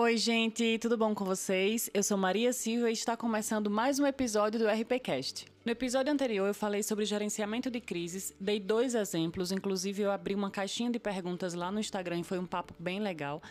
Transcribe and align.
Oi, 0.00 0.16
gente, 0.16 0.78
tudo 0.78 0.96
bom 0.96 1.12
com 1.12 1.24
vocês? 1.24 1.90
Eu 1.92 2.04
sou 2.04 2.16
Maria 2.16 2.52
Silva 2.52 2.88
e 2.88 2.92
está 2.92 3.16
começando 3.16 3.68
mais 3.68 3.98
um 3.98 4.06
episódio 4.06 4.60
do 4.60 4.68
RPCast. 4.68 5.46
No 5.64 5.72
episódio 5.72 6.12
anterior 6.12 6.46
eu 6.46 6.54
falei 6.54 6.84
sobre 6.84 7.04
gerenciamento 7.04 7.68
de 7.68 7.80
crises, 7.80 8.32
dei 8.38 8.60
dois 8.60 8.94
exemplos, 8.94 9.50
inclusive 9.50 10.00
eu 10.00 10.12
abri 10.12 10.36
uma 10.36 10.52
caixinha 10.52 10.88
de 10.88 11.00
perguntas 11.00 11.52
lá 11.52 11.72
no 11.72 11.80
Instagram 11.80 12.20
e 12.20 12.22
foi 12.22 12.38
um 12.38 12.46
papo 12.46 12.72
bem 12.78 13.00
legal. 13.00 13.42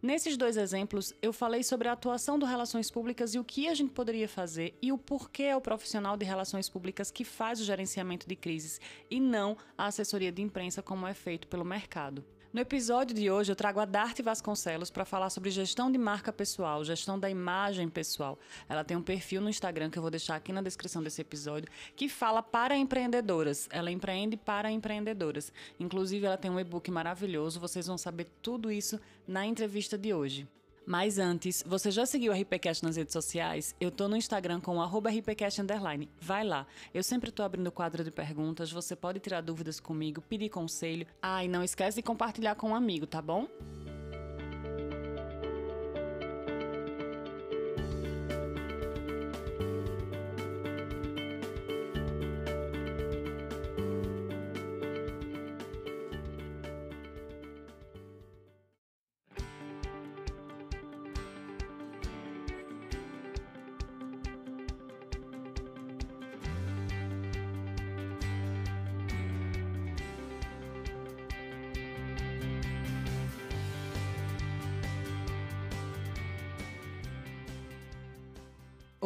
Nesses 0.00 0.36
dois 0.36 0.56
exemplos, 0.56 1.12
eu 1.20 1.32
falei 1.32 1.64
sobre 1.64 1.88
a 1.88 1.92
atuação 1.92 2.38
do 2.38 2.46
Relações 2.46 2.88
Públicas 2.88 3.34
e 3.34 3.40
o 3.40 3.44
que 3.44 3.66
a 3.66 3.74
gente 3.74 3.90
poderia 3.90 4.28
fazer 4.28 4.78
e 4.80 4.92
o 4.92 4.98
porquê 4.98 5.42
é 5.42 5.56
o 5.56 5.60
profissional 5.60 6.16
de 6.16 6.24
Relações 6.24 6.68
Públicas 6.68 7.10
que 7.10 7.24
faz 7.24 7.60
o 7.60 7.64
gerenciamento 7.64 8.28
de 8.28 8.36
crises 8.36 8.80
e 9.10 9.18
não 9.18 9.56
a 9.76 9.86
assessoria 9.86 10.30
de 10.30 10.40
imprensa 10.40 10.80
como 10.80 11.04
é 11.04 11.14
feito 11.14 11.48
pelo 11.48 11.64
mercado. 11.64 12.24
No 12.56 12.62
episódio 12.62 13.14
de 13.14 13.30
hoje, 13.30 13.52
eu 13.52 13.54
trago 13.54 13.80
a 13.80 13.84
Darte 13.84 14.22
Vasconcelos 14.22 14.88
para 14.88 15.04
falar 15.04 15.28
sobre 15.28 15.50
gestão 15.50 15.92
de 15.92 15.98
marca 15.98 16.32
pessoal, 16.32 16.82
gestão 16.82 17.18
da 17.18 17.28
imagem 17.28 17.86
pessoal. 17.86 18.38
Ela 18.66 18.82
tem 18.82 18.96
um 18.96 19.02
perfil 19.02 19.42
no 19.42 19.50
Instagram 19.50 19.90
que 19.90 19.98
eu 19.98 20.00
vou 20.00 20.10
deixar 20.10 20.36
aqui 20.36 20.54
na 20.54 20.62
descrição 20.62 21.02
desse 21.02 21.20
episódio, 21.20 21.68
que 21.94 22.08
fala 22.08 22.42
para 22.42 22.74
empreendedoras. 22.74 23.68
Ela 23.70 23.90
empreende 23.90 24.38
para 24.38 24.70
empreendedoras. 24.70 25.52
Inclusive, 25.78 26.24
ela 26.24 26.38
tem 26.38 26.50
um 26.50 26.58
e-book 26.58 26.90
maravilhoso. 26.90 27.60
Vocês 27.60 27.86
vão 27.86 27.98
saber 27.98 28.26
tudo 28.40 28.72
isso 28.72 28.98
na 29.28 29.44
entrevista 29.44 29.98
de 29.98 30.14
hoje. 30.14 30.48
Mas 30.86 31.18
antes, 31.18 31.64
você 31.66 31.90
já 31.90 32.06
seguiu 32.06 32.32
o 32.32 32.36
RPCast 32.40 32.84
nas 32.84 32.96
redes 32.96 33.12
sociais? 33.12 33.74
Eu 33.80 33.90
tô 33.90 34.06
no 34.06 34.16
Instagram 34.16 34.60
com 34.60 34.80
RPCast 35.10 35.60
Underline. 35.60 36.08
Vai 36.20 36.44
lá. 36.44 36.64
Eu 36.94 37.02
sempre 37.02 37.32
tô 37.32 37.42
abrindo 37.42 37.72
quadro 37.72 38.04
de 38.04 38.10
perguntas, 38.12 38.70
você 38.70 38.94
pode 38.94 39.18
tirar 39.18 39.40
dúvidas 39.40 39.80
comigo, 39.80 40.20
pedir 40.20 40.48
conselho. 40.48 41.04
Ah, 41.20 41.44
e 41.44 41.48
não 41.48 41.64
esquece 41.64 41.96
de 41.96 42.02
compartilhar 42.02 42.54
com 42.54 42.70
um 42.70 42.74
amigo, 42.74 43.04
tá 43.04 43.20
bom? 43.20 43.48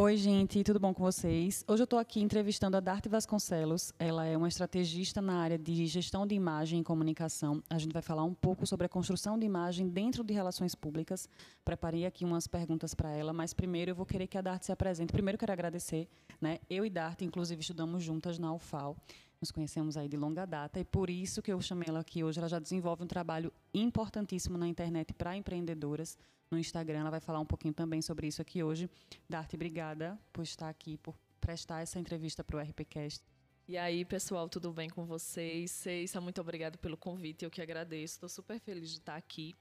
Oi, 0.02 0.16
gente, 0.16 0.64
tudo 0.64 0.80
bom 0.80 0.94
com 0.94 1.02
vocês? 1.02 1.62
Hoje 1.68 1.82
eu 1.82 1.84
estou 1.84 1.98
aqui 1.98 2.22
entrevistando 2.22 2.74
a 2.74 2.80
Darte 2.80 3.06
Vasconcelos. 3.06 3.92
Ela 3.98 4.24
é 4.24 4.34
uma 4.34 4.48
estrategista 4.48 5.20
na 5.20 5.34
área 5.34 5.58
de 5.58 5.84
gestão 5.84 6.26
de 6.26 6.34
imagem 6.34 6.80
e 6.80 6.82
comunicação. 6.82 7.62
A 7.68 7.76
gente 7.76 7.92
vai 7.92 8.00
falar 8.00 8.24
um 8.24 8.32
pouco 8.32 8.66
sobre 8.66 8.86
a 8.86 8.88
construção 8.88 9.38
de 9.38 9.44
imagem 9.44 9.90
dentro 9.90 10.24
de 10.24 10.32
relações 10.32 10.74
públicas. 10.74 11.28
Preparei 11.62 12.06
aqui 12.06 12.24
umas 12.24 12.46
perguntas 12.46 12.94
para 12.94 13.10
ela, 13.10 13.34
mas 13.34 13.52
primeiro 13.52 13.90
eu 13.90 13.94
vou 13.94 14.06
querer 14.06 14.26
que 14.26 14.38
a 14.38 14.40
Darte 14.40 14.64
se 14.64 14.72
apresente. 14.72 15.12
Primeiro 15.12 15.36
quero 15.36 15.52
agradecer, 15.52 16.08
né? 16.40 16.60
Eu 16.70 16.86
e 16.86 16.88
Darte, 16.88 17.26
inclusive, 17.26 17.60
estudamos 17.60 18.02
juntas 18.02 18.38
na 18.38 18.54
UFAL. 18.54 18.96
Nos 19.40 19.50
conhecemos 19.50 19.96
aí 19.96 20.06
de 20.06 20.18
longa 20.18 20.44
data 20.44 20.78
e 20.78 20.84
por 20.84 21.08
isso 21.08 21.40
que 21.40 21.50
eu 21.50 21.60
chamei 21.62 21.88
ela 21.88 22.00
aqui 22.00 22.22
hoje. 22.22 22.38
Ela 22.38 22.48
já 22.48 22.58
desenvolve 22.58 23.02
um 23.02 23.06
trabalho 23.06 23.50
importantíssimo 23.72 24.58
na 24.58 24.68
internet 24.68 25.14
para 25.14 25.34
empreendedoras 25.34 26.18
no 26.50 26.58
Instagram. 26.58 27.00
Ela 27.00 27.10
vai 27.10 27.20
falar 27.20 27.40
um 27.40 27.46
pouquinho 27.46 27.72
também 27.72 28.02
sobre 28.02 28.26
isso 28.26 28.42
aqui 28.42 28.62
hoje. 28.62 28.90
Darte, 29.28 29.56
obrigada 29.56 30.18
por 30.30 30.42
estar 30.42 30.68
aqui, 30.68 30.98
por 30.98 31.14
prestar 31.40 31.80
essa 31.80 31.98
entrevista 31.98 32.44
para 32.44 32.58
o 32.58 32.60
RPCast. 32.60 33.24
E 33.70 33.78
aí, 33.78 34.04
pessoal, 34.04 34.48
tudo 34.48 34.72
bem 34.72 34.90
com 34.90 35.06
vocês? 35.06 35.70
Ceissa, 35.70 36.20
muito 36.20 36.40
obrigado 36.40 36.76
pelo 36.76 36.96
convite, 36.96 37.44
eu 37.44 37.50
que 37.52 37.62
agradeço, 37.62 38.14
estou 38.14 38.28
super 38.28 38.58
feliz 38.58 38.90
de 38.90 38.98
estar 38.98 39.14
aqui. 39.14 39.54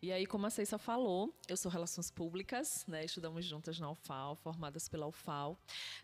E 0.00 0.12
aí, 0.12 0.24
como 0.24 0.46
a 0.46 0.50
Ceissa 0.50 0.78
falou, 0.78 1.34
eu 1.48 1.56
sou 1.56 1.68
Relações 1.68 2.08
Públicas, 2.08 2.84
né? 2.86 3.04
Estudamos 3.04 3.44
juntas 3.44 3.80
na 3.80 3.90
UFAL, 3.90 4.36
formadas 4.36 4.88
pela 4.88 5.08
UFAL. 5.08 5.58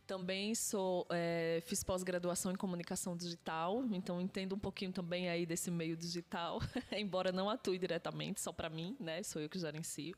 Também 0.08 0.56
sou, 0.56 1.06
é, 1.08 1.62
fiz 1.64 1.84
pós-graduação 1.84 2.50
em 2.50 2.56
Comunicação 2.56 3.16
Digital, 3.16 3.84
então 3.92 4.20
entendo 4.20 4.56
um 4.56 4.58
pouquinho 4.58 4.90
também 4.90 5.28
aí 5.28 5.46
desse 5.46 5.70
meio 5.70 5.96
digital, 5.96 6.58
embora 6.90 7.30
não 7.30 7.48
atue 7.48 7.78
diretamente, 7.78 8.40
só 8.40 8.52
para 8.52 8.68
mim, 8.68 8.96
né? 8.98 9.22
Sou 9.22 9.40
eu 9.40 9.48
que 9.48 9.60
gerencio 9.60 10.16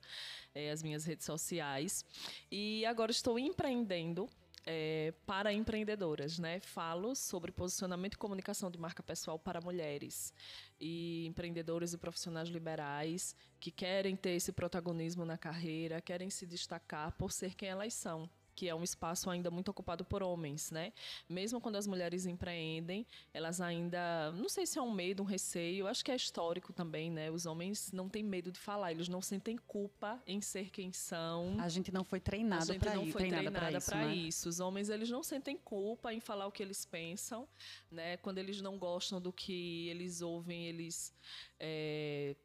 é, 0.55 0.71
as 0.71 0.83
minhas 0.83 1.05
redes 1.05 1.27
sociais. 1.27 2.07
E 2.51 2.87
agora 2.87 3.11
estou 3.11 3.39
empreendendo 3.39 4.31
é, 4.67 5.13
para 5.27 5.53
empreendedoras, 5.53 6.39
né? 6.39 6.61
Falo 6.61 7.15
sobre 7.15 7.53
posicionamento 7.53 8.15
e 8.15 8.19
comunicação 8.19 8.71
de 8.71 8.79
marca 8.79 9.03
pessoal 9.03 9.39
para 9.39 9.61
mulheres 9.61 10.33
e 10.81 11.27
empreendedores 11.27 11.93
e 11.93 11.99
profissionais 11.99 12.49
liberais 12.49 13.37
que 13.61 13.71
querem 13.71 14.17
ter 14.17 14.31
esse 14.31 14.53
protagonismo 14.53 15.25
na 15.25 15.37
carreira, 15.37 16.01
querem 16.01 16.31
se 16.31 16.47
destacar 16.47 17.13
por 17.13 17.33
ser 17.33 17.55
quem 17.55 17.69
elas 17.69 17.95
são 17.95 18.29
que 18.55 18.69
é 18.69 18.75
um 18.75 18.83
espaço 18.83 19.29
ainda 19.31 19.51
muito 19.51 19.71
ocupado 19.71 20.05
por 20.05 20.23
homens, 20.23 20.71
né? 20.71 20.93
Mesmo 21.29 21.61
quando 21.61 21.77
as 21.77 21.87
mulheres 21.87 22.27
empreendem, 22.27 23.07
elas 23.33 23.61
ainda, 23.61 24.33
não 24.33 24.49
sei 24.49 24.67
se 24.67 24.79
é 24.79 24.83
um 24.83 24.93
medo, 24.93 25.23
um 25.23 25.27
receio, 25.27 25.87
acho 25.87 26.05
que 26.05 26.11
é 26.11 26.17
histórico 26.17 26.73
também, 26.73 27.11
né? 27.11 27.31
Os 27.31 27.47
homens 27.47 27.93
não 27.93 28.09
têm 28.09 28.23
medo 28.23 28.53
de 28.53 28.59
falar, 28.59 28.93
eles 28.93 29.09
não 29.09 29.21
sentem 29.21 29.57
culpa 29.57 30.23
em 30.27 30.41
ser 30.41 30.71
quem 30.71 30.93
são. 30.93 31.57
A 31.59 31.69
gente 31.69 31.93
não 31.93 32.05
foi 32.05 32.21
treinado 32.21 32.75
para 32.79 32.97
isso, 32.97 33.13
foi 33.13 33.29
treinada 33.29 33.51
para 33.51 33.73
isso, 33.73 33.95
né? 33.95 34.15
isso. 34.15 34.49
Os 34.49 34.61
homens 34.61 34.89
eles 34.89 35.11
não 35.11 35.23
sentem 35.23 35.57
culpa 35.57 36.13
em 36.13 36.21
falar 36.21 36.47
o 36.47 36.53
que 36.53 36.63
eles 36.63 36.85
pensam, 36.85 37.49
né? 37.91 38.17
Quando 38.19 38.39
eles 38.39 38.61
não 38.61 38.79
gostam 38.79 39.21
do 39.21 39.33
que 39.33 39.89
eles 39.89 40.21
ouvem, 40.21 40.67
eles 40.67 41.13
é, 41.59 42.37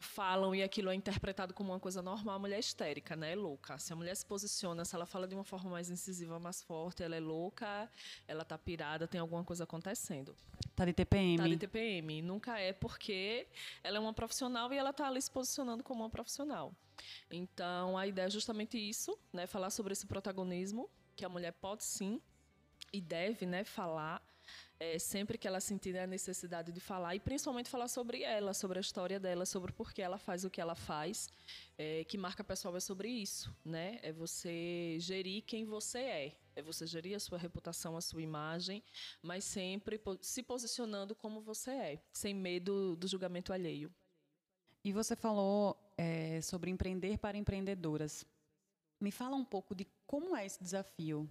falam 0.00 0.54
e 0.54 0.62
aquilo 0.62 0.90
é 0.90 0.94
interpretado 0.94 1.52
como 1.52 1.72
uma 1.72 1.80
coisa 1.80 2.00
normal, 2.00 2.36
a 2.36 2.38
mulher 2.38 2.56
é 2.56 2.60
histérica, 2.60 3.16
né? 3.16 3.32
É 3.32 3.36
louca. 3.36 3.78
Se 3.78 3.92
a 3.92 3.96
mulher 3.96 4.14
se 4.14 4.24
posiciona, 4.24 4.84
se 4.84 4.94
ela 4.94 5.06
fala 5.06 5.26
de 5.26 5.34
uma 5.34 5.44
forma 5.44 5.70
mais 5.70 5.90
incisiva, 5.90 6.38
mais 6.38 6.62
forte, 6.62 7.02
ela 7.02 7.16
é 7.16 7.20
louca, 7.20 7.90
ela 8.26 8.44
tá 8.44 8.56
pirada, 8.56 9.08
tem 9.08 9.20
alguma 9.20 9.42
coisa 9.42 9.64
acontecendo. 9.64 10.36
Tá 10.76 10.84
de 10.84 10.92
TPM. 10.92 11.38
Tá 11.38 11.48
de 11.48 11.56
TPM. 11.56 12.22
Nunca 12.22 12.58
é 12.58 12.72
porque 12.72 13.48
ela 13.82 13.96
é 13.96 14.00
uma 14.00 14.12
profissional 14.12 14.72
e 14.72 14.76
ela 14.76 14.92
tá 14.92 15.08
ali 15.08 15.20
se 15.20 15.30
posicionando 15.30 15.82
como 15.82 16.02
uma 16.02 16.10
profissional. 16.10 16.72
Então, 17.30 17.96
a 17.98 18.06
ideia 18.06 18.26
é 18.26 18.30
justamente 18.30 18.78
isso, 18.78 19.18
né? 19.32 19.46
Falar 19.46 19.70
sobre 19.70 19.92
esse 19.92 20.06
protagonismo 20.06 20.88
que 21.16 21.24
a 21.24 21.28
mulher 21.28 21.52
pode 21.52 21.84
sim 21.84 22.20
e 22.92 23.00
deve, 23.00 23.44
né, 23.44 23.64
falar 23.64 24.22
é, 24.80 24.98
sempre 24.98 25.36
que 25.36 25.48
ela 25.48 25.60
sentir 25.60 25.96
a 25.98 26.06
necessidade 26.06 26.70
de 26.70 26.80
falar 26.80 27.14
e 27.14 27.20
principalmente 27.20 27.68
falar 27.68 27.88
sobre 27.88 28.22
ela, 28.22 28.54
sobre 28.54 28.78
a 28.78 28.80
história 28.80 29.18
dela, 29.18 29.44
sobre 29.44 29.72
por 29.72 29.92
que 29.92 30.00
ela 30.00 30.18
faz 30.18 30.44
o 30.44 30.50
que 30.50 30.60
ela 30.60 30.74
faz, 30.74 31.28
é, 31.76 32.04
que 32.04 32.16
marca 32.16 32.44
pessoal 32.44 32.76
é 32.76 32.80
sobre 32.80 33.08
isso, 33.08 33.54
né? 33.64 33.98
É 34.02 34.12
você 34.12 34.96
gerir 35.00 35.42
quem 35.42 35.64
você 35.64 35.98
é, 35.98 36.36
é 36.54 36.62
você 36.62 36.86
gerir 36.86 37.16
a 37.16 37.20
sua 37.20 37.38
reputação, 37.38 37.96
a 37.96 38.00
sua 38.00 38.22
imagem, 38.22 38.82
mas 39.22 39.44
sempre 39.44 40.00
se 40.20 40.42
posicionando 40.42 41.14
como 41.14 41.40
você 41.40 41.70
é, 41.70 42.02
sem 42.12 42.34
medo 42.34 42.94
do 42.96 43.08
julgamento 43.08 43.52
alheio. 43.52 43.92
E 44.84 44.92
você 44.92 45.16
falou 45.16 45.76
é, 45.96 46.40
sobre 46.40 46.70
empreender 46.70 47.18
para 47.18 47.36
empreendedoras. 47.36 48.24
Me 49.00 49.10
fala 49.10 49.36
um 49.36 49.44
pouco 49.44 49.74
de 49.74 49.86
como 50.06 50.36
é 50.36 50.46
esse 50.46 50.62
desafio 50.62 51.28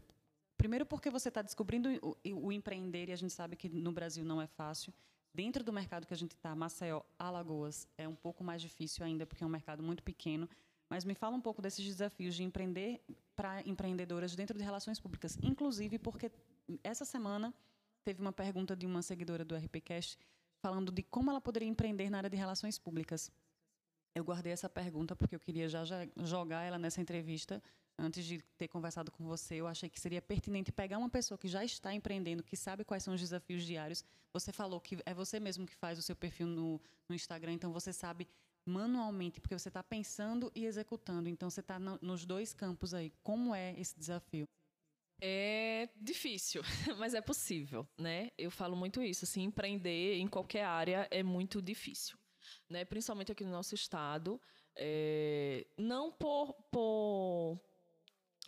Primeiro 0.57 0.85
porque 0.85 1.09
você 1.09 1.29
está 1.29 1.41
descobrindo 1.41 1.89
o, 2.01 2.47
o, 2.47 2.51
empreender 2.51 3.09
e 3.09 3.11
a 3.11 3.15
gente 3.15 3.31
sabe 3.31 3.55
que 3.55 3.69
no 3.69 3.91
Brasil 3.91 4.25
não 4.25 4.41
é 4.41 4.47
fácil. 4.47 4.91
Dentro 5.31 5.63
do 5.63 5.71
mercado 5.71 6.07
que 6.07 6.13
a 6.13 6.17
gente 6.17 6.31
está, 6.31 6.55
Maceió, 6.55 7.01
Alagoas, 7.19 7.87
é 7.95 8.07
um 8.07 8.15
pouco 8.15 8.43
mais 8.43 8.61
difícil 8.61 9.05
ainda 9.05 9.25
porque 9.25 9.43
é 9.43 9.47
um 9.47 9.51
mercado 9.51 9.83
muito 9.83 10.01
pequeno. 10.01 10.49
Mas 10.89 11.05
me 11.05 11.13
fala 11.13 11.35
um 11.35 11.41
pouco 11.41 11.61
desses 11.61 11.85
desafios 11.85 12.33
de 12.33 12.43
empreender 12.43 13.01
para 13.35 13.61
empreendedoras 13.67 14.35
dentro 14.35 14.57
de 14.57 14.63
relações 14.63 14.99
públicas. 14.99 15.37
Inclusive 15.43 15.99
porque 15.99 16.31
essa 16.83 17.05
semana 17.05 17.53
teve 18.03 18.19
uma 18.19 18.31
pergunta 18.31 18.75
de 18.75 18.85
uma 18.85 19.01
seguidora 19.01 19.45
do 19.45 19.55
RPCast 19.55 20.17
falando 20.59 20.91
de 20.91 21.03
como 21.03 21.29
ela 21.29 21.41
poderia 21.41 21.67
empreender 21.67 22.09
na 22.09 22.17
área 22.17 22.29
de 22.29 22.37
relações 22.37 22.79
públicas. 22.79 23.31
Eu 24.15 24.23
guardei 24.23 24.51
essa 24.51 24.67
pergunta 24.67 25.15
porque 25.15 25.35
eu 25.35 25.39
queria 25.39 25.69
já, 25.69 25.85
já 25.85 26.07
jogar 26.23 26.63
ela 26.63 26.79
nessa 26.79 26.99
entrevista 26.99 27.61
antes 27.97 28.25
de 28.25 28.41
ter 28.57 28.67
conversado 28.67 29.11
com 29.11 29.25
você, 29.25 29.55
eu 29.55 29.67
achei 29.67 29.89
que 29.89 29.99
seria 29.99 30.21
pertinente 30.21 30.71
pegar 30.71 30.97
uma 30.97 31.09
pessoa 31.09 31.37
que 31.37 31.47
já 31.47 31.63
está 31.63 31.93
empreendendo, 31.93 32.43
que 32.43 32.55
sabe 32.55 32.83
quais 32.83 33.03
são 33.03 33.13
os 33.13 33.19
desafios 33.19 33.65
diários. 33.65 34.03
Você 34.33 34.51
falou 34.51 34.79
que 34.79 34.97
é 35.05 35.13
você 35.13 35.39
mesmo 35.39 35.65
que 35.65 35.75
faz 35.75 35.97
o 35.97 36.01
seu 36.01 36.15
perfil 36.15 36.47
no, 36.47 36.81
no 37.09 37.15
Instagram, 37.15 37.53
então 37.53 37.71
você 37.73 37.91
sabe 37.91 38.27
manualmente, 38.65 39.39
porque 39.39 39.57
você 39.57 39.69
está 39.69 39.81
pensando 39.81 40.51
e 40.53 40.65
executando. 40.65 41.29
Então 41.29 41.49
você 41.49 41.61
está 41.61 41.79
no, 41.79 41.97
nos 42.01 42.25
dois 42.25 42.53
campos 42.53 42.93
aí. 42.93 43.11
Como 43.23 43.55
é 43.55 43.73
esse 43.79 43.97
desafio? 43.97 44.47
É 45.19 45.89
difícil, 45.99 46.61
mas 46.99 47.15
é 47.15 47.21
possível, 47.21 47.87
né? 47.97 48.29
Eu 48.37 48.51
falo 48.51 48.75
muito 48.75 49.01
isso, 49.01 49.25
assim, 49.25 49.43
empreender 49.43 50.17
em 50.17 50.27
qualquer 50.27 50.63
área 50.63 51.07
é 51.09 51.23
muito 51.23 51.59
difícil, 51.59 52.15
né? 52.69 52.85
Principalmente 52.85 53.31
aqui 53.31 53.43
no 53.43 53.51
nosso 53.51 53.73
estado, 53.73 54.39
É, 54.79 55.65
não 55.75 56.11
por, 56.11 56.53
por 56.69 57.59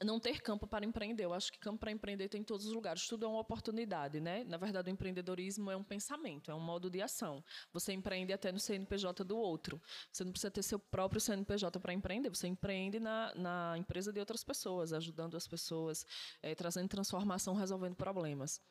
não 0.04 0.20
ter 0.20 0.42
campo 0.42 0.66
para 0.66 0.86
empreender. 0.86 1.26
Eu 1.26 1.34
acho 1.34 1.52
que 1.52 1.60
campo 1.60 1.80
para 1.80 1.92
empreender 1.92 2.30
tem 2.30 2.42
em 2.42 2.44
todos 2.44 2.66
os 2.66 2.74
lugares. 2.74 3.08
Tudo 3.08 3.26
é 3.26 3.30
uma 3.30 3.40
oportunidade, 3.40 4.20
né? 4.20 4.44
Na 4.46 4.58
verdade, 4.58 4.90
o 4.90 4.94
empreendedorismo 4.94 5.70
é 5.70 5.76
um 5.76 5.84
pensamento, 5.84 6.50
é 6.50 6.56
um 6.56 6.60
modo 6.60 6.90
de 6.90 7.02
ação. 7.02 7.44
Você 7.74 7.94
empreende 7.94 8.32
até 8.32 8.52
no 8.52 8.60
CNPJ 8.60 9.24
do 9.24 9.38
outro. 9.38 9.82
Você 10.12 10.24
não 10.24 10.32
precisa 10.32 10.52
ter 10.52 10.64
seu 10.64 10.80
próprio 10.80 11.20
CNPJ 11.20 11.80
para 11.80 11.94
empreender. 11.94 12.30
Você 12.30 12.48
empreende 12.48 13.00
na, 13.00 13.34
na 13.36 13.78
empresa 13.78 14.14
de 14.14 14.20
outras 14.20 14.44
pessoas, 14.44 14.94
ajudando 14.94 15.36
as 15.36 15.48
pessoas, 15.48 16.06
é, 16.42 16.56
trazendo 16.56 16.88
transformação, 16.88 17.54
resolvendo 17.54 17.96
problemas. 17.96 18.62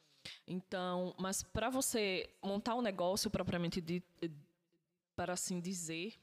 Então, 0.47 1.15
mas 1.19 1.43
para 1.43 1.71
você 1.71 2.29
montar 2.43 2.75
um 2.75 2.83
negócio 2.83 3.31
propriamente 3.31 3.81
de, 3.81 4.03
para 5.15 5.35
assim 5.35 5.61
dizer, 5.61 6.15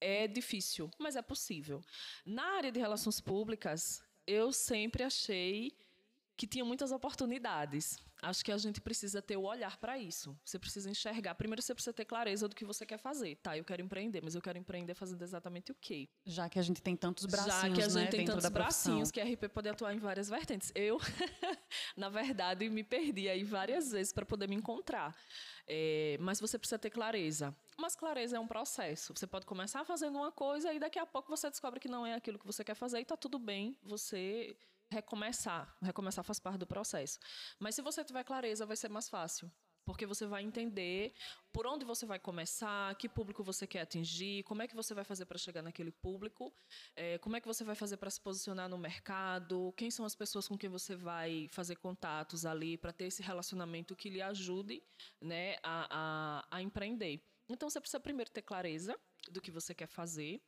é 0.00 0.28
difícil, 0.28 0.90
mas 0.98 1.16
é 1.16 1.22
possível. 1.22 1.82
Na 2.26 2.56
área 2.56 2.70
de 2.70 2.78
relações 2.78 3.20
públicas, 3.20 4.02
eu 4.26 4.52
sempre 4.52 5.02
achei 5.02 5.72
que 6.36 6.46
tinha 6.46 6.64
muitas 6.64 6.90
oportunidades. 6.90 7.98
Acho 8.22 8.44
que 8.44 8.50
a 8.50 8.56
gente 8.56 8.80
precisa 8.80 9.20
ter 9.20 9.36
o 9.36 9.42
olhar 9.42 9.76
para 9.76 9.98
isso. 9.98 10.36
Você 10.44 10.58
precisa 10.58 10.90
enxergar. 10.90 11.34
Primeiro, 11.34 11.60
você 11.60 11.74
precisa 11.74 11.92
ter 11.92 12.06
clareza 12.06 12.48
do 12.48 12.56
que 12.56 12.64
você 12.64 12.86
quer 12.86 12.98
fazer. 12.98 13.36
Tá, 13.36 13.56
eu 13.56 13.64
quero 13.64 13.82
empreender, 13.82 14.22
mas 14.22 14.34
eu 14.34 14.40
quero 14.40 14.58
empreender 14.58 14.94
fazendo 14.94 15.22
exatamente 15.22 15.70
o 15.70 15.74
quê? 15.74 16.08
Já 16.24 16.48
que 16.48 16.58
a 16.58 16.62
gente 16.62 16.80
tem 16.80 16.96
tantos 16.96 17.26
bracinhos, 17.26 17.54
Já 17.54 17.74
que 17.74 17.82
a 17.82 17.88
gente 17.88 18.04
né, 18.04 18.06
tem 18.06 18.24
tantos 18.24 18.48
bracinhos 18.48 19.10
que 19.10 19.20
a 19.20 19.24
RP 19.24 19.48
pode 19.52 19.68
atuar 19.68 19.94
em 19.94 19.98
várias 19.98 20.28
vertentes. 20.28 20.72
Eu, 20.74 20.98
na 21.96 22.08
verdade, 22.08 22.68
me 22.70 22.82
perdi 22.82 23.28
aí 23.28 23.44
várias 23.44 23.92
vezes 23.92 24.12
para 24.12 24.24
poder 24.24 24.48
me 24.48 24.56
encontrar. 24.56 25.14
É, 25.66 26.16
mas 26.18 26.40
você 26.40 26.58
precisa 26.58 26.78
ter 26.78 26.90
clareza. 26.90 27.54
Mas 27.76 27.96
clareza 27.96 28.36
é 28.36 28.40
um 28.40 28.46
processo. 28.46 29.14
Você 29.14 29.26
pode 29.26 29.46
começar 29.46 29.84
fazendo 29.84 30.16
uma 30.16 30.30
coisa 30.30 30.72
e 30.72 30.78
daqui 30.78 30.98
a 30.98 31.06
pouco 31.06 31.28
você 31.28 31.50
descobre 31.50 31.80
que 31.80 31.88
não 31.88 32.06
é 32.06 32.14
aquilo 32.14 32.38
que 32.38 32.46
você 32.46 32.64
quer 32.64 32.74
fazer 32.74 32.98
e 32.98 33.02
está 33.02 33.16
tudo 33.16 33.38
bem. 33.38 33.76
Você 33.82 34.56
recomeçar. 34.90 35.76
Recomeçar 35.82 36.24
faz 36.24 36.38
parte 36.38 36.58
do 36.58 36.66
processo. 36.66 37.18
Mas 37.58 37.74
se 37.74 37.82
você 37.82 38.04
tiver 38.04 38.24
clareza, 38.24 38.64
vai 38.64 38.76
ser 38.76 38.88
mais 38.88 39.08
fácil 39.08 39.50
porque 39.84 40.06
você 40.06 40.26
vai 40.26 40.42
entender 40.42 41.12
por 41.52 41.66
onde 41.66 41.84
você 41.84 42.06
vai 42.06 42.18
começar, 42.18 42.94
que 42.96 43.08
público 43.08 43.44
você 43.44 43.66
quer 43.66 43.82
atingir, 43.82 44.42
como 44.44 44.62
é 44.62 44.68
que 44.68 44.74
você 44.74 44.94
vai 44.94 45.04
fazer 45.04 45.26
para 45.26 45.38
chegar 45.38 45.62
naquele 45.62 45.92
público, 45.92 46.52
é, 46.96 47.18
como 47.18 47.36
é 47.36 47.40
que 47.40 47.46
você 47.46 47.62
vai 47.62 47.74
fazer 47.74 47.96
para 47.96 48.10
se 48.10 48.20
posicionar 48.20 48.68
no 48.68 48.78
mercado, 48.78 49.72
quem 49.76 49.90
são 49.90 50.04
as 50.04 50.14
pessoas 50.14 50.48
com 50.48 50.56
quem 50.56 50.70
você 50.70 50.96
vai 50.96 51.48
fazer 51.50 51.76
contatos 51.76 52.44
ali 52.44 52.76
para 52.76 52.92
ter 52.92 53.04
esse 53.04 53.22
relacionamento 53.22 53.94
que 53.94 54.08
lhe 54.08 54.22
ajude 54.22 54.82
né, 55.20 55.56
a, 55.62 56.42
a, 56.50 56.56
a 56.56 56.62
empreender. 56.62 57.22
Então 57.48 57.68
você 57.68 57.80
precisa 57.80 58.00
primeiro 58.00 58.30
ter 58.30 58.42
clareza 58.42 58.98
do 59.30 59.40
que 59.40 59.50
você 59.50 59.74
quer 59.74 59.86
fazer 59.86 60.40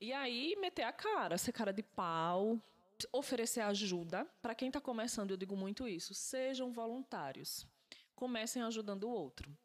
e 0.00 0.12
aí 0.12 0.54
meter 0.56 0.82
a 0.82 0.92
cara, 0.92 1.36
ser 1.38 1.52
cara 1.52 1.72
de 1.72 1.82
pau, 1.82 2.60
oferecer 3.12 3.60
ajuda. 3.60 4.24
Para 4.40 4.54
quem 4.54 4.68
está 4.68 4.80
começando, 4.80 5.32
eu 5.32 5.36
digo 5.36 5.56
muito 5.56 5.88
isso: 5.88 6.14
sejam 6.14 6.72
voluntários 6.72 7.66
comecem 8.16 8.62
ajudando 8.62 9.04
o 9.04 9.10
outro. 9.10 9.56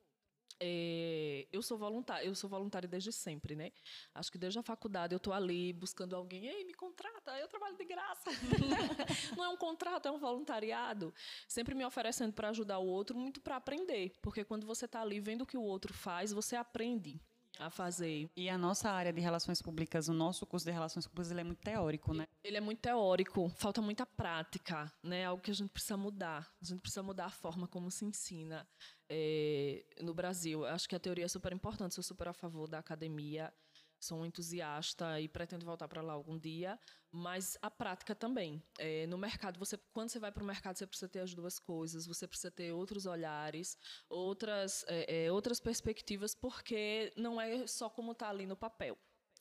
É, 0.64 1.48
eu 1.52 1.64
sou 1.64 1.76
voluntária, 1.76 2.24
eu 2.24 2.36
sou 2.36 2.48
voluntária 2.48 2.88
desde 2.88 3.12
sempre, 3.12 3.56
né? 3.56 3.72
Acho 4.14 4.32
que 4.32 4.38
desde 4.38 4.60
a 4.60 4.62
faculdade 4.62 5.12
eu 5.12 5.18
estou 5.18 5.34
ali 5.34 5.74
buscando 5.74 6.16
alguém, 6.16 6.46
ei, 6.46 6.64
me 6.64 6.76
contrata, 6.76 7.36
eu 7.40 7.48
trabalho 7.48 7.76
de 7.76 7.84
graça. 7.84 8.30
Não 9.36 9.44
é 9.44 9.50
um 9.50 9.58
contrato, 9.58 10.08
é 10.08 10.12
um 10.12 10.20
voluntariado. 10.20 11.12
Sempre 11.48 11.74
me 11.74 11.84
oferecendo 11.84 12.32
para 12.32 12.50
ajudar 12.50 12.78
o 12.78 12.86
outro, 12.86 13.18
muito 13.18 13.42
para 13.42 13.56
aprender, 13.56 14.14
porque 14.22 14.44
quando 14.44 14.68
você 14.68 14.86
está 14.86 15.02
ali 15.02 15.20
vendo 15.20 15.42
o 15.42 15.48
que 15.48 15.58
o 15.58 15.64
outro 15.64 15.96
faz, 15.96 16.32
você 16.32 16.56
aprende 16.56 17.20
a 17.60 17.70
fazer. 17.70 18.30
E 18.36 18.50
a 18.50 18.58
nossa 18.58 18.90
área 18.90 19.12
de 19.12 19.22
relações 19.22 19.62
públicas, 19.62 20.08
o 20.08 20.14
nosso 20.14 20.46
curso 20.46 20.66
de 20.66 20.72
relações 20.72 21.06
públicas, 21.08 21.32
ele 21.32 21.42
é 21.42 21.44
muito 21.44 21.62
teórico, 21.62 22.14
né? 22.14 22.28
Ele 22.44 22.58
é 22.58 22.62
muito 22.62 22.80
teórico, 22.80 23.50
falta 23.50 23.82
muita 23.82 24.06
prática, 24.06 24.92
né? 25.04 25.26
Algo 25.26 25.42
que 25.42 25.52
a 25.52 25.54
gente 25.54 25.70
precisa 25.70 25.98
mudar. 25.98 26.52
A 26.62 26.66
gente 26.66 26.82
precisa 26.82 27.04
mudar 27.04 27.26
a 27.26 27.32
forma 27.32 27.68
como 27.68 27.92
se 27.92 28.06
ensina 28.06 28.68
é, 29.10 29.86
no 30.02 30.14
Brasil. 30.14 30.66
Acho 30.66 30.88
que 30.88 30.96
a 30.96 31.00
teoria 31.00 31.26
é 31.26 31.28
super 31.28 31.52
importante, 31.54 31.94
sou 31.94 32.04
super 32.04 32.28
a 32.28 32.34
favor 32.34 32.68
da 32.68 32.80
academia 32.80 33.54
sou 34.02 34.20
um 34.20 34.26
entusiasta 34.26 35.22
e 35.22 35.28
pretendo 35.28 35.66
voltar 35.66 35.88
para 35.88 36.02
lá 36.02 36.14
algum 36.14 36.38
dia, 36.38 36.78
mas 37.12 37.58
a 37.62 37.70
prática 37.70 38.16
também. 38.16 38.62
É, 38.80 39.06
no 39.06 39.18
mercado, 39.18 39.60
você, 39.60 39.78
quando 39.94 40.10
você 40.10 40.20
vai 40.20 40.32
para 40.32 40.44
o 40.44 40.46
mercado, 40.46 40.78
você 40.78 40.88
precisa 40.88 41.08
ter 41.08 41.20
as 41.20 41.34
duas 41.34 41.60
coisas, 41.60 42.08
você 42.08 42.28
precisa 42.28 42.50
ter 42.50 42.72
outros 42.74 43.06
olhares, 43.06 43.78
outras, 44.10 44.84
é, 44.88 45.26
é, 45.26 45.32
outras 45.32 45.60
perspectivas, 45.60 46.34
porque 46.34 47.14
não 47.16 47.40
é 47.40 47.68
só 47.68 47.90
como 47.90 48.14
está 48.14 48.30
ali 48.30 48.46
no 48.46 48.58
papel. 48.58 48.98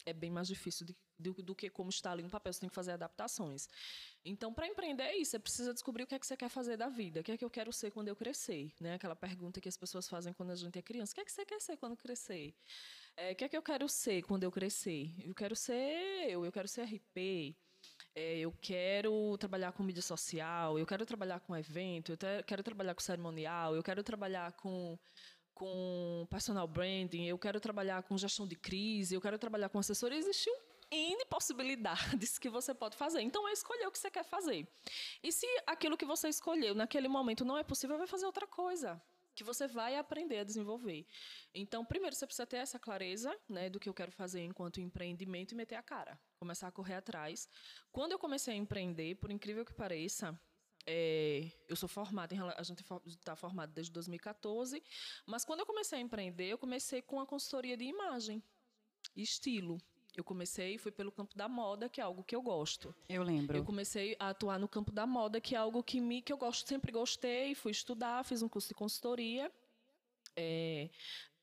É 0.06 0.12
bem 0.12 0.30
mais 0.30 0.48
difícil 0.48 0.86
de, 0.86 0.96
do, 1.18 1.34
do, 1.34 1.54
que 1.54 1.68
como 1.68 1.90
está 1.90 2.12
ali 2.12 2.22
no 2.22 2.30
papel, 2.30 2.52
você 2.52 2.60
tem 2.60 2.68
que 2.68 2.74
fazer 2.74 2.92
adaptações. 2.92 3.68
Então, 4.24 4.52
para 4.52 4.66
empreender 4.66 5.04
é 5.04 5.16
isso, 5.16 5.32
você 5.32 5.38
precisa 5.38 5.72
descobrir 5.72 6.04
o 6.04 6.06
que 6.06 6.14
é 6.14 6.18
que 6.18 6.26
você 6.26 6.36
quer 6.36 6.48
fazer 6.48 6.76
da 6.76 6.88
vida, 6.88 7.20
o 7.20 7.22
que 7.22 7.32
é 7.32 7.36
que 7.36 7.44
eu 7.44 7.50
quero 7.50 7.72
ser 7.72 7.90
quando 7.90 8.08
eu 8.08 8.16
crescer, 8.16 8.72
né? 8.80 8.94
Aquela 8.94 9.16
pergunta 9.16 9.60
que 9.60 9.68
as 9.68 9.76
pessoas 9.76 10.08
fazem 10.08 10.32
quando 10.32 10.50
a 10.50 10.56
gente 10.56 10.78
é 10.78 10.82
criança, 10.82 11.12
o 11.12 11.14
que 11.14 11.20
é 11.20 11.24
que 11.24 11.32
você 11.32 11.44
quer 11.44 11.60
ser 11.60 11.76
quando 11.76 11.96
crescer? 11.96 12.54
É, 13.22 13.34
que 13.34 13.44
é 13.44 13.48
que 13.50 13.56
eu 13.56 13.62
quero 13.62 13.86
ser 13.86 14.22
quando 14.22 14.44
eu 14.44 14.50
crescer? 14.50 15.12
Eu 15.22 15.34
quero 15.34 15.54
ser 15.54 16.30
eu, 16.30 16.42
eu 16.42 16.50
quero 16.50 16.66
ser 16.66 16.84
RP, 16.84 17.54
é, 18.14 18.38
eu 18.38 18.50
quero 18.62 19.36
trabalhar 19.36 19.72
com 19.72 19.82
mídia 19.82 20.00
social, 20.00 20.78
eu 20.78 20.86
quero 20.86 21.04
trabalhar 21.04 21.38
com 21.40 21.54
evento, 21.54 22.12
eu 22.12 22.18
quero 22.46 22.62
trabalhar 22.62 22.94
com 22.94 23.02
cerimonial, 23.02 23.76
eu 23.76 23.82
quero 23.82 24.02
trabalhar 24.02 24.52
com, 24.52 24.98
com 25.52 26.26
personal 26.30 26.66
branding, 26.66 27.26
eu 27.26 27.38
quero 27.38 27.60
trabalhar 27.60 28.02
com 28.04 28.16
gestão 28.16 28.48
de 28.48 28.56
crise, 28.56 29.14
eu 29.14 29.20
quero 29.20 29.38
trabalhar 29.38 29.68
com 29.68 29.78
assessoria. 29.78 30.18
Existe 30.18 30.48
um 30.48 30.70
N 30.90 31.24
possibilidades 31.26 32.38
que 32.38 32.48
você 32.48 32.74
pode 32.74 32.96
fazer. 32.96 33.20
Então, 33.20 33.46
é 33.46 33.52
escolher 33.52 33.86
o 33.86 33.92
que 33.92 33.98
você 33.98 34.10
quer 34.10 34.24
fazer. 34.24 34.66
E 35.22 35.30
se 35.30 35.46
aquilo 35.66 35.96
que 35.96 36.06
você 36.06 36.28
escolheu 36.30 36.74
naquele 36.74 37.06
momento 37.06 37.44
não 37.44 37.58
é 37.58 37.62
possível, 37.62 37.98
vai 37.98 38.06
fazer 38.06 38.24
outra 38.24 38.46
coisa 38.46 39.00
que 39.40 39.44
você 39.44 39.66
vai 39.66 39.96
aprender 39.96 40.38
a 40.40 40.44
desenvolver. 40.44 41.06
Então, 41.54 41.82
primeiro 41.82 42.14
você 42.14 42.26
precisa 42.26 42.46
ter 42.46 42.58
essa 42.58 42.78
clareza, 42.78 43.34
né, 43.48 43.70
do 43.70 43.80
que 43.80 43.88
eu 43.88 43.94
quero 43.94 44.12
fazer 44.12 44.44
enquanto 44.44 44.82
empreendimento 44.82 45.52
e 45.52 45.54
meter 45.54 45.76
a 45.76 45.82
cara, 45.82 46.20
começar 46.38 46.68
a 46.68 46.72
correr 46.72 46.96
atrás. 46.96 47.48
Quando 47.90 48.12
eu 48.12 48.18
comecei 48.18 48.52
a 48.52 48.56
empreender, 48.56 49.14
por 49.14 49.30
incrível 49.30 49.64
que 49.64 49.72
pareça, 49.72 50.38
é, 50.86 51.50
eu 51.66 51.74
sou 51.74 51.88
formada, 51.88 52.34
em, 52.34 52.38
a 52.38 52.62
gente 52.62 52.84
está 53.06 53.34
formado 53.34 53.72
desde 53.72 53.90
2014, 53.92 54.82
mas 55.24 55.42
quando 55.42 55.60
eu 55.60 55.66
comecei 55.66 55.98
a 55.98 56.02
empreender, 56.02 56.48
eu 56.48 56.58
comecei 56.58 57.00
com 57.00 57.18
a 57.18 57.26
consultoria 57.26 57.78
de 57.78 57.84
imagem, 57.84 58.42
estilo. 59.16 59.78
Eu 60.16 60.24
comecei, 60.24 60.78
fui 60.78 60.90
pelo 60.90 61.12
campo 61.12 61.36
da 61.36 61.48
moda, 61.48 61.88
que 61.88 62.00
é 62.00 62.04
algo 62.04 62.22
que 62.22 62.34
eu 62.34 62.42
gosto. 62.42 62.94
Eu 63.08 63.22
lembro. 63.22 63.56
Eu 63.56 63.64
comecei 63.64 64.16
a 64.18 64.30
atuar 64.30 64.58
no 64.58 64.68
campo 64.68 64.92
da 64.92 65.06
moda, 65.06 65.40
que 65.40 65.54
é 65.54 65.58
algo 65.58 65.82
que 65.82 66.00
me 66.00 66.20
que 66.20 66.32
eu 66.32 66.36
gosto, 66.36 66.66
sempre 66.68 66.92
gostei, 66.92 67.54
fui 67.54 67.72
estudar, 67.72 68.24
fiz 68.24 68.42
um 68.42 68.48
curso 68.48 68.68
de 68.68 68.74
consultoria. 68.74 69.50
É, 70.36 70.88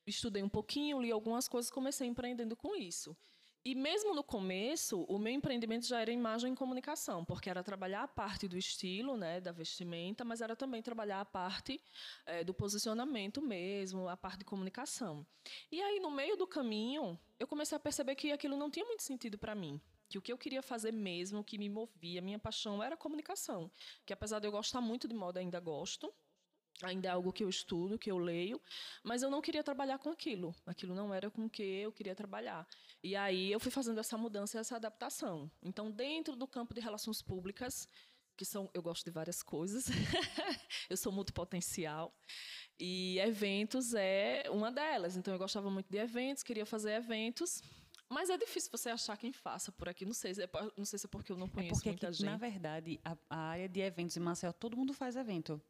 estudei 0.06 0.42
um 0.42 0.48
pouquinho, 0.48 1.00
li 1.00 1.10
algumas 1.10 1.48
coisas, 1.48 1.70
comecei 1.70 2.06
empreendendo 2.06 2.56
com 2.56 2.76
isso. 2.76 3.16
E 3.64 3.74
mesmo 3.74 4.14
no 4.14 4.22
começo, 4.22 5.02
o 5.02 5.18
meu 5.18 5.32
empreendimento 5.32 5.86
já 5.86 6.00
era 6.00 6.10
imagem 6.10 6.52
e 6.52 6.56
comunicação, 6.56 7.24
porque 7.24 7.50
era 7.50 7.62
trabalhar 7.62 8.04
a 8.04 8.08
parte 8.08 8.48
do 8.48 8.56
estilo, 8.56 9.16
né, 9.16 9.40
da 9.40 9.52
vestimenta, 9.52 10.24
mas 10.24 10.40
era 10.40 10.56
também 10.56 10.80
trabalhar 10.80 11.20
a 11.20 11.24
parte 11.24 11.80
é, 12.24 12.44
do 12.44 12.54
posicionamento 12.54 13.42
mesmo, 13.42 14.08
a 14.08 14.16
parte 14.16 14.38
de 14.38 14.44
comunicação. 14.44 15.26
E 15.70 15.82
aí, 15.82 16.00
no 16.00 16.10
meio 16.10 16.36
do 16.36 16.46
caminho, 16.46 17.18
eu 17.38 17.46
comecei 17.46 17.76
a 17.76 17.80
perceber 17.80 18.14
que 18.14 18.32
aquilo 18.32 18.56
não 18.56 18.70
tinha 18.70 18.86
muito 18.86 19.02
sentido 19.02 19.36
para 19.36 19.54
mim 19.54 19.80
que 20.08 20.16
o 20.16 20.22
que 20.22 20.32
eu 20.32 20.38
queria 20.38 20.62
fazer 20.62 20.92
mesmo, 20.92 21.40
o 21.40 21.44
que 21.44 21.58
me 21.58 21.68
movia, 21.68 22.22
minha 22.22 22.38
paixão 22.38 22.82
era 22.82 22.96
comunicação. 22.96 23.70
Que 24.06 24.12
apesar 24.12 24.38
de 24.38 24.46
eu 24.46 24.50
gostar 24.50 24.80
muito 24.80 25.06
de 25.06 25.14
moda, 25.14 25.38
ainda 25.38 25.60
gosto, 25.60 26.12
ainda 26.82 27.08
é 27.08 27.10
algo 27.10 27.32
que 27.32 27.42
eu 27.42 27.48
estudo, 27.48 27.98
que 27.98 28.10
eu 28.10 28.18
leio, 28.18 28.60
mas 29.02 29.22
eu 29.22 29.30
não 29.30 29.40
queria 29.40 29.62
trabalhar 29.62 29.98
com 29.98 30.10
aquilo. 30.10 30.54
Aquilo 30.66 30.94
não 30.94 31.12
era 31.12 31.30
com 31.30 31.46
o 31.46 31.50
que 31.50 31.62
eu 31.62 31.92
queria 31.92 32.14
trabalhar. 32.14 32.66
E 33.02 33.16
aí 33.16 33.50
eu 33.50 33.60
fui 33.60 33.70
fazendo 33.70 33.98
essa 33.98 34.16
mudança, 34.16 34.58
essa 34.58 34.76
adaptação. 34.76 35.50
Então, 35.62 35.90
dentro 35.90 36.36
do 36.36 36.46
campo 36.46 36.74
de 36.74 36.80
relações 36.80 37.20
públicas, 37.20 37.88
que 38.36 38.44
são, 38.44 38.70
eu 38.72 38.80
gosto 38.80 39.04
de 39.04 39.10
várias 39.10 39.42
coisas, 39.42 39.86
eu 40.88 40.96
sou 40.96 41.12
multipotencial. 41.12 42.14
E 42.78 43.18
eventos 43.18 43.92
é 43.94 44.44
uma 44.50 44.70
delas. 44.70 45.16
Então, 45.16 45.34
eu 45.34 45.38
gostava 45.38 45.68
muito 45.70 45.90
de 45.90 45.98
eventos, 45.98 46.44
queria 46.44 46.64
fazer 46.64 46.92
eventos. 46.92 47.60
Mas 48.08 48.30
é 48.30 48.38
difícil 48.38 48.70
você 48.70 48.88
achar 48.88 49.16
quem 49.18 49.32
faça 49.32 49.70
por 49.72 49.88
aqui. 49.88 50.06
Não 50.06 50.14
sei, 50.14 50.32
se 50.32 50.42
é, 50.42 50.48
não 50.76 50.84
sei 50.84 50.98
se 50.98 51.06
é 51.06 51.08
porque 51.08 51.32
eu 51.32 51.36
não 51.36 51.46
é 51.46 51.50
conheço 51.50 51.74
é 51.74 51.76
porque 51.76 51.88
muita 51.90 52.06
aqui, 52.06 52.16
gente. 52.18 52.26
Na 52.26 52.36
verdade, 52.36 53.00
a, 53.04 53.18
a 53.28 53.36
área 53.36 53.68
de 53.68 53.80
eventos 53.80 54.16
em 54.16 54.20
Marcel, 54.20 54.52
todo 54.52 54.76
mundo 54.76 54.94
faz 54.94 55.16
evento 55.16 55.60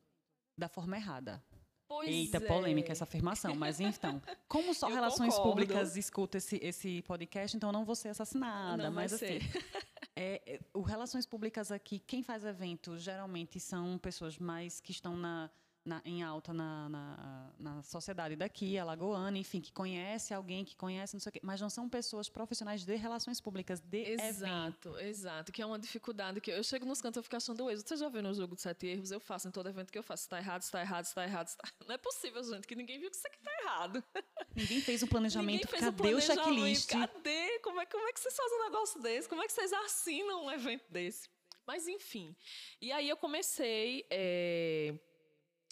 da 0.59 0.69
forma 0.69 0.97
errada. 0.97 1.43
Pois 1.87 2.09
Eita, 2.11 2.37
é. 2.37 2.41
polêmica 2.41 2.93
essa 2.93 3.05
afirmação. 3.05 3.55
Mas 3.55 3.81
então, 3.81 4.21
como 4.47 4.75
só 4.75 4.91
Eu 4.91 4.95
Relações 4.95 5.35
concordo. 5.35 5.51
Públicas 5.51 5.97
escuta 5.97 6.37
esse, 6.37 6.61
esse 6.63 7.01
podcast, 7.03 7.57
então 7.57 7.73
não 7.73 7.85
vou 7.85 7.95
ser 7.95 8.11
assassinada. 8.11 8.85
Não 8.85 8.93
mas 8.93 9.15
assim, 9.15 9.39
é, 10.15 10.43
é, 10.45 10.61
o 10.75 10.83
Relações 10.83 11.25
Públicas 11.25 11.73
aqui, 11.73 11.99
quem 11.99 12.23
faz 12.23 12.45
evento 12.45 12.99
geralmente 12.99 13.59
são 13.59 13.97
pessoas 13.97 14.39
mais 14.39 14.81
que 14.81 14.91
estão 14.91 15.17
na, 15.17 15.49
na, 15.85 16.03
em 16.05 16.23
alta 16.23 16.53
na, 16.53 16.89
na, 16.89 17.53
na, 17.59 17.83
sociedade 17.83 18.37
daqui, 18.37 18.79
alagoana, 18.79 19.39
enfim, 19.39 19.61
que 19.61 19.73
conhece 19.73 20.35
alguém, 20.35 20.65
que 20.65 20.77
conhece 20.77 21.15
não 21.15 21.21
sei 21.21 21.31
o 21.31 21.33
quê, 21.33 21.41
mas 21.43 21.61
não 21.61 21.71
são 21.71 21.89
pessoas 21.89 22.29
profissionais 22.29 22.85
de 22.85 22.95
relações 22.97 23.41
públicas, 23.41 23.81
de 23.81 23.99
Exato, 23.99 24.89
evento. 24.91 24.99
exato, 24.99 25.53
que 25.53 25.63
é 25.63 25.67
uma 25.67 25.79
dificuldade 25.79 26.41
que 26.41 26.51
eu 26.51 26.63
chego 26.63 26.85
nos 26.85 27.01
cantos 27.01 27.21
e 27.21 27.23
fico 27.23 27.37
achando 27.37 27.71
erro. 27.71 27.81
Você 27.81 27.97
já 27.97 28.09
viu 28.09 28.23
no 28.23 28.35
jogo 28.35 28.55
de 28.55 28.63
sete 28.63 28.87
erros? 28.87 29.11
Eu 29.11 29.21
faço 29.21 29.49
em 29.49 29.51
todo 29.51 29.69
evento 29.69 29.91
que 29.91 29.99
eu 29.99 30.03
faço. 30.03 30.25
Está 30.25 30.39
errado, 30.39 30.63
está 30.63 30.81
errado, 30.81 31.05
está 31.05 31.25
errado. 31.25 31.47
Está... 31.49 31.65
Não 31.87 31.95
é 31.95 31.99
possível, 31.99 32.43
gente, 32.45 32.67
que 32.67 32.75
ninguém 32.75 32.99
viu 32.99 33.11
que 33.11 33.17
isso 33.17 33.27
aqui 33.27 33.39
está 33.39 33.53
errado. 33.63 34.05
Ninguém 34.55 34.81
fez 34.81 35.03
um 35.03 35.07
planejamento. 35.07 35.69
fez 35.69 35.85
Cadê 35.85 35.95
um 35.95 35.97
planejamento. 35.97 36.41
o 36.41 36.45
checklist? 36.45 36.91
Cadê? 36.91 37.59
Como 37.61 37.81
é, 37.81 37.87
como 37.87 38.09
é 38.09 38.13
que 38.13 38.21
vocês 38.21 38.35
fazem 38.35 38.59
um 38.59 38.65
negócio 38.65 39.01
desse? 39.01 39.29
Como 39.29 39.41
é 39.41 39.47
que 39.47 39.53
vocês 39.53 39.73
assinam 39.73 40.47
um 40.47 40.51
evento 40.51 40.85
desse? 40.91 41.29
Mas 41.65 41.87
enfim. 41.87 42.35
E 42.81 42.91
aí 42.91 43.09
eu 43.09 43.17
comecei. 43.17 44.05
É 44.11 44.95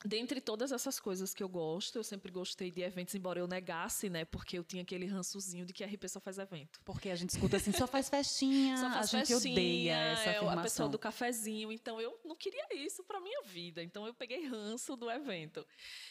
Dentre 0.05 0.41
todas 0.41 0.73
essas 0.73 1.00
coisas 1.00 1.33
que 1.33 1.43
eu 1.43 1.49
gosto, 1.49 1.97
eu 1.97 2.05
sempre 2.05 2.31
gostei 2.31 2.71
de 2.71 2.83
eventos, 2.83 3.15
embora 3.15 3.41
eu 3.41 3.49
negasse, 3.49 4.11
né? 4.11 4.26
Porque 4.26 4.59
eu 4.59 4.62
tinha 4.62 4.83
aquele 4.83 5.07
rançozinho 5.07 5.65
de 5.65 5.73
que 5.73 5.83
a 5.83 5.87
RP 5.87 6.07
só 6.07 6.21
faz 6.21 6.38
evento. 6.38 6.81
Porque 6.85 7.09
a 7.09 7.17
gente 7.17 7.31
escuta 7.31 7.57
assim, 7.57 7.73
só 7.73 7.87
faz 7.87 8.11
festinha, 8.11 8.76
só 8.76 8.91
faz 8.91 9.15
a 9.15 9.19
gente 9.19 9.29
festinha, 9.29 9.53
odeia 9.53 9.97
essa 9.97 10.23
é, 10.23 10.31
afirmação. 10.37 10.59
A 10.59 10.62
pessoa 10.62 10.88
do 10.91 10.99
cafezinho. 10.99 11.73
Então 11.73 12.00
eu 12.00 12.21
não 12.25 12.37
queria 12.37 12.67
isso 12.75 13.03
para 13.05 13.21
minha 13.21 13.43
vida. 13.45 13.83
Então 13.83 14.07
eu 14.07 14.12
peguei 14.12 14.47
ranço 14.47 14.97
do 14.97 15.11
evento. 15.11 15.67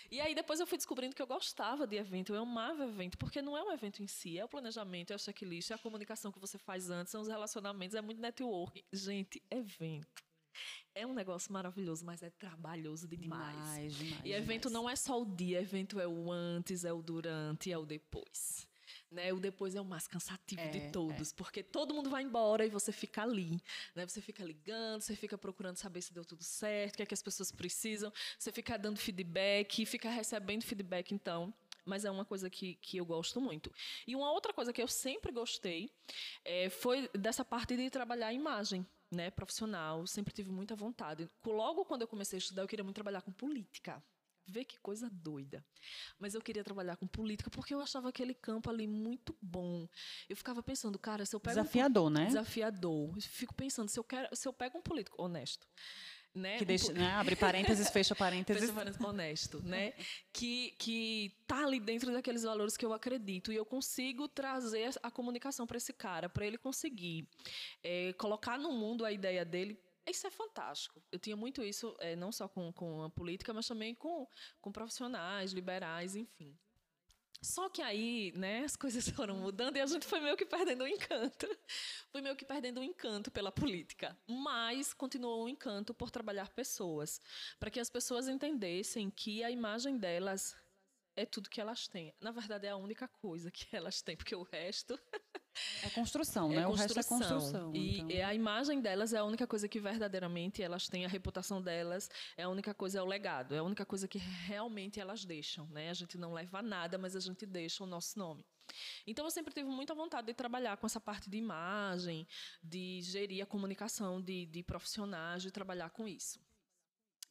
E 0.10 0.20
aí 0.20 0.34
depois 0.34 0.60
eu 0.60 0.65
fui 0.65 0.77
descobrindo 0.77 1.15
que 1.15 1.22
eu 1.22 1.27
gostava 1.27 1.86
de 1.86 1.96
evento, 1.96 2.34
eu 2.34 2.42
amava 2.42 2.86
evento, 2.86 3.18
porque 3.20 3.42
não 3.42 3.56
é 3.56 3.63
um 3.63 3.72
evento 3.72 4.01
em 4.01 4.08
si, 4.08 4.39
é 4.39 4.44
o 4.44 4.50
planejamento, 4.50 5.13
é 5.13 5.15
o 5.15 5.20
checklist, 5.20 5.70
é 5.70 5.75
a 5.75 5.77
comunicação 5.77 6.32
que 6.32 6.39
você 6.39 6.58
faz 6.58 6.89
antes, 6.89 7.12
são 7.12 7.22
os 7.22 7.27
relacionamentos, 7.27 7.96
é 7.96 8.01
muito 8.01 8.20
network. 8.20 8.84
Gente, 8.92 9.42
evento 9.51 10.25
é 10.96 11.06
um 11.06 11.14
negócio 11.14 11.52
maravilhoso, 11.52 12.06
mas 12.06 12.24
é 12.24 12.30
trabalhoso 12.30 13.08
de 13.08 13.18
demais. 13.18 13.54
demais, 13.54 13.96
demais 13.96 14.22
e 14.24 14.32
evento 14.32 14.70
demais. 14.70 14.74
não 14.74 14.90
é 14.90 14.96
só 14.96 15.22
o 15.22 15.25
dia, 15.25 15.62
evento 15.62 16.00
é 16.00 16.08
o 16.08 16.32
antes, 16.32 16.86
é 16.86 16.94
o 16.94 17.02
durante, 17.02 17.72
é 17.72 17.78
o 17.78 17.86
depois. 17.86 18.66
Né? 19.12 19.32
O 19.34 19.40
depois 19.40 19.75
é 19.75 19.82
o 19.82 19.86
mais 19.86 20.08
cansativo 20.08 20.62
é, 20.62 20.70
de 20.70 20.92
todos, 20.92 21.32
é. 21.32 21.36
porque 21.36 21.62
todo 21.62 21.94
mundo 21.94 22.10
vai 22.10 22.24
embora 22.24 22.66
e 22.66 22.70
você 22.70 22.92
fica 22.92 23.22
ali. 23.22 23.62
Né? 23.94 24.08
Você 24.08 24.22
fica 24.22 24.44
ligando, 24.44 25.02
você 25.02 25.16
fica 25.16 25.38
procurando 25.38 25.75
saber 25.75 26.02
se 26.02 26.14
deu 26.14 26.24
tudo 26.24 26.44
certo, 26.44 26.94
o 26.94 26.98
que 26.98 27.04
é 27.04 27.06
que 27.06 27.14
as 27.14 27.22
pessoas 27.22 27.52
precisam, 27.52 28.12
você 28.40 28.52
fica 28.52 28.78
dando 28.78 28.98
feedback, 28.98 29.86
fica 29.86 30.10
recebendo 30.10 30.64
feedback, 30.64 31.14
então 31.14 31.54
mas 31.88 32.04
é 32.04 32.10
uma 32.10 32.25
coisa 32.25 32.50
que, 32.50 32.74
que 32.82 32.98
eu 32.98 33.06
gosto 33.06 33.40
muito. 33.40 33.72
E 34.08 34.16
uma 34.16 34.32
outra 34.32 34.52
coisa 34.52 34.74
que 34.74 34.82
eu 34.82 34.88
sempre 34.88 35.32
gostei 35.32 35.92
é, 36.44 36.68
foi 36.68 37.08
dessa 37.10 37.46
parte 37.46 37.78
de 37.78 37.92
trabalhar 37.92 38.28
a 38.28 38.34
imagem 38.34 38.84
né, 39.12 39.30
profissional, 39.32 40.06
sempre 40.08 40.34
tive 40.34 40.52
muita 40.52 40.76
vontade. 40.76 41.30
Logo 41.46 41.86
quando 41.86 42.02
eu 42.02 42.08
comecei 42.08 42.38
a 42.38 42.40
estudar, 42.40 42.64
eu 42.64 42.68
queria 42.68 42.84
muito 42.84 42.96
trabalhar 42.96 43.22
com 43.22 43.32
política. 43.32 44.04
Vê 44.48 44.64
que 44.64 44.80
coisa 44.80 45.10
doida. 45.10 45.66
Mas 46.20 46.36
eu 46.36 46.42
queria 46.42 46.64
trabalhar 46.64 46.96
com 46.98 47.08
política 47.08 47.50
porque 47.50 47.74
eu 47.74 47.82
achava 47.82 48.10
aquele 48.10 48.34
campo 48.34 48.70
ali 48.70 48.86
muito 48.86 49.36
bom. 49.42 49.88
Eu 50.30 50.38
ficava 50.38 50.62
pensando, 50.62 51.00
cara, 51.00 51.26
se 51.26 51.36
eu 51.36 51.40
pego 51.40 51.56
desafiador, 51.56 52.08
um, 52.08 52.10
né? 52.12 52.26
Desafiador. 52.28 53.16
Eu 53.16 53.22
fico 53.22 53.56
pensando, 53.56 53.90
se 53.90 54.00
eu 54.00 54.04
quero, 54.04 54.36
se 54.36 54.48
eu 54.48 54.54
pego 54.54 54.78
um 54.78 54.84
político 54.84 55.20
honesto, 55.22 55.68
né? 56.36 56.58
Que 56.58 56.65
deixa, 56.65 56.92
né? 56.92 57.12
abre 57.13 57.36
parênteses, 57.36 57.89
fecha 57.89 58.13
parênteses. 58.15 58.62
fecha 58.62 58.74
parênteses, 58.74 59.04
honesto, 59.06 59.63
né? 59.63 59.94
que, 60.34 60.72
que 60.77 61.34
tá 61.48 61.63
ali 61.63 61.80
dentro 61.80 62.12
daqueles 62.12 62.44
valores 62.44 62.75
que 62.75 62.86
eu 62.86 62.94
acredito 62.94 63.51
e 63.51 63.56
eu 63.56 63.65
consigo 63.65 64.27
trazer 64.27 64.94
a 65.01 65.10
comunicação 65.10 65.65
para 65.65 65.77
esse 65.77 65.94
cara, 65.94 66.27
para 66.27 66.46
ele 66.46 66.58
conseguir 66.58 67.27
é, 67.82 68.13
colocar 68.13 68.60
no 68.60 68.72
mundo 68.72 69.06
a 69.06 69.12
ideia 69.12 69.46
dele. 69.46 69.80
Isso 70.08 70.27
é 70.27 70.30
fantástico. 70.30 71.01
Eu 71.12 71.18
tinha 71.18 71.36
muito 71.36 71.63
isso, 71.63 71.96
é, 72.00 72.15
não 72.15 72.32
só 72.32 72.48
com, 72.48 72.72
com 72.74 73.04
a 73.04 73.10
política, 73.10 73.54
mas 73.54 73.68
também 73.68 73.96
com, 73.96 74.27
com 74.62 74.72
profissionais, 74.72 75.51
liberais, 75.51 76.15
enfim. 76.15 76.56
Só 77.42 77.70
que 77.70 77.82
aí, 77.82 78.32
né, 78.36 78.63
as 78.63 78.75
coisas 78.75 79.08
foram 79.10 79.36
mudando 79.36 79.77
e 79.77 79.82
a 79.82 79.86
gente 79.86 80.06
foi 80.06 80.20
meio 80.20 80.36
que 80.36 80.46
perdendo 80.46 80.84
o 80.84 80.88
encanto. 80.88 81.48
Foi 82.12 82.22
meio 82.22 82.36
que 82.36 82.46
perdendo 82.46 82.80
o 82.80 82.84
encanto 82.84 83.30
pela 83.30 83.51
política. 83.51 84.18
Mas 84.25 84.94
continuou 84.94 85.44
o 85.44 85.50
encanto 85.50 85.94
por 85.94 86.10
trabalhar 86.10 86.50
pessoas. 86.54 87.20
Para 87.60 87.70
que 87.70 87.80
as 87.80 87.89
pessoas 87.89 88.30
entendessem 88.30 89.10
que 89.10 89.44
a 89.44 89.51
imagem 89.51 89.98
delas 89.98 90.56
é 91.15 91.25
tudo 91.25 91.50
que 91.50 91.60
elas 91.62 91.88
têm. 91.88 92.13
Na 92.22 92.32
verdade, 92.32 92.68
é 92.68 92.70
a 92.70 92.77
única 92.77 93.08
coisa 93.08 93.51
que 93.51 93.68
elas 93.75 94.01
têm, 94.01 94.15
porque 94.15 94.36
o 94.36 94.44
resto. 94.44 95.00
É 95.84 95.90
construção, 95.90 96.52
é 96.52 96.56
né? 96.56 96.66
Construção. 96.66 96.72
O 96.72 96.76
resto 96.76 97.00
é 97.00 97.04
construção. 97.04 97.76
E 97.76 98.00
então. 98.00 98.28
a 98.28 98.34
imagem 98.34 98.82
delas 98.82 99.14
é 99.14 99.18
a 99.18 99.24
única 99.24 99.48
coisa 99.48 99.68
que 99.68 99.80
verdadeiramente 99.80 100.62
elas 100.62 100.88
têm, 100.88 101.06
a 101.06 101.08
reputação 101.08 101.62
delas 101.62 102.10
é 102.38 102.44
a 102.44 102.50
única 102.50 102.74
coisa, 102.74 103.00
é 103.00 103.02
o 103.02 103.06
legado, 103.06 103.56
é 103.56 103.60
a 103.60 103.64
única 103.64 103.86
coisa 103.86 104.08
que 104.08 104.18
realmente 104.18 105.00
elas 105.00 105.24
deixam, 105.26 105.68
né? 105.68 105.90
A 105.90 105.94
gente 105.94 106.18
não 106.18 106.34
leva 106.34 106.62
nada, 106.62 106.98
mas 106.98 107.16
a 107.16 107.20
gente 107.20 107.46
deixa 107.46 107.84
o 107.84 107.88
nosso 107.88 108.18
nome. 108.18 108.46
Então 109.06 109.26
eu 109.26 109.32
sempre 109.32 109.54
tive 109.54 109.70
muita 109.70 109.94
vontade 109.94 110.28
de 110.28 110.34
trabalhar 110.34 110.78
com 110.78 110.86
essa 110.86 111.00
parte 111.00 111.30
de 111.30 111.38
imagem, 111.38 112.28
de 112.64 113.02
gerir 113.02 113.44
a 113.44 113.46
comunicação 113.46 114.22
de, 114.22 114.46
de 114.48 114.64
profissionais, 114.64 115.44
de 115.44 115.52
trabalhar 115.52 115.90
com 115.92 116.08
isso. 116.08 116.40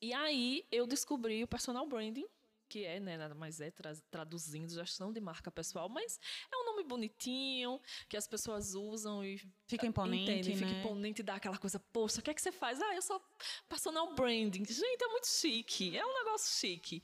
E 0.01 0.13
aí 0.13 0.67
eu 0.71 0.87
descobri 0.87 1.43
o 1.43 1.49
personal 1.49 1.87
branding, 1.87 2.27
que 2.75 2.85
é, 2.85 2.99
né, 2.99 3.17
nada 3.17 3.37
mais 3.37 3.61
é 3.61 3.71
tra 3.71 3.95
traduzindo 4.11 4.69
gestão 4.69 5.13
de 5.13 5.21
marca 5.21 5.49
pessoal, 5.49 5.89
mas 5.89 6.19
é 6.53 6.57
um 6.57 6.65
nome 6.65 6.83
bonitinho 6.83 7.81
que 8.09 8.17
as 8.17 8.27
pessoas 8.27 8.75
usam 8.75 9.25
e 9.25 9.41
fica 9.69 9.87
imponente, 9.87 10.25
entende, 10.25 10.57
né? 10.57 10.57
fica 10.57 10.81
imponente 10.81 11.21
e 11.21 11.25
dá 11.25 11.37
aquela 11.37 11.57
coisa, 11.57 11.79
poxa, 11.79 12.19
o 12.19 12.23
que 12.25 12.31
é 12.31 12.35
que 12.35 12.43
você 12.43 12.51
faz? 12.51 12.83
Ah, 12.83 12.93
eu 12.97 13.01
sou 13.01 13.23
personal 13.69 14.13
branding. 14.17 14.65
Gente, 14.65 15.05
é 15.05 15.07
muito 15.07 15.29
chique, 15.29 15.97
é 15.97 16.05
um 16.05 16.15
negócio 16.15 16.53
chique. 16.59 17.01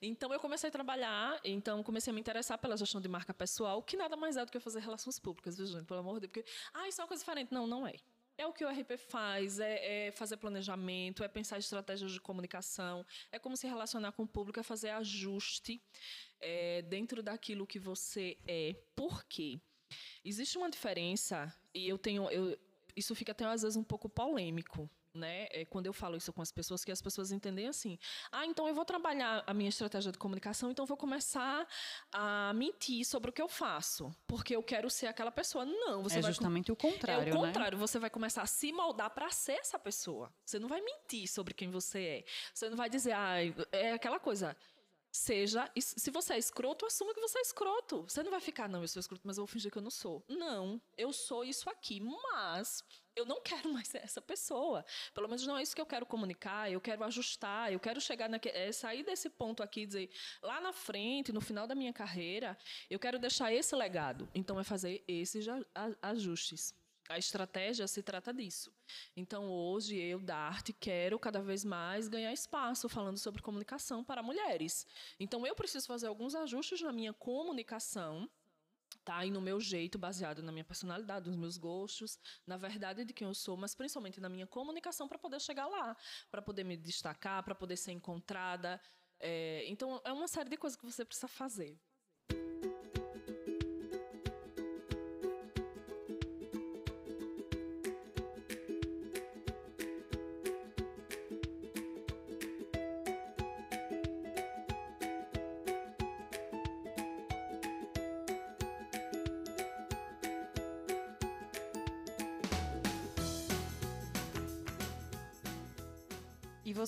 Então 0.00 0.32
eu 0.32 0.40
comecei 0.40 0.68
a 0.68 0.72
trabalhar, 0.72 1.38
então 1.44 1.82
comecei 1.82 2.10
a 2.10 2.14
me 2.14 2.20
interessar 2.20 2.56
pela 2.56 2.74
gestão 2.74 2.98
de 2.98 3.08
marca 3.08 3.34
pessoal, 3.34 3.82
que 3.82 3.98
nada 3.98 4.16
mais 4.16 4.38
é 4.38 4.44
do 4.46 4.50
que 4.50 4.58
fazer 4.58 4.80
relações 4.80 5.18
públicas, 5.18 5.58
viu, 5.58 5.66
gente? 5.66 5.84
Pelo 5.84 6.00
amor 6.00 6.14
de 6.14 6.28
Deus, 6.28 6.32
porque 6.32 6.50
ah, 6.72 6.88
isso 6.88 6.98
é 6.98 7.04
uma 7.04 7.08
coisa 7.08 7.22
diferente. 7.22 7.52
Não, 7.52 7.66
não 7.66 7.86
é. 7.86 7.92
É 8.40 8.46
o 8.46 8.54
que 8.54 8.64
o 8.64 8.70
RP 8.70 8.96
faz, 8.96 9.60
é, 9.60 10.06
é, 10.06 10.12
fazer 10.12 10.38
planejamento, 10.38 11.22
é 11.22 11.28
pensar 11.28 11.58
estratégias 11.58 12.10
de 12.10 12.18
comunicação, 12.18 13.04
é 13.30 13.38
como 13.38 13.54
se 13.54 13.66
relacionar 13.66 14.12
com 14.12 14.22
o 14.22 14.26
público, 14.26 14.58
é 14.58 14.62
fazer 14.62 14.88
ajuste 14.88 15.78
é, 16.40 16.80
dentro 16.80 17.22
daquilo 17.22 17.66
que 17.66 17.78
você 17.78 18.38
é. 18.48 18.74
Por 18.96 19.24
quê? 19.24 19.60
Existe 20.24 20.56
uma 20.56 20.70
diferença, 20.70 21.54
e 21.74 21.86
eu 21.86 21.98
tenho. 21.98 22.30
Eu, 22.30 22.58
isso 22.96 23.14
fica 23.14 23.32
até 23.32 23.44
às 23.44 23.60
vezes 23.60 23.76
um 23.76 23.84
pouco 23.84 24.08
polêmico, 24.08 24.88
né? 25.14 25.48
É 25.50 25.64
quando 25.64 25.86
eu 25.86 25.92
falo 25.92 26.16
isso 26.16 26.32
com 26.32 26.42
as 26.42 26.52
pessoas, 26.52 26.84
que 26.84 26.92
as 26.92 27.02
pessoas 27.02 27.32
entendem 27.32 27.68
assim: 27.68 27.98
ah, 28.30 28.46
então 28.46 28.68
eu 28.68 28.74
vou 28.74 28.84
trabalhar 28.84 29.42
a 29.46 29.54
minha 29.54 29.68
estratégia 29.68 30.12
de 30.12 30.18
comunicação, 30.18 30.70
então 30.70 30.82
eu 30.82 30.86
vou 30.86 30.96
começar 30.96 31.66
a 32.12 32.52
mentir 32.54 33.04
sobre 33.04 33.30
o 33.30 33.32
que 33.32 33.42
eu 33.42 33.48
faço, 33.48 34.14
porque 34.26 34.54
eu 34.54 34.62
quero 34.62 34.88
ser 34.90 35.06
aquela 35.06 35.30
pessoa. 35.30 35.64
Não, 35.64 36.02
você 36.02 36.18
é 36.18 36.22
vai. 36.22 36.30
justamente 36.30 36.70
o 36.72 36.76
contrário. 36.76 37.28
É 37.28 37.34
o 37.34 37.36
contrário, 37.36 37.78
né? 37.78 37.80
você 37.80 37.98
vai 37.98 38.10
começar 38.10 38.42
a 38.42 38.46
se 38.46 38.72
moldar 38.72 39.10
para 39.10 39.30
ser 39.30 39.52
essa 39.52 39.78
pessoa. 39.78 40.32
Você 40.44 40.58
não 40.58 40.68
vai 40.68 40.80
mentir 40.80 41.28
sobre 41.28 41.54
quem 41.54 41.70
você 41.70 42.00
é. 42.00 42.24
Você 42.54 42.68
não 42.68 42.76
vai 42.76 42.88
dizer, 42.88 43.12
ah, 43.12 43.36
é 43.72 43.92
aquela 43.92 44.18
coisa 44.18 44.56
seja. 45.12 45.70
Se 45.78 46.10
você 46.10 46.34
é 46.34 46.38
escroto, 46.38 46.86
assuma 46.86 47.14
que 47.14 47.20
você 47.20 47.38
é 47.38 47.42
escroto. 47.42 48.02
Você 48.02 48.22
não 48.22 48.30
vai 48.30 48.40
ficar, 48.40 48.68
não, 48.68 48.82
eu 48.82 48.88
sou 48.88 49.00
escroto, 49.00 49.22
mas 49.24 49.38
eu 49.38 49.44
vou 49.44 49.52
fingir 49.52 49.70
que 49.70 49.78
eu 49.78 49.82
não 49.82 49.90
sou. 49.90 50.24
Não, 50.28 50.80
eu 50.96 51.12
sou 51.12 51.44
isso 51.44 51.68
aqui, 51.68 52.00
mas 52.00 52.84
eu 53.16 53.26
não 53.26 53.40
quero 53.40 53.68
mais 53.72 53.88
ser 53.88 53.98
essa 53.98 54.20
pessoa. 54.20 54.84
Pelo 55.14 55.28
menos 55.28 55.46
não 55.46 55.58
é 55.58 55.62
isso 55.62 55.74
que 55.74 55.80
eu 55.80 55.86
quero 55.86 56.06
comunicar, 56.06 56.70
eu 56.70 56.80
quero 56.80 57.04
ajustar, 57.04 57.72
eu 57.72 57.80
quero 57.80 58.00
chegar 58.00 58.28
naquele, 58.28 58.56
é, 58.56 58.72
sair 58.72 59.02
desse 59.02 59.28
ponto 59.28 59.62
aqui 59.62 59.82
e 59.82 59.86
dizer, 59.86 60.10
lá 60.42 60.60
na 60.60 60.72
frente, 60.72 61.32
no 61.32 61.40
final 61.40 61.66
da 61.66 61.74
minha 61.74 61.92
carreira, 61.92 62.56
eu 62.88 62.98
quero 62.98 63.18
deixar 63.18 63.52
esse 63.52 63.74
legado. 63.74 64.28
Então 64.34 64.58
é 64.58 64.64
fazer 64.64 65.04
esses 65.06 65.46
ajustes. 66.02 66.74
A 67.10 67.18
estratégia 67.18 67.88
se 67.88 68.04
trata 68.04 68.32
disso. 68.32 68.72
Então, 69.16 69.50
hoje, 69.50 69.96
eu, 69.98 70.20
da 70.20 70.36
arte, 70.36 70.72
quero 70.72 71.18
cada 71.18 71.42
vez 71.42 71.64
mais 71.64 72.06
ganhar 72.06 72.32
espaço 72.32 72.88
falando 72.88 73.18
sobre 73.18 73.42
comunicação 73.42 74.04
para 74.04 74.22
mulheres. 74.22 74.86
Então, 75.18 75.44
eu 75.44 75.56
preciso 75.56 75.88
fazer 75.88 76.06
alguns 76.06 76.36
ajustes 76.36 76.80
na 76.80 76.92
minha 76.92 77.12
comunicação 77.12 78.30
tá? 79.04 79.24
E 79.24 79.30
no 79.30 79.40
meu 79.40 79.60
jeito, 79.60 79.98
baseado 79.98 80.40
na 80.42 80.52
minha 80.52 80.64
personalidade, 80.64 81.28
nos 81.28 81.38
meus 81.38 81.56
gostos, 81.56 82.18
na 82.46 82.56
verdade 82.56 83.04
de 83.04 83.12
quem 83.12 83.26
eu 83.26 83.34
sou, 83.34 83.56
mas 83.56 83.74
principalmente 83.74 84.20
na 84.20 84.28
minha 84.28 84.46
comunicação 84.46 85.08
para 85.08 85.18
poder 85.18 85.40
chegar 85.40 85.66
lá, 85.66 85.96
para 86.30 86.42
poder 86.42 86.64
me 86.64 86.76
destacar, 86.76 87.42
para 87.42 87.54
poder 87.54 87.76
ser 87.76 87.92
encontrada. 87.92 88.80
É, 89.18 89.64
então, 89.66 90.00
é 90.04 90.12
uma 90.12 90.28
série 90.28 90.50
de 90.50 90.56
coisas 90.56 90.78
que 90.78 90.86
você 90.86 91.04
precisa 91.04 91.26
fazer. 91.28 91.80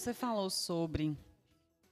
Você 0.02 0.12
falou 0.12 0.50
sobre 0.50 1.16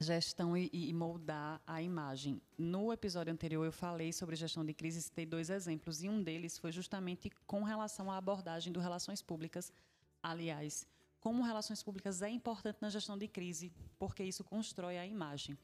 Gestão 0.00 0.56
e, 0.56 0.68
e, 0.72 0.92
moldar 0.92 1.62
a 1.64 1.80
imagem. 1.80 2.42
No 2.58 2.92
episódio 2.92 3.32
anterior 3.32 3.64
eu 3.64 3.70
falei 3.70 4.12
sobre 4.12 4.34
gestão 4.34 4.64
de 4.64 4.74
crise 4.74 5.00
citei 5.00 5.24
dois 5.24 5.48
exemplos, 5.48 6.02
e 6.02 6.08
um 6.08 6.20
deles 6.20 6.58
foi 6.58 6.72
justamente 6.72 7.30
com 7.46 7.62
relação 7.62 8.10
à 8.10 8.16
abordagem 8.16 8.72
do 8.72 8.80
relações 8.80 9.22
públicas. 9.22 9.72
Aliás, 10.20 10.84
como 11.20 11.44
relações 11.44 11.84
públicas 11.84 12.20
é 12.20 12.28
importante 12.28 12.78
na 12.80 12.90
gestão 12.90 13.16
de 13.16 13.28
crise, 13.28 13.72
porque 13.96 14.24
isso 14.24 14.42
constrói 14.42 14.98
a 14.98 15.06
imagem. 15.06 15.56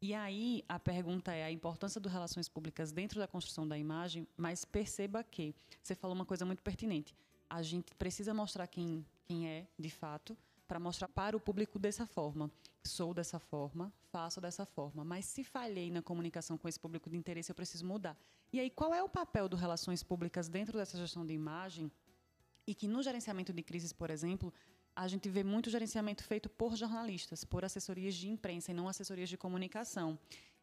E 0.00 0.12
aí 0.12 0.64
a 0.68 0.80
pergunta 0.80 1.32
é 1.32 1.44
a 1.44 1.52
importância 1.52 2.00
das 2.00 2.12
relações 2.12 2.48
públicas 2.48 2.90
dentro 2.90 3.20
da 3.20 3.28
construção 3.28 3.68
da 3.68 3.78
imagem, 3.78 4.26
mas 4.36 4.64
perceba 4.64 5.22
que 5.22 5.54
você 5.80 5.94
falou 5.94 6.16
uma 6.16 6.26
coisa 6.26 6.44
muito 6.44 6.62
pertinente. 6.62 7.14
A 7.48 7.62
gente 7.62 7.94
precisa 7.94 8.34
mostrar 8.34 8.66
quem, 8.66 9.06
quem 9.24 9.48
é, 9.48 9.68
de 9.78 9.90
fato, 9.90 10.36
para 10.66 10.78
mostrar 10.78 11.08
para 11.08 11.36
o 11.36 11.40
público 11.40 11.78
dessa 11.78 12.06
forma. 12.06 12.50
Sou 12.84 13.14
dessa 13.14 13.38
forma, 13.38 13.92
faço 14.10 14.40
dessa 14.40 14.64
forma. 14.64 15.04
Mas 15.04 15.24
se 15.24 15.44
falhei 15.44 15.90
na 15.90 16.02
comunicação 16.02 16.58
com 16.58 16.68
esse 16.68 16.78
público 16.78 17.08
de 17.10 17.16
interesse, 17.16 17.50
eu 17.50 17.54
preciso 17.54 17.86
mudar. 17.86 18.16
E 18.52 18.60
aí, 18.60 18.70
qual 18.70 18.94
é 18.94 19.02
o 19.02 19.08
papel 19.08 19.48
do 19.48 19.56
relações 19.56 20.02
públicas 20.02 20.48
dentro 20.48 20.78
dessa 20.78 20.98
gestão 20.98 21.24
de 21.24 21.32
imagem? 21.32 21.90
E 22.66 22.74
que 22.74 22.86
no 22.86 23.02
gerenciamento 23.02 23.52
de 23.52 23.62
crises, 23.62 23.92
por 23.92 24.10
exemplo, 24.10 24.52
a 24.94 25.08
gente 25.08 25.28
vê 25.28 25.42
muito 25.42 25.70
gerenciamento 25.70 26.22
feito 26.22 26.48
por 26.48 26.76
jornalistas, 26.76 27.44
por 27.44 27.64
assessorias 27.64 28.14
de 28.14 28.28
imprensa 28.28 28.70
e 28.70 28.74
não 28.74 28.88
assessorias 28.88 29.28
de 29.28 29.36
comunicação. 29.36 30.18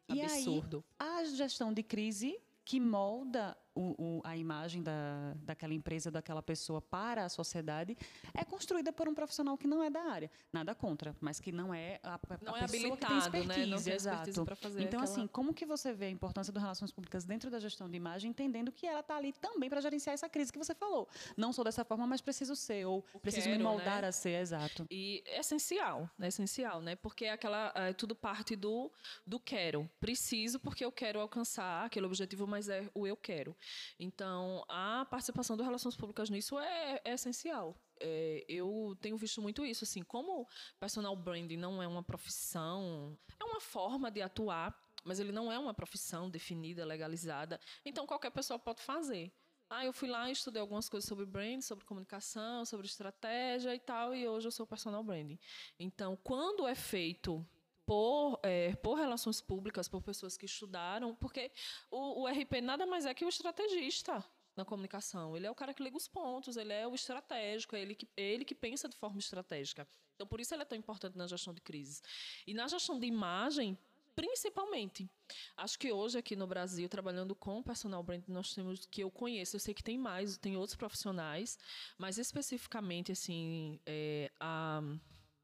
Absurdo. 0.08 0.84
E 0.98 1.02
aí, 1.02 1.10
a 1.10 1.24
gestão 1.24 1.72
de 1.72 1.82
crise 1.82 2.40
que 2.64 2.78
molda 2.78 3.56
o, 3.74 3.94
o, 3.98 4.20
a 4.24 4.36
imagem 4.36 4.82
da, 4.82 5.34
daquela 5.42 5.74
empresa, 5.74 6.10
daquela 6.10 6.42
pessoa 6.42 6.80
para 6.80 7.24
a 7.24 7.28
sociedade, 7.28 7.96
é 8.34 8.44
construída 8.44 8.92
por 8.92 9.08
um 9.08 9.14
profissional 9.14 9.56
que 9.56 9.66
não 9.66 9.82
é 9.82 9.90
da 9.90 10.02
área. 10.02 10.30
Nada 10.52 10.74
contra, 10.74 11.14
mas 11.20 11.40
que 11.40 11.52
não 11.52 11.72
é 11.72 12.00
a, 12.02 12.14
a 12.14 12.20
não 12.42 12.56
é 12.56 12.66
pessoa 12.66 12.96
que 12.96 13.06
tem 13.06 13.18
expertise. 13.18 13.60
Né? 13.60 13.66
Não 13.66 13.82
tem 13.82 13.92
exato. 13.92 14.56
fazer 14.56 14.82
então, 14.82 15.00
aquela... 15.00 15.04
assim, 15.04 15.26
como 15.26 15.54
que 15.54 15.64
você 15.64 15.92
vê 15.92 16.06
a 16.06 16.10
importância 16.10 16.52
das 16.52 16.62
relações 16.62 16.92
públicas 16.92 17.24
dentro 17.24 17.50
da 17.50 17.58
gestão 17.58 17.88
de 17.88 17.96
imagem, 17.96 18.30
entendendo 18.30 18.72
que 18.72 18.86
ela 18.86 19.00
está 19.00 19.16
ali 19.16 19.32
também 19.32 19.70
para 19.70 19.80
gerenciar 19.80 20.14
essa 20.14 20.28
crise 20.28 20.52
que 20.52 20.58
você 20.58 20.74
falou. 20.74 21.08
Não 21.36 21.52
sou 21.52 21.64
dessa 21.64 21.84
forma, 21.84 22.06
mas 22.06 22.20
preciso 22.20 22.56
ser, 22.56 22.84
ou 22.86 23.02
preciso 23.22 23.46
quero, 23.46 23.58
me 23.58 23.62
moldar 23.62 24.02
né? 24.02 24.08
a 24.08 24.12
ser, 24.12 24.40
exato. 24.40 24.86
E 24.90 25.22
é 25.26 25.40
essencial, 25.40 26.08
é 26.20 26.28
essencial, 26.28 26.80
né? 26.80 26.96
Porque 26.96 27.24
é 27.24 27.32
aquela, 27.32 27.72
é, 27.74 27.92
tudo 27.92 28.14
parte 28.14 28.56
do, 28.56 28.90
do 29.26 29.38
quero. 29.38 29.88
Preciso 30.00 30.58
porque 30.58 30.84
eu 30.84 30.92
quero 30.92 31.20
alcançar 31.20 31.84
aquele 31.84 32.06
objetivo, 32.06 32.46
mas 32.46 32.68
é 32.68 32.88
o 32.94 33.06
eu 33.06 33.16
quero. 33.16 33.56
Então, 33.98 34.64
a 34.68 35.06
participação 35.10 35.56
das 35.56 35.66
relações 35.66 35.96
públicas 35.96 36.30
nisso 36.30 36.58
é, 36.58 37.00
é 37.04 37.12
essencial. 37.12 37.80
É, 38.00 38.44
eu 38.48 38.96
tenho 39.00 39.16
visto 39.16 39.42
muito 39.42 39.64
isso, 39.64 39.84
assim, 39.84 40.02
como 40.02 40.46
personal 40.78 41.14
branding 41.16 41.56
não 41.56 41.82
é 41.82 41.86
uma 41.86 42.02
profissão, 42.02 43.18
é 43.38 43.44
uma 43.44 43.60
forma 43.60 44.10
de 44.10 44.22
atuar, 44.22 44.74
mas 45.04 45.20
ele 45.20 45.32
não 45.32 45.50
é 45.50 45.58
uma 45.58 45.74
profissão 45.74 46.30
definida, 46.30 46.84
legalizada. 46.84 47.60
Então, 47.84 48.06
qualquer 48.06 48.30
pessoa 48.30 48.58
pode 48.58 48.82
fazer. 48.82 49.32
Ah, 49.68 49.84
eu 49.84 49.92
fui 49.92 50.08
lá 50.08 50.28
e 50.28 50.32
estudei 50.32 50.60
algumas 50.60 50.88
coisas 50.88 51.08
sobre 51.08 51.24
branding, 51.24 51.60
sobre 51.60 51.84
comunicação, 51.84 52.64
sobre 52.64 52.86
estratégia 52.86 53.72
e 53.72 53.78
tal, 53.78 54.12
e 54.12 54.26
hoje 54.26 54.48
eu 54.48 54.50
sou 54.50 54.66
personal 54.66 55.04
branding. 55.04 55.38
Então, 55.78 56.16
quando 56.24 56.66
é 56.66 56.74
feito 56.74 57.46
por, 57.90 58.38
é, 58.44 58.76
por 58.76 58.94
relações 58.94 59.40
públicas, 59.40 59.88
por 59.88 60.00
pessoas 60.00 60.36
que 60.36 60.46
estudaram, 60.46 61.12
porque 61.16 61.50
o, 61.90 62.22
o 62.22 62.28
RP 62.28 62.60
nada 62.62 62.86
mais 62.86 63.04
é 63.04 63.12
que 63.12 63.24
o 63.24 63.28
estrategista 63.28 64.24
na 64.56 64.64
comunicação. 64.64 65.36
Ele 65.36 65.48
é 65.48 65.50
o 65.50 65.56
cara 65.56 65.74
que 65.74 65.82
liga 65.82 65.96
os 65.96 66.06
pontos, 66.06 66.56
ele 66.56 66.72
é 66.72 66.86
o 66.86 66.94
estratégico, 66.94 67.74
é 67.74 67.82
ele 67.82 67.96
que, 67.96 68.08
ele 68.16 68.44
que 68.44 68.54
pensa 68.54 68.88
de 68.88 68.94
forma 68.96 69.18
estratégica. 69.18 69.88
Então, 70.14 70.24
por 70.24 70.38
isso 70.38 70.54
ele 70.54 70.62
é 70.62 70.64
tão 70.64 70.78
importante 70.78 71.18
na 71.18 71.26
gestão 71.26 71.52
de 71.52 71.60
crises. 71.60 72.00
E 72.46 72.54
na 72.54 72.68
gestão 72.68 72.96
de 72.96 73.08
imagem, 73.08 73.76
principalmente. 74.14 75.10
Acho 75.56 75.76
que 75.76 75.90
hoje 75.90 76.16
aqui 76.16 76.36
no 76.36 76.46
Brasil, 76.46 76.88
trabalhando 76.88 77.34
com 77.34 77.60
personal 77.60 78.04
brand, 78.04 78.22
nós 78.28 78.54
temos 78.54 78.86
que 78.86 79.02
eu 79.02 79.10
conheço, 79.10 79.56
eu 79.56 79.60
sei 79.60 79.74
que 79.74 79.82
tem 79.82 79.98
mais, 79.98 80.36
tem 80.36 80.56
outros 80.56 80.76
profissionais, 80.76 81.58
mas 81.98 82.18
especificamente 82.18 83.10
assim, 83.10 83.80
é, 83.84 84.30
a 84.38 84.80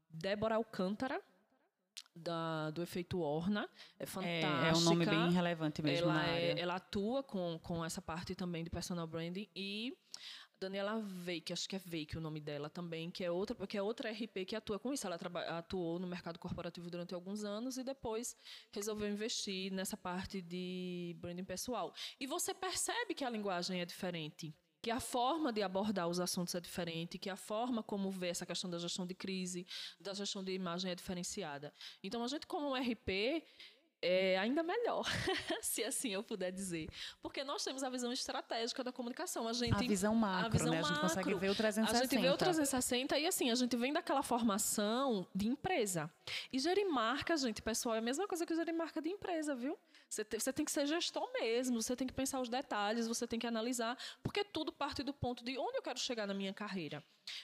Débora 0.09 0.55
Alcântara, 0.55 1.21
da, 2.15 2.71
do 2.71 2.81
efeito 2.81 3.19
Orna. 3.19 3.69
É 3.99 4.05
fantástica. 4.05 4.65
É, 4.65 4.69
é 4.69 4.73
um 4.73 4.81
nome 4.81 5.05
bem 5.05 5.31
relevante 5.31 5.81
mesmo 5.81 6.05
ela 6.05 6.13
na 6.13 6.19
área. 6.21 6.53
É, 6.53 6.59
ela 6.59 6.75
atua 6.75 7.23
com, 7.23 7.59
com 7.61 7.83
essa 7.83 8.01
parte 8.01 8.35
também 8.35 8.63
de 8.63 8.69
personal 8.69 9.07
branding 9.07 9.47
e 9.55 9.95
Daniela 10.59 10.99
Veik, 10.99 11.53
acho 11.53 11.69
que 11.69 11.75
é 11.75 11.79
Veik 11.79 12.17
o 12.17 12.21
nome 12.21 12.39
dela 12.39 12.69
também, 12.69 13.11
que 13.11 13.23
é 13.23 13.29
outra, 13.29 13.67
que 13.67 13.77
é 13.77 13.81
outra 13.81 14.11
RP 14.11 14.45
que 14.47 14.55
atua 14.55 14.79
com 14.79 14.91
isso. 14.91 15.05
Ela 15.05 15.19
atuou 15.49 15.99
no 15.99 16.07
mercado 16.07 16.39
corporativo 16.39 16.89
durante 16.89 17.13
alguns 17.13 17.43
anos 17.43 17.77
e 17.77 17.83
depois 17.83 18.35
resolveu 18.71 19.07
investir 19.07 19.71
nessa 19.71 19.95
parte 19.95 20.41
de 20.41 21.15
branding 21.19 21.43
pessoal. 21.43 21.93
E 22.19 22.25
você 22.25 22.53
percebe 22.53 23.13
que 23.13 23.23
a 23.23 23.29
linguagem 23.29 23.81
é 23.81 23.85
diferente 23.85 24.55
que 24.87 24.91
a 24.91 25.01
forma 25.01 25.51
de 25.51 25.61
abordar 25.61 26.07
os 26.07 26.17
assuntos 26.17 26.55
é 26.55 26.61
diferente, 26.61 27.17
que 27.17 27.29
a 27.29 27.35
forma 27.35 27.83
como 27.83 28.09
vê 28.09 28.29
essa 28.29 28.45
questão 28.45 28.69
da 28.69 28.79
gestão 28.79 29.05
de 29.05 29.13
crise, 29.13 29.67
da 29.99 30.13
gestão 30.13 30.41
de 30.41 30.53
imagem 30.53 30.89
é 30.89 30.95
diferenciada. 30.95 31.73
Então, 32.01 32.23
a 32.23 32.27
gente, 32.29 32.47
como 32.47 32.73
RP, 32.73 33.43
é 34.01 34.37
ainda 34.37 34.63
melhor, 34.63 35.03
se 35.61 35.83
assim 35.83 36.11
eu 36.11 36.23
puder 36.23 36.53
dizer. 36.53 36.87
Porque 37.21 37.43
nós 37.43 37.65
temos 37.65 37.83
a 37.83 37.89
visão 37.89 38.13
estratégica 38.13 38.81
da 38.81 38.93
comunicação. 38.93 39.45
A, 39.45 39.51
gente, 39.51 39.75
a 39.75 39.79
visão 39.79 40.15
macro, 40.15 40.45
a 40.45 40.49
visão 40.49 40.71
né? 40.71 40.77
A 40.77 40.81
gente 40.83 40.91
macro, 40.91 41.09
consegue 41.09 41.33
ver 41.33 41.49
o 41.49 41.55
360. 41.55 41.97
A 41.97 42.07
gente 42.07 42.21
vê 42.21 42.29
o 42.29 42.37
360 42.37 43.19
e 43.19 43.27
assim, 43.27 43.51
a 43.51 43.55
gente 43.55 43.75
vem 43.75 43.91
daquela 43.91 44.23
formação 44.23 45.27
de 45.35 45.49
empresa. 45.49 46.09
E 46.49 46.59
gerir 46.59 46.87
marca, 46.89 47.35
gente, 47.35 47.61
pessoal, 47.61 47.95
é 47.95 47.97
a 47.97 48.01
mesma 48.01 48.25
coisa 48.25 48.45
que 48.45 48.55
gerir 48.55 48.73
marca 48.73 49.01
de 49.01 49.09
empresa, 49.09 49.53
viu? 49.53 49.77
Você 50.09 50.23
tem, 50.23 50.39
você 50.39 50.53
tem 50.53 50.65
que 50.65 50.71
ser 50.71 50.85
gestor 50.85 51.29
mesmo, 51.33 51.81
você 51.81 51.95
tem 51.95 52.07
que 52.07 52.13
pensar 52.13 52.39
os 52.39 52.49
detalhes, 52.49 53.07
você 53.07 53.27
tem 53.27 53.37
que 53.37 53.47
analisar, 53.47 53.97
porque 54.23 54.43
tudo 54.43 54.71
parte 54.71 55.03
do 55.03 55.13
ponto 55.13 55.43
de 55.43 55.57
onde 55.57 55.77
eu 55.77 55.81
quero 55.81 55.99
chegar 55.99 56.25
na 56.25 56.33
minha 56.33 56.53
carreira. 56.53 57.03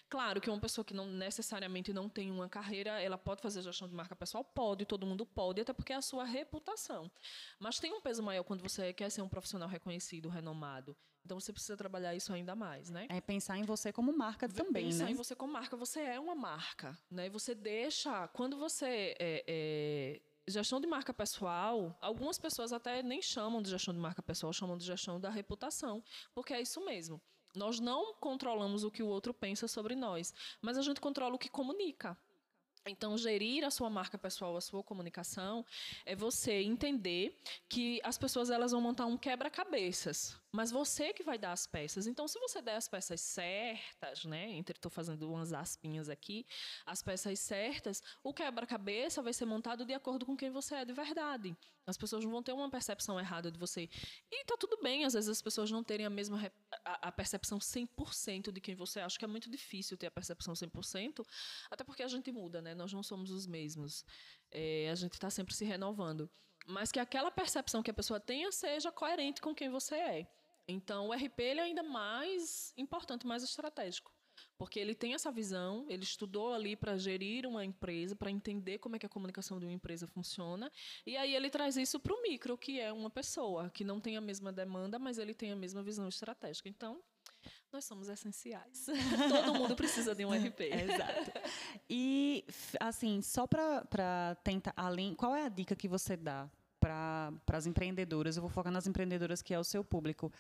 Claro 0.10 0.40
que 0.40 0.50
uma 0.50 0.60
pessoa 0.60 0.86
que 0.86 0.94
não 0.94 1.06
necessariamente 1.06 1.92
não 1.92 2.08
tem 2.08 2.32
uma 2.32 2.48
carreira, 2.48 3.02
ela 3.02 3.18
pode 3.18 3.42
fazer 3.42 3.62
gestão 3.62 3.88
de 3.88 3.94
marca 3.94 4.16
pessoal? 4.16 4.44
Pode, 4.44 4.86
todo 4.86 5.06
mundo 5.06 5.26
pode, 5.26 5.60
até 5.60 5.74
porque 5.74 5.92
é 5.92 5.98
a 5.98 6.02
sua 6.02 6.24
reputação. 6.24 7.12
Mas 7.60 7.80
tem 7.80 7.94
um 7.94 8.02
peso 8.02 8.24
maior 8.24 8.44
quando 8.44 8.62
você 8.62 8.94
quer 8.94 9.10
ser 9.10 9.22
um 9.22 9.30
profissional 9.30 9.68
reconhecido, 9.68 10.30
renomado. 10.30 10.96
Então 11.26 11.40
você 11.40 11.54
precisa 11.54 11.78
trabalhar 11.78 12.14
isso 12.14 12.34
ainda 12.34 12.56
mais, 12.56 12.90
né? 12.90 13.08
É 13.10 13.22
pensar 13.22 13.58
em 13.58 13.64
você 13.64 13.94
como 13.94 14.16
marca 14.16 14.48
também, 14.50 14.86
pensar 14.86 15.06
né? 15.06 15.12
em 15.12 15.16
você 15.16 15.36
como 15.36 15.54
marca. 15.54 15.78
Você 15.78 16.02
é 16.02 16.20
uma 16.20 16.36
marca, 16.36 16.98
né? 17.10 17.30
Você 17.30 17.56
deixa, 17.56 18.28
quando 18.30 18.58
você 18.58 19.16
é, 19.18 19.44
é, 19.48 20.22
gestão 20.48 20.80
de 20.80 20.88
marca 20.88 21.14
pessoal, 21.14 21.98
algumas 22.02 22.38
pessoas 22.38 22.74
até 22.74 23.02
nem 23.02 23.22
chamam 23.22 23.62
de 23.62 23.70
gestão 23.70 23.94
de 23.94 24.00
marca 24.00 24.22
pessoal, 24.22 24.52
chamam 24.52 24.78
de 24.78 24.86
gestão 24.86 25.20
da 25.20 25.30
reputação, 25.30 26.04
porque 26.34 26.54
é 26.54 26.62
isso 26.62 26.84
mesmo. 26.84 27.22
Nós 27.56 27.80
não 27.80 28.16
controlamos 28.16 28.84
o 28.84 28.92
que 28.92 29.04
o 29.04 29.08
outro 29.08 29.34
pensa 29.34 29.68
sobre 29.68 29.96
nós, 29.96 30.34
mas 30.62 30.78
a 30.78 30.82
gente 30.82 31.00
controla 31.00 31.36
o 31.36 31.40
que 31.40 31.50
comunica. 31.50 32.18
Então, 32.86 33.18
gerir 33.18 33.64
a 33.64 33.72
sua 33.72 33.90
marca 33.90 34.18
pessoal, 34.18 34.58
a 34.58 34.62
sua 34.62 34.84
comunicação, 34.84 35.66
é 36.06 36.16
você 36.16 36.62
entender 36.62 37.40
que 37.70 38.02
as 38.04 38.18
pessoas 38.18 38.50
elas 38.50 38.72
vão 38.72 38.82
montar 38.82 39.06
um 39.06 39.18
quebra-cabeças, 39.18 40.38
mas 40.54 40.70
você 40.70 41.12
que 41.12 41.24
vai 41.24 41.38
dar 41.40 41.52
as 41.52 41.66
peças. 41.66 42.06
Então, 42.06 42.28
se 42.28 42.40
você 42.40 42.62
der 42.62 42.76
as 42.76 42.88
peças 42.88 43.20
certas, 43.20 44.24
né, 44.24 44.60
estou 44.60 44.92
fazendo 44.92 45.28
umas 45.28 45.52
aspinhas 45.52 46.10
aqui, 46.10 46.46
as 46.86 47.02
peças 47.02 47.40
certas, 47.40 48.04
o 48.24 48.32
quebra-cabeça 48.32 49.20
vai 49.24 49.34
ser 49.34 49.46
montado 49.46 49.84
de 49.84 49.94
acordo 49.94 50.28
com 50.28 50.38
quem 50.38 50.52
você 50.52 50.76
é 50.76 50.86
de 50.86 50.94
verdade. 50.94 51.58
As 51.88 51.98
pessoas 51.98 52.24
não 52.24 52.32
vão 52.32 52.44
ter 52.44 52.54
uma 52.54 52.70
percepção 52.70 53.20
errada 53.20 53.52
de 53.52 53.58
você. 53.58 53.90
E 54.32 54.46
tá 54.46 54.56
tudo 54.56 54.78
bem, 54.82 55.06
às 55.06 55.14
vezes 55.14 55.28
as 55.28 55.42
pessoas 55.42 55.72
não 55.72 55.84
terem 55.84 56.06
a 56.06 56.10
mesma 56.10 56.40
a 56.86 57.12
percepção 57.12 57.58
100% 57.58 58.52
de 58.52 58.62
quem 58.62 58.76
você 58.76 59.00
é. 59.00 59.04
Acho 59.04 59.18
que 59.18 59.26
é 59.26 59.28
muito 59.28 59.50
difícil 59.50 59.98
ter 59.98 60.06
a 60.06 60.12
percepção 60.12 60.54
100%, 60.54 61.26
até 61.72 61.84
porque 61.84 62.04
a 62.04 62.08
gente 62.08 62.32
muda, 62.32 62.62
né? 62.62 62.76
Nós 62.76 62.94
não 62.94 63.02
somos 63.02 63.32
os 63.32 63.48
mesmos. 63.48 64.06
É, 64.52 64.88
a 64.92 64.96
gente 64.96 65.14
está 65.14 65.32
sempre 65.32 65.56
se 65.56 65.66
renovando. 65.66 66.30
Mas 66.68 66.92
que 66.92 67.00
aquela 67.00 67.32
percepção 67.32 67.82
que 67.82 67.92
a 67.92 67.94
pessoa 67.94 68.20
tenha 68.20 68.52
seja 68.52 68.92
coerente 68.92 69.42
com 69.42 69.54
quem 69.54 69.70
você 69.70 69.96
é. 69.96 70.28
Então, 70.68 71.10
o 71.10 71.14
RP 71.14 71.40
ele 71.40 71.60
é 71.60 71.64
ainda 71.64 71.84
mais 71.84 72.74
importante, 72.78 73.28
mais 73.28 73.44
estratégico. 73.44 74.12
Porque 74.58 74.80
ele 74.80 74.96
tem 74.96 75.14
essa 75.14 75.32
visão, 75.32 75.86
ele 75.90 76.04
estudou 76.04 76.54
ali 76.54 76.76
para 76.76 76.98
gerir 76.98 77.46
uma 77.46 77.66
empresa, 77.66 78.16
para 78.16 78.32
entender 78.32 78.80
como 78.80 78.96
é 78.96 79.00
que 79.00 79.06
a 79.06 79.10
comunicação 79.10 79.60
de 79.60 79.66
uma 79.66 79.74
empresa 79.74 80.08
funciona, 80.08 80.72
e 81.06 81.18
aí 81.18 81.36
ele 81.36 81.50
traz 81.50 81.76
isso 81.76 82.00
para 82.00 82.14
o 82.14 82.22
micro, 82.22 82.58
que 82.58 82.80
é 82.80 82.92
uma 82.92 83.10
pessoa 83.10 83.70
que 83.70 83.84
não 83.84 84.00
tem 84.00 84.18
a 84.18 84.22
mesma 84.22 84.52
demanda, 84.52 84.98
mas 84.98 85.18
ele 85.18 85.34
tem 85.34 85.52
a 85.52 85.56
mesma 85.56 85.84
visão 85.84 86.08
estratégica. 86.08 86.70
Então, 86.70 87.02
nós 87.72 87.86
somos 87.86 88.10
essenciais. 88.10 88.86
Todo 89.46 89.54
mundo 89.56 89.76
precisa 89.76 90.14
de 90.16 90.24
um 90.26 90.32
RP. 90.32 90.62
Exato. 90.62 91.32
E, 91.90 92.46
assim, 92.80 93.22
só 93.22 93.48
para 93.48 94.36
tentar, 94.44 94.74
além, 94.76 95.14
qual 95.16 95.36
é 95.36 95.46
a 95.46 95.50
dica 95.50 95.76
que 95.76 95.88
você 95.88 96.16
dá 96.16 96.50
para 96.84 97.58
as 97.58 97.66
empreendedoras? 97.66 98.36
Eu 98.36 98.42
vou 98.42 98.50
focar 98.50 98.72
nas 98.72 98.88
empreendedoras 98.88 99.42
que 99.42 99.54
é 99.54 99.60
o 99.60 99.64
seu 99.64 99.84
público 99.84 100.32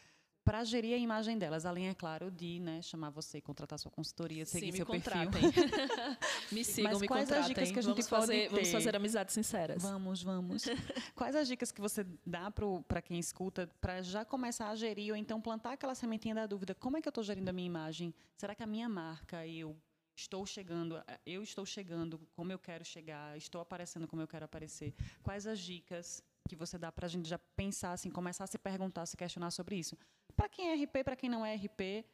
para 0.43 0.61
gerir 0.65 0.93
a 0.93 0.97
imagem 0.97 1.37
delas, 1.37 1.65
além, 1.65 1.87
é 1.87 1.93
claro, 1.93 2.29
de 2.29 2.59
né, 2.59 2.81
chamar 2.81 3.09
você, 3.11 3.39
contratar 3.39 3.79
sua 3.79 3.89
consultoria, 3.89 4.45
seguir 4.45 4.71
Sim, 4.71 4.77
seu 4.77 4.85
contratem. 4.85 5.31
perfil. 5.31 5.63
me 6.51 6.65
sigam, 6.65 6.91
Mas 6.91 7.01
me 7.01 7.07
quais 7.07 7.31
as 7.31 7.47
contratem. 7.47 7.47
dicas 7.55 7.71
que 7.71 7.79
a 7.79 7.81
gente 7.81 7.91
vamos 7.91 8.09
pode 8.09 8.21
fazer, 8.27 8.49
Vamos 8.49 8.67
ter? 8.67 8.73
fazer 8.73 8.95
amizades 8.95 9.33
sinceras. 9.33 9.81
Vamos, 9.81 10.21
vamos. 10.21 10.65
Quais 11.15 11.33
as 11.33 11.47
dicas 11.47 11.71
que 11.71 11.79
você 11.79 12.05
dá 12.25 12.51
para 12.51 13.01
quem 13.01 13.17
escuta 13.17 13.69
para 13.79 14.01
já 14.01 14.25
começar 14.25 14.69
a 14.69 14.75
gerir 14.75 15.11
ou 15.11 15.17
então 15.17 15.39
plantar 15.39 15.73
aquela 15.73 15.95
sementinha 15.95 16.35
da 16.35 16.45
dúvida? 16.45 16.75
Como 16.75 16.97
é 16.97 17.01
que 17.01 17.07
eu 17.07 17.11
estou 17.11 17.23
gerindo 17.23 17.47
a 17.47 17.53
minha 17.53 17.67
imagem? 17.67 18.13
Será 18.35 18.53
que 18.53 18.63
a 18.63 18.67
minha 18.67 18.89
marca, 18.89 19.47
eu 19.47 19.77
estou 20.15 20.45
chegando, 20.45 21.01
eu 21.25 21.41
estou 21.43 21.65
chegando 21.65 22.19
como 22.35 22.51
eu 22.51 22.59
quero 22.59 22.85
chegar, 22.85 23.37
estou 23.37 23.61
aparecendo 23.61 24.07
como 24.07 24.21
eu 24.21 24.27
quero 24.27 24.45
aparecer? 24.45 24.93
Quais 25.21 25.47
as 25.47 25.59
dicas 25.59 26.23
que 26.47 26.55
você 26.55 26.77
dá 26.77 26.91
para 26.91 27.05
a 27.05 27.09
gente 27.09 27.27
já 27.27 27.39
pensar, 27.55 27.93
assim, 27.93 28.09
começar 28.09 28.43
a 28.43 28.47
se 28.47 28.57
perguntar, 28.57 29.05
se 29.05 29.17
questionar 29.17 29.51
sobre 29.51 29.75
isso? 29.77 29.97
Para 30.35 30.49
quem 30.49 30.69
é 30.69 30.83
RP, 30.83 31.03
para 31.03 31.15
quem 31.15 31.29
não 31.29 31.45
é 31.45 31.55
RP, 31.55 32.05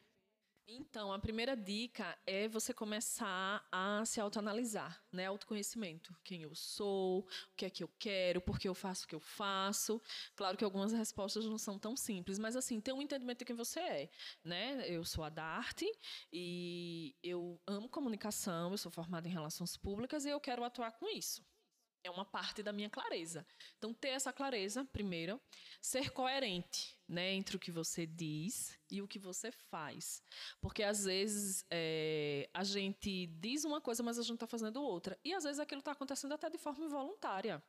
Então, 0.68 1.12
a 1.12 1.18
primeira 1.18 1.58
dica 1.58 2.16
é 2.28 2.48
você 2.48 2.74
começar 2.74 3.68
a 3.72 4.06
se 4.06 4.22
autoanalisar, 4.22 5.04
né? 5.12 5.26
Autoconhecimento. 5.26 6.16
Quem 6.24 6.44
eu 6.44 6.54
sou, 6.54 7.22
o 7.22 7.56
que 7.58 7.66
é 7.66 7.70
que 7.72 7.84
eu 7.84 7.88
quero, 7.98 8.40
por 8.40 8.60
que 8.60 8.70
eu 8.70 8.76
faço 8.76 9.06
o 9.06 9.08
que 9.08 9.16
eu 9.16 9.20
faço. 9.20 10.00
Claro 10.36 10.56
que 10.56 10.64
algumas 10.64 10.94
respostas 10.94 11.44
não 11.46 11.58
são 11.58 11.80
tão 11.80 11.96
simples, 11.98 12.38
mas 12.38 12.56
assim, 12.56 12.80
ter 12.80 12.94
um 12.94 13.02
entendimento 13.02 13.40
de 13.40 13.46
quem 13.46 13.56
você 13.56 13.80
é, 13.80 14.12
né? 14.44 14.88
Eu 14.88 15.04
sou 15.04 15.24
a 15.24 15.30
Darte 15.30 15.92
e 16.32 17.16
eu 17.24 17.60
amo 17.66 17.90
comunicação, 17.90 18.72
eu 18.72 18.78
sou 18.78 18.92
formada 18.92 19.28
em 19.28 19.32
relações 19.32 19.76
públicas 19.76 20.24
e 20.26 20.30
eu 20.30 20.40
quero 20.40 20.64
atuar 20.64 20.92
com 20.92 21.08
isso. 21.10 21.49
É 22.04 22.10
uma 22.10 22.26
parte 22.26 22.64
da 22.64 22.72
minha 22.72 22.90
clareza. 22.90 23.46
Então, 23.78 23.94
ter 23.94 24.10
essa 24.10 24.32
clareza, 24.32 24.86
primeiro, 24.86 25.40
ser 25.82 26.12
coerente 26.12 26.98
né, 27.08 27.34
entre 27.34 27.56
o 27.56 27.60
que 27.60 27.72
você 27.72 28.06
diz 28.06 28.78
e 28.90 29.02
o 29.02 29.08
que 29.08 29.20
você 29.20 29.52
faz. 29.52 30.24
Porque, 30.62 30.84
às 30.84 31.04
vezes, 31.06 31.66
é, 31.70 32.50
a 32.54 32.64
gente 32.64 33.28
diz 33.28 33.66
uma 33.66 33.82
coisa, 33.82 34.04
mas 34.04 34.18
a 34.18 34.24
gente 34.24 34.36
está 34.36 34.48
fazendo 34.48 34.82
outra. 34.82 35.20
E, 35.24 35.34
às 35.34 35.44
vezes, 35.44 35.60
aquilo 35.60 35.80
está 35.80 35.92
acontecendo 35.92 36.34
até 36.34 36.50
de 36.50 36.58
forma 36.58 36.86
involuntária. 36.86 37.64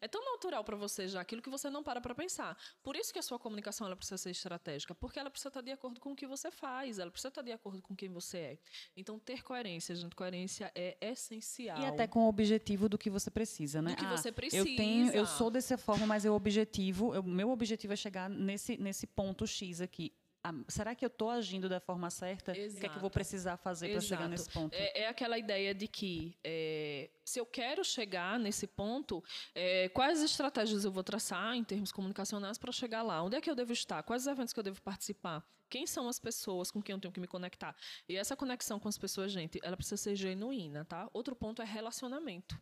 É 0.00 0.08
tão 0.08 0.24
natural 0.24 0.62
para 0.64 0.76
você 0.76 1.08
já 1.08 1.20
aquilo 1.20 1.42
que 1.42 1.50
você 1.50 1.70
não 1.70 1.82
para 1.82 2.00
para 2.00 2.14
pensar. 2.14 2.56
Por 2.82 2.96
isso 2.96 3.12
que 3.12 3.18
a 3.18 3.22
sua 3.22 3.38
comunicação 3.38 3.86
ela 3.86 3.96
precisa 3.96 4.18
ser 4.18 4.30
estratégica, 4.30 4.94
porque 4.94 5.18
ela 5.18 5.30
precisa 5.30 5.48
estar 5.48 5.60
de 5.60 5.70
acordo 5.72 6.00
com 6.00 6.12
o 6.12 6.16
que 6.16 6.26
você 6.26 6.50
faz, 6.50 6.98
ela 6.98 7.10
precisa 7.10 7.28
estar 7.28 7.42
de 7.42 7.52
acordo 7.52 7.82
com 7.82 7.94
quem 7.94 8.08
você 8.08 8.38
é. 8.38 8.58
Então, 8.96 9.18
ter 9.18 9.42
coerência, 9.42 9.94
gente, 9.94 10.14
coerência 10.14 10.70
é 10.74 10.96
essencial. 11.00 11.80
E 11.80 11.86
até 11.86 12.06
com 12.06 12.24
o 12.24 12.28
objetivo 12.28 12.88
do 12.88 12.98
que 12.98 13.10
você 13.10 13.30
precisa, 13.30 13.80
né? 13.80 13.90
Do 13.90 13.96
que 13.96 14.04
Ah, 14.04 14.16
você 14.16 14.28
Eu 14.28 14.32
precisa. 14.34 14.64
tenho, 14.64 15.10
eu 15.12 15.26
sou 15.26 15.50
dessa 15.50 15.78
forma, 15.78 16.06
mas 16.06 16.24
o 16.24 16.32
objetivo, 16.32 17.18
o 17.18 17.22
meu 17.22 17.50
objetivo 17.50 17.92
é 17.92 17.96
chegar 17.96 18.28
nesse, 18.28 18.76
nesse 18.76 19.06
ponto 19.06 19.46
X 19.46 19.80
aqui. 19.80 20.12
Ah, 20.44 20.52
será 20.66 20.94
que 20.94 21.04
eu 21.04 21.08
estou 21.08 21.30
agindo 21.30 21.68
da 21.68 21.78
forma 21.78 22.10
certa? 22.10 22.50
O 22.50 22.54
que 22.54 22.60
é 22.60 22.66
que 22.66 22.86
eu 22.86 22.92
vou 22.94 23.02
Exato. 23.02 23.10
precisar 23.10 23.56
fazer 23.56 23.90
para 23.90 24.00
chegar 24.00 24.22
Exato. 24.22 24.30
nesse 24.30 24.50
ponto? 24.50 24.74
É, 24.74 25.02
é 25.02 25.08
aquela 25.08 25.38
ideia 25.38 25.72
de 25.72 25.86
que 25.86 26.36
é, 26.42 27.10
se 27.24 27.38
eu 27.38 27.46
quero 27.46 27.84
chegar 27.84 28.40
nesse 28.40 28.66
ponto, 28.66 29.22
é, 29.54 29.88
quais 29.90 30.20
estratégias 30.20 30.84
eu 30.84 30.90
vou 30.90 31.04
traçar 31.04 31.54
em 31.54 31.62
termos 31.62 31.92
comunicacionais 31.92 32.58
para 32.58 32.72
chegar 32.72 33.02
lá? 33.02 33.22
Onde 33.22 33.36
é 33.36 33.40
que 33.40 33.48
eu 33.48 33.54
devo 33.54 33.72
estar? 33.72 34.02
Quais 34.02 34.22
os 34.22 34.28
eventos 34.28 34.52
que 34.52 34.58
eu 34.58 34.64
devo 34.64 34.82
participar? 34.82 35.46
Quem 35.70 35.86
são 35.86 36.08
as 36.08 36.18
pessoas 36.18 36.70
com 36.70 36.82
quem 36.82 36.92
eu 36.92 37.00
tenho 37.00 37.12
que 37.12 37.20
me 37.20 37.28
conectar? 37.28 37.74
E 38.08 38.16
essa 38.16 38.36
conexão 38.36 38.80
com 38.80 38.88
as 38.88 38.98
pessoas, 38.98 39.30
gente, 39.32 39.60
ela 39.62 39.76
precisa 39.76 39.96
ser 39.96 40.16
genuína, 40.16 40.84
tá? 40.84 41.08
Outro 41.14 41.36
ponto 41.36 41.62
é 41.62 41.64
relacionamento. 41.64 42.60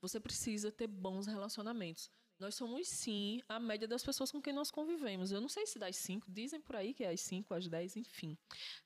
Você 0.00 0.20
precisa 0.20 0.70
ter 0.70 0.86
bons 0.86 1.26
relacionamentos. 1.26 2.10
Nós 2.42 2.56
somos, 2.56 2.88
sim, 2.88 3.40
a 3.48 3.60
média 3.60 3.86
das 3.86 4.02
pessoas 4.02 4.32
com 4.32 4.42
quem 4.42 4.52
nós 4.52 4.68
convivemos. 4.68 5.30
Eu 5.30 5.40
não 5.40 5.48
sei 5.48 5.64
se 5.64 5.78
das 5.78 5.94
cinco, 5.94 6.26
dizem 6.28 6.60
por 6.60 6.74
aí 6.74 6.92
que 6.92 7.04
é 7.04 7.10
as 7.10 7.20
cinco, 7.20 7.54
as 7.54 7.68
dez, 7.68 7.96
enfim. 7.96 8.36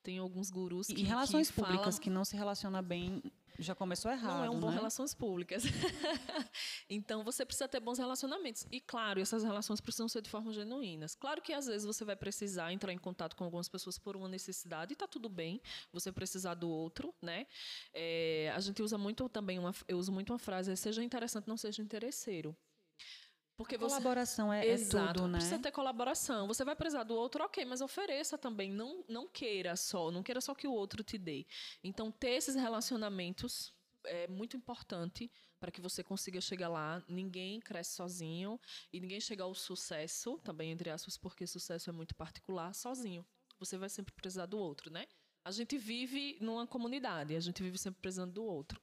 Tem 0.03 0.19
alguns 0.19 0.51
gurus 0.51 0.89
que. 0.89 1.01
E 1.01 1.03
relações 1.03 1.49
que 1.51 1.57
públicas 1.57 1.83
falam- 1.83 2.01
que 2.01 2.11
não 2.11 2.23
se 2.23 2.37
relaciona 2.37 2.83
bem 2.83 3.23
já 3.59 3.75
começou 3.75 4.11
errado, 4.11 4.37
não 4.37 4.45
é 4.45 4.51
um 4.51 4.61
bom 4.61 4.69
né? 4.69 4.77
relações 4.77 5.15
públicas. 5.15 5.63
então 6.91 7.25
você 7.25 7.47
precisa 7.47 7.67
ter 7.67 7.81
bons 7.81 7.99
relacionamentos. 7.99 8.67
E 8.71 8.79
claro, 8.79 9.21
essas 9.21 9.43
relações 9.43 9.81
precisam 9.81 10.07
ser 10.07 10.21
de 10.21 10.29
forma 10.29 10.53
genuínas. 10.53 11.15
Claro 11.15 11.41
que 11.41 11.55
às 11.55 11.67
vezes 11.67 11.87
você 11.87 12.05
vai 12.05 12.17
precisar 12.17 12.73
entrar 12.75 12.93
em 12.93 12.99
contato 12.99 13.35
com 13.35 13.45
algumas 13.45 13.71
pessoas 13.71 13.99
por 13.99 14.17
uma 14.17 14.29
necessidade 14.29 14.93
e 14.93 14.97
tá 14.97 15.07
tudo 15.07 15.31
bem. 15.31 15.63
Você 15.93 16.13
precisar 16.13 16.53
do 16.55 16.69
outro, 16.69 17.15
né? 17.23 17.47
É, 17.95 18.53
a 18.55 18.61
gente 18.61 18.83
usa 18.83 18.99
muito 18.99 19.27
também 19.31 19.59
uma, 19.59 19.75
eu 19.89 19.99
uso 19.99 20.13
muito 20.13 20.31
uma 20.33 20.39
frase: 20.39 20.71
é, 20.71 20.77
seja 20.77 21.03
interessante, 21.03 21.49
não 21.49 21.57
seja 21.57 21.81
interesseiro. 21.81 22.55
Porque 23.57 23.79
você 23.79 23.97
Colaboração 23.97 24.53
é, 24.53 24.67
é 24.67 24.73
Exato, 24.73 25.15
tudo, 25.15 25.29
né? 25.29 25.39
precisa 25.39 25.59
ter 25.59 25.73
colaboração. 25.73 26.47
Você 26.47 26.63
vai 26.63 26.77
precisar 26.77 27.05
do 27.05 27.15
outro, 27.15 27.43
ok, 27.43 27.65
mas 27.65 27.81
ofereça 27.81 28.37
também. 28.37 28.71
Não, 28.71 29.03
não 29.09 29.27
queira 29.27 29.75
só, 29.77 30.11
não 30.11 30.23
queira 30.23 30.41
só 30.43 30.55
que 30.55 30.67
o 30.67 30.73
outro 30.73 31.03
te 31.03 31.17
dê. 31.17 31.47
Então, 31.83 32.13
ter 32.13 32.33
esses 32.33 32.55
relacionamentos 32.55 33.73
é 34.05 34.29
muito 34.29 34.57
importante 34.57 35.31
para 35.59 35.73
que 35.73 35.81
você 35.81 36.03
consiga 36.05 36.41
chegar 36.41 36.69
lá. 36.69 37.03
Ninguém 37.09 37.59
cresce 37.59 37.95
sozinho 37.95 38.61
e 38.93 39.01
ninguém 39.01 39.21
chega 39.21 39.43
ao 39.43 39.55
sucesso, 39.55 40.39
também 40.45 40.71
entre 40.71 40.91
aspas, 40.91 41.17
porque 41.17 41.47
sucesso 41.47 41.89
é 41.89 41.93
muito 41.93 42.15
particular, 42.15 42.75
sozinho. 42.75 43.25
Você 43.59 43.79
vai 43.79 43.89
sempre 43.89 44.13
precisar 44.15 44.45
do 44.45 44.59
outro, 44.59 44.93
né? 44.93 45.07
A 45.47 45.53
gente 45.53 45.79
vive 45.79 46.37
numa 46.41 46.67
comunidade, 46.67 47.37
a 47.37 47.39
gente 47.39 47.63
vive 47.63 47.79
sempre 47.79 48.01
precisando 48.01 48.33
do 48.33 48.45
outro. 48.45 48.81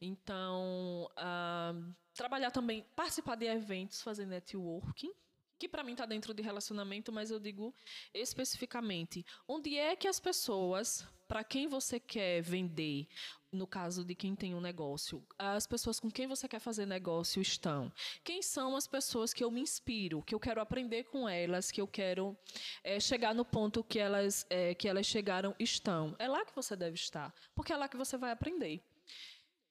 Então, 0.00 1.10
ah, 1.14 1.74
trabalhar 2.14 2.50
também, 2.50 2.82
participar 2.96 3.34
de 3.34 3.44
eventos, 3.44 4.00
fazer 4.00 4.24
networking, 4.24 5.12
que 5.58 5.68
para 5.68 5.84
mim 5.84 5.92
está 5.92 6.06
dentro 6.06 6.32
de 6.32 6.42
relacionamento, 6.42 7.12
mas 7.12 7.30
eu 7.30 7.38
digo 7.38 7.74
especificamente, 8.14 9.26
onde 9.46 9.76
é 9.76 9.94
que 9.94 10.08
as 10.08 10.18
pessoas, 10.18 11.06
para 11.26 11.44
quem 11.44 11.66
você 11.66 11.98
quer 11.98 12.40
vender, 12.40 13.08
no 13.52 13.66
caso 13.66 14.04
de 14.04 14.14
quem 14.14 14.34
tem 14.34 14.54
um 14.54 14.60
negócio, 14.60 15.22
as 15.38 15.66
pessoas 15.66 15.98
com 15.98 16.10
quem 16.10 16.26
você 16.26 16.48
quer 16.48 16.60
fazer 16.60 16.86
negócio 16.86 17.40
estão? 17.40 17.92
Quem 18.22 18.42
são 18.42 18.76
as 18.76 18.86
pessoas 18.86 19.32
que 19.32 19.42
eu 19.42 19.50
me 19.50 19.60
inspiro, 19.60 20.22
que 20.22 20.34
eu 20.34 20.40
quero 20.40 20.60
aprender 20.60 21.04
com 21.04 21.28
elas, 21.28 21.70
que 21.70 21.80
eu 21.80 21.88
quero 21.88 22.36
eh, 22.84 23.00
chegar 23.00 23.34
no 23.34 23.44
ponto 23.44 23.82
que 23.82 23.98
elas, 23.98 24.46
eh, 24.50 24.74
que 24.74 24.88
elas 24.88 25.06
chegaram 25.06 25.54
estão? 25.58 26.14
É 26.18 26.28
lá 26.28 26.44
que 26.44 26.54
você 26.54 26.76
deve 26.76 26.94
estar, 26.94 27.34
porque 27.54 27.72
é 27.72 27.76
lá 27.76 27.88
que 27.88 27.96
você 27.96 28.16
vai 28.16 28.30
aprender. 28.30 28.82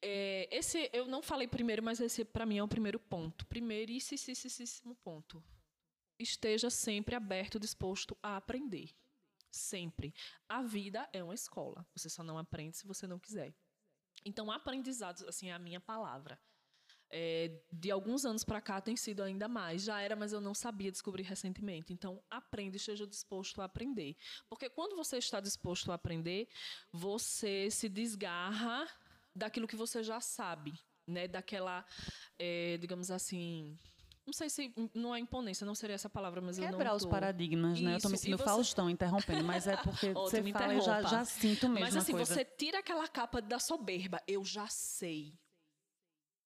É, 0.01 0.47
esse 0.51 0.89
eu 0.93 1.07
não 1.07 1.21
falei 1.21 1.47
primeiro, 1.47 1.81
mas 1.81 1.99
esse 1.99 2.23
para 2.23 2.45
mim 2.45 2.57
é 2.57 2.63
o 2.63 2.67
primeiro 2.67 2.99
ponto. 2.99 3.45
Primeiríssimo 3.47 4.95
ponto. 5.03 5.43
Esteja 6.19 6.69
sempre 6.69 7.15
aberto, 7.15 7.59
disposto 7.59 8.15
a 8.21 8.37
aprender. 8.37 8.89
Sempre. 9.55 10.13
A 10.49 10.61
vida 10.61 11.07
é 11.13 11.23
uma 11.23 11.33
escola. 11.33 11.87
Você 11.95 12.09
só 12.09 12.23
não 12.23 12.37
aprende 12.37 12.75
se 12.75 12.85
você 12.85 13.07
não 13.07 13.17
quiser. 13.17 13.53
Então, 14.25 14.51
aprendizado, 14.51 15.27
assim, 15.29 15.49
é 15.49 15.53
a 15.53 15.59
minha 15.59 15.79
palavra. 15.79 16.37
É, 17.09 17.61
de 17.71 17.91
alguns 17.91 18.25
anos 18.25 18.43
para 18.43 18.59
cá 18.59 18.81
tem 18.81 18.97
sido 18.97 19.23
ainda 19.23 19.47
mais. 19.47 19.83
Já 19.83 20.01
era, 20.01 20.15
mas 20.15 20.33
eu 20.33 20.41
não 20.41 20.53
sabia 20.53 20.91
descobrir 20.91 21.23
recentemente. 21.23 21.93
Então, 21.93 22.21
aprenda 22.29 22.75
esteja 22.75 23.07
disposto 23.07 23.61
a 23.61 23.65
aprender. 23.65 24.17
Porque 24.49 24.69
quando 24.69 24.95
você 24.95 25.17
está 25.17 25.39
disposto 25.39 25.89
a 25.91 25.95
aprender, 25.95 26.49
você 26.91 27.71
se 27.71 27.87
desgarra 27.87 28.85
daquilo 29.33 29.67
que 29.67 29.75
você 29.77 30.03
já 30.03 30.19
sabe, 30.19 30.73
né? 31.07 31.29
Daquela, 31.29 31.85
é, 32.37 32.77
digamos 32.77 33.09
assim, 33.09 33.77
não 34.25 34.33
sei 34.33 34.49
se 34.49 34.73
não 34.93 35.13
é 35.15 35.19
imponência, 35.19 35.65
não 35.65 35.75
seria 35.75 35.93
essa 35.95 36.09
palavra, 36.09 36.41
mas 36.41 36.57
eu 36.57 36.63
não 36.63 36.71
Quebrar 36.71 36.95
os 36.95 37.03
tô- 37.03 37.09
paradigmas, 37.09 37.79
né? 37.79 37.95
Eu 37.95 37.99
tô 38.01 38.09
me 38.09 38.15
Isso, 38.15 38.23
sentindo 38.23 38.37
você- 38.37 38.43
Faustão 38.43 38.89
interrompendo, 38.89 39.43
mas 39.43 39.67
é 39.67 39.77
porque 39.77 40.07
tu 40.13 40.19
você 40.19 40.41
me 40.41 40.51
fala 40.51 40.73
eu 40.73 40.81
já, 40.81 41.01
já 41.03 41.23
sinto 41.25 41.69
mesmo 41.69 41.85
Mas 41.85 41.95
assim, 41.95 42.11
coisa. 42.13 42.33
você 42.33 42.43
tira 42.43 42.79
aquela 42.79 43.07
capa 43.07 43.41
da 43.41 43.59
soberba, 43.59 44.19
eu 44.27 44.43
já 44.43 44.67
sei. 44.67 45.33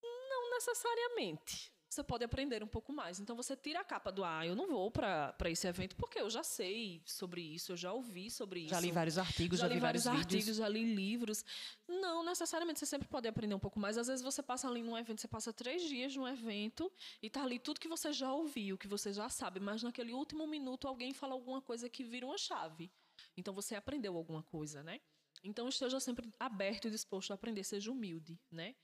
Não 0.04 0.52
necessariamente. 0.52 1.74
Você 1.90 2.04
pode 2.04 2.24
aprender 2.24 2.64
um 2.64 2.68
pouco 2.68 2.94
mais. 2.94 3.20
Então 3.20 3.36
você 3.36 3.56
tira 3.56 3.80
a 3.80 3.84
capa 3.84 4.12
do 4.12 4.24
ah, 4.24 4.46
eu 4.46 4.56
não 4.56 4.68
vou 4.68 4.92
para 4.92 5.36
esse 5.48 5.68
evento 5.68 5.96
porque 5.96 6.20
eu 6.20 6.30
já 6.30 6.44
sei 6.44 7.02
sobre 7.04 7.42
isso, 7.42 7.72
eu 7.72 7.78
já 7.78 7.92
ouvi 7.92 8.30
sobre 8.30 8.60
isso. 8.60 8.70
Já 8.70 8.80
li 8.80 8.92
vários 8.92 9.18
artigos, 9.18 9.60
já, 9.60 9.68
já 9.68 9.74
li 9.74 9.80
vários, 9.80 10.04
vários 10.04 10.24
artigos, 10.24 10.56
já 10.58 10.70
li 10.70 10.84
livros. 10.94 11.44
Não, 11.88 12.24
necessariamente 12.24 12.80
você 12.80 12.86
sempre 12.86 13.08
pode 13.08 13.28
aprender 13.28 13.56
um 13.56 13.60
pouco 13.60 13.80
mais. 13.80 13.98
Às 13.98 14.06
vezes 14.06 14.24
você 14.24 14.44
passa 14.44 14.70
ali 14.70 14.84
num 14.84 14.96
evento, 14.96 15.20
você 15.20 15.28
passa 15.28 15.52
três 15.52 15.82
dias 15.82 16.16
num 16.16 16.28
evento 16.28 16.92
e 17.24 17.30
tá 17.30 17.42
ali 17.42 17.58
tudo 17.58 17.80
que 17.80 17.88
você 17.88 18.14
já 18.14 18.32
ouviu, 18.32 18.78
que 18.78 18.88
você 18.88 19.12
já 19.12 19.28
sabe, 19.28 19.60
mas 19.60 19.82
naquele 19.82 20.14
último 20.14 20.46
minuto 20.46 20.88
alguém 20.88 21.12
fala 21.12 21.34
alguma 21.34 21.60
coisa 21.60 21.90
que 21.90 22.04
vira 22.04 22.28
uma 22.28 22.38
chave. 22.38 22.92
Então 23.36 23.52
você 23.52 23.74
aprendeu 23.74 24.16
alguma 24.16 24.44
coisa, 24.44 24.84
né? 24.84 25.02
Então 25.44 25.68
esteja 25.68 26.00
sempre 26.00 26.32
aberto 26.40 26.88
e 26.88 26.92
disposto 26.92 27.32
a 27.32 27.34
aprender, 27.34 27.64
seja 27.64 27.92
humilde, 27.92 28.40
né? 28.52 28.76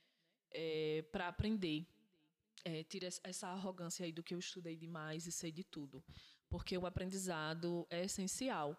para 1.12 1.28
aprender. 1.28 1.86
É, 2.65 2.84
tira 2.84 3.08
es- 3.08 3.21
essa 3.23 3.47
arrogância 3.47 4.04
aí 4.06 4.12
do 4.12 4.23
que 4.23 4.34
eu 4.34 4.39
estudei 4.39 4.75
demais 4.75 5.28
e 5.28 5.32
sei 5.32 5.51
de 5.51 5.63
tudo. 5.63 6.04
Porque 6.49 6.75
o 6.78 6.86
aprendizado 6.86 7.86
é 7.91 8.04
essencial. 8.06 8.75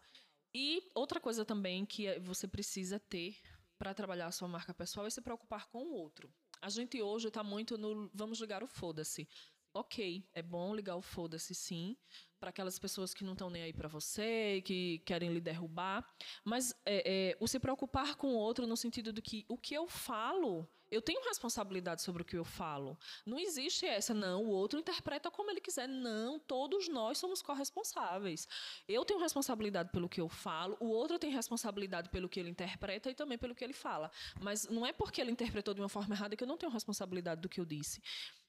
E 0.55 0.83
outra 0.95 1.21
coisa 1.21 1.45
também 1.45 1.87
que 1.87 2.07
é- 2.07 2.19
você 2.19 2.49
precisa 2.49 2.99
ter 2.99 3.37
para 3.79 3.95
trabalhar 3.95 4.27
a 4.27 4.33
sua 4.33 4.49
marca 4.49 4.75
pessoal 4.75 5.07
é 5.07 5.11
se 5.11 5.21
preocupar 5.23 5.69
com 5.69 5.85
o 5.85 5.93
outro. 5.93 6.35
A 6.61 6.69
gente 6.69 7.01
hoje 7.01 7.29
está 7.29 7.45
muito 7.45 7.79
no 7.79 8.11
vamos 8.13 8.41
ligar 8.41 8.63
o 8.63 8.67
foda-se. 8.67 9.29
Ok, 9.75 10.27
é 10.33 10.41
bom 10.43 10.75
ligar 10.75 10.97
o 10.97 11.03
foda-se 11.03 11.55
sim, 11.55 11.99
para 12.41 12.49
aquelas 12.49 12.79
pessoas 12.79 13.13
que 13.13 13.23
não 13.23 13.33
estão 13.35 13.51
nem 13.51 13.63
aí 13.63 13.75
para 13.75 13.89
você, 13.89 14.63
que 14.65 15.01
querem 15.01 15.31
lhe 15.31 15.41
derrubar, 15.41 16.03
mas 16.43 16.73
é, 16.87 17.33
é, 17.33 17.37
o 17.39 17.47
se 17.47 17.61
preocupar 17.61 18.17
com 18.17 18.29
o 18.29 18.37
outro 18.37 18.67
no 18.67 18.75
sentido 18.75 19.13
de 19.13 19.21
que 19.21 19.45
o 19.51 19.59
que 19.59 19.75
eu 19.75 19.87
falo, 19.87 20.67
eu 20.91 21.03
tenho 21.03 21.23
responsabilidade 21.25 22.03
sobre 22.03 22.23
o 22.23 22.25
que 22.25 22.37
eu 22.37 22.45
falo. 22.45 22.99
Não 23.25 23.39
existe 23.39 23.87
essa, 23.87 24.15
não, 24.15 24.45
o 24.45 24.49
outro 24.49 24.79
interpreta 24.79 25.31
como 25.31 25.51
ele 25.51 25.61
quiser. 25.61 25.89
Não, 25.89 26.39
todos 26.39 26.89
nós 26.89 27.19
somos 27.19 27.43
corresponsáveis. 27.43 28.49
Eu 28.89 29.05
tenho 29.05 29.21
responsabilidade 29.21 29.91
pelo 29.91 30.09
que 30.09 30.21
eu 30.21 30.29
falo, 30.29 30.77
o 30.81 30.89
outro 30.89 31.19
tem 31.19 31.31
responsabilidade 31.31 32.09
pelo 32.11 32.29
que 32.29 32.41
ele 32.41 32.51
interpreta 32.51 33.11
e 33.11 33.15
também 33.15 33.39
pelo 33.39 33.55
que 33.55 33.65
ele 33.65 33.73
fala. 33.73 34.11
Mas 34.41 34.69
não 34.69 34.87
é 34.87 34.93
porque 34.93 35.21
ele 35.21 35.31
interpretou 35.31 35.75
de 35.75 35.81
uma 35.81 35.89
forma 35.89 36.15
errada 36.15 36.37
que 36.37 36.43
eu 36.43 36.49
não 36.49 36.57
tenho 36.57 36.73
responsabilidade 36.73 37.41
do 37.41 37.49
que 37.49 37.61
eu 37.61 37.65
disse. 37.65 38.01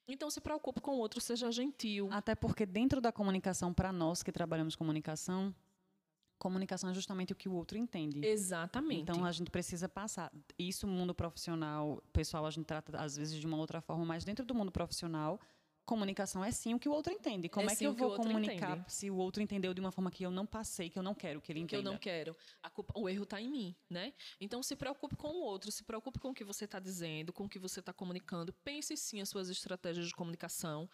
Então 0.08 0.30
se 0.30 0.40
preocupe 0.40 0.80
com 0.80 0.92
o 0.96 1.00
outro, 1.00 1.20
seja 1.20 1.52
gentil. 1.52 2.08
Até 2.12 2.34
porque 2.34 2.66
dentro 2.66 3.02
da 3.02 3.12
comunicação, 3.12 3.74
para 3.74 3.92
nós 3.92 4.24
que 4.24 4.32
trabalhamos 4.32 4.76
comunicação, 4.76 5.54
comunicação 6.38 6.90
é 6.90 6.94
justamente 6.94 7.34
o 7.34 7.36
que 7.36 7.50
o 7.50 7.54
outro 7.54 7.78
entende. 7.78 8.26
Exatamente. 8.26 9.02
Então 9.02 9.26
a 9.26 9.32
gente 9.32 9.52
precisa 9.52 9.90
passar. 9.90 10.32
Isso, 10.58 10.88
mundo 10.88 11.14
profissional, 11.14 12.02
pessoal, 12.14 12.46
a 12.46 12.52
gente 12.52 12.66
trata 12.66 12.98
às 13.00 13.18
vezes 13.18 13.40
de 13.40 13.46
uma 13.46 13.58
outra 13.58 13.82
forma, 13.82 14.06
mas 14.06 14.24
dentro 14.24 14.46
do 14.46 14.54
mundo 14.54 14.72
profissional, 14.72 15.40
comunicação 15.88 16.44
é 16.44 16.52
sim 16.52 16.74
o 16.74 16.80
que 16.80 16.90
o 16.90 16.92
outro 16.92 17.14
entende. 17.14 17.48
Como 17.48 17.70
é, 17.70 17.74
é 17.74 17.76
que 17.76 17.86
eu 17.86 17.94
vou 17.94 18.16
comunicar 18.16 18.74
entende. 18.74 18.94
se 18.94 19.10
o 19.10 19.16
outro 19.16 19.42
entendeu 19.42 19.74
de 19.74 19.80
uma 19.80 19.92
forma 19.92 20.12
que 20.12 20.24
eu 20.24 20.30
não 20.30 20.46
passei, 20.46 20.90
que 20.90 21.00
eu 21.00 21.04
não 21.04 21.16
quero 21.16 21.42
que 21.42 21.52
ele 21.52 21.62
entenda? 21.62 21.82
Que 21.82 21.88
eu 21.88 21.92
não 21.92 21.98
quero. 21.98 22.36
Culpa, 22.74 22.94
o 23.00 23.08
erro 23.10 23.24
está 23.24 23.42
em 23.42 23.50
mim, 23.50 23.76
né? 23.90 24.14
Então 24.40 24.62
se 24.62 24.76
preocupe 24.76 25.16
com 25.16 25.30
o 25.30 25.42
outro, 25.42 25.72
se 25.72 25.84
preocupe 25.84 26.20
com 26.20 26.30
o 26.30 26.34
que 26.34 26.44
você 26.44 26.66
está 26.66 26.80
dizendo, 26.80 27.32
com 27.32 27.46
o 27.46 27.50
que 27.50 27.58
você 27.58 27.80
está 27.80 27.94
comunicando. 27.94 28.54
Pense 28.64 28.96
sim 28.98 29.22
as 29.22 29.30
suas 29.30 29.50
estratégias 29.50 30.08
de 30.08 30.14
comunicação. 30.14 30.90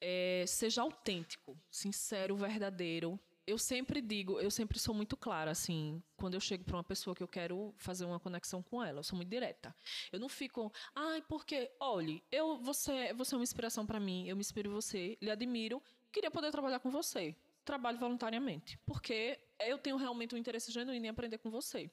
É, 0.00 0.44
seja 0.46 0.80
autêntico, 0.80 1.58
sincero, 1.70 2.34
verdadeiro, 2.34 3.20
eu 3.50 3.58
sempre 3.58 4.00
digo, 4.00 4.38
eu 4.40 4.50
sempre 4.50 4.78
sou 4.78 4.94
muito 4.94 5.16
clara, 5.16 5.50
assim, 5.50 6.02
quando 6.16 6.34
eu 6.34 6.40
chego 6.40 6.64
para 6.64 6.76
uma 6.76 6.84
pessoa 6.84 7.14
que 7.14 7.22
eu 7.22 7.28
quero 7.28 7.74
fazer 7.76 8.04
uma 8.04 8.20
conexão 8.20 8.62
com 8.62 8.82
ela, 8.82 9.00
eu 9.00 9.02
sou 9.02 9.16
muito 9.16 9.28
direta. 9.28 9.74
Eu 10.12 10.20
não 10.20 10.28
fico, 10.28 10.72
ai, 10.94 11.22
porque, 11.28 11.70
olhe, 11.80 12.22
eu, 12.30 12.58
você, 12.58 13.12
você 13.12 13.34
é 13.34 13.38
uma 13.38 13.42
inspiração 13.42 13.84
para 13.84 13.98
mim, 13.98 14.28
eu 14.28 14.36
me 14.36 14.40
inspiro 14.40 14.70
em 14.70 14.72
você, 14.72 15.18
lhe 15.20 15.30
admiro, 15.30 15.82
queria 16.12 16.30
poder 16.30 16.50
trabalhar 16.50 16.78
com 16.78 16.90
você. 16.90 17.34
Trabalho 17.64 17.98
voluntariamente, 17.98 18.78
porque 18.86 19.38
eu 19.60 19.78
tenho 19.78 19.96
realmente 19.96 20.34
um 20.34 20.38
interesse 20.38 20.72
genuíno 20.72 21.06
em 21.06 21.08
aprender 21.08 21.38
com 21.38 21.50
você. 21.50 21.90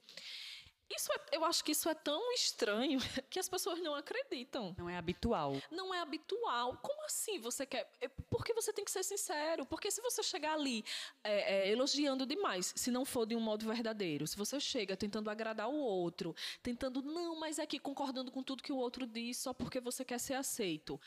Isso 0.90 1.12
é, 1.12 1.36
eu 1.36 1.44
acho 1.44 1.64
que 1.64 1.74
isso 1.74 1.90
é 1.90 1.94
tão 1.94 2.32
estranho 2.34 3.00
que 3.30 3.40
as 3.40 3.50
pessoas 3.50 3.80
não 3.82 3.94
acreditam. 3.94 4.74
Não 4.78 4.90
é 4.90 4.98
habitual. 4.98 5.54
Não 5.70 5.94
é 5.94 6.00
habitual. 6.00 6.78
Como 6.78 7.06
assim 7.06 7.40
você 7.40 7.66
quer? 7.66 7.92
É, 8.00 8.08
porque 8.08 8.54
você 8.54 8.72
tem 8.72 8.86
que 8.86 8.92
ser 8.92 9.04
sincero. 9.04 9.66
Porque 9.66 9.92
se 9.92 10.02
você 10.02 10.24
chegar 10.24 10.54
ali 10.54 10.86
é, 11.24 11.68
é, 11.68 11.72
elogiando 11.72 12.26
demais, 12.26 12.74
se 12.76 12.90
não 12.90 13.04
for 13.04 13.26
de 13.26 13.36
um 13.36 13.40
modo 13.40 13.66
verdadeiro, 13.66 14.26
se 14.26 14.38
você 14.38 14.60
chega 14.60 14.96
tentando 14.96 15.30
agradar 15.30 15.70
o 15.70 15.76
outro, 15.76 16.36
tentando, 16.64 17.02
não, 17.02 17.36
mas 17.40 17.60
é 17.60 17.66
que 17.66 17.80
concordando 17.80 18.32
com 18.32 18.42
tudo 18.42 18.64
que 18.64 18.72
o 18.72 18.78
outro 18.78 19.06
diz 19.06 19.38
só 19.38 19.54
porque 19.54 19.80
você 19.80 20.06
quer 20.06 20.20
ser 20.20 20.36
aceito, 20.36 21.00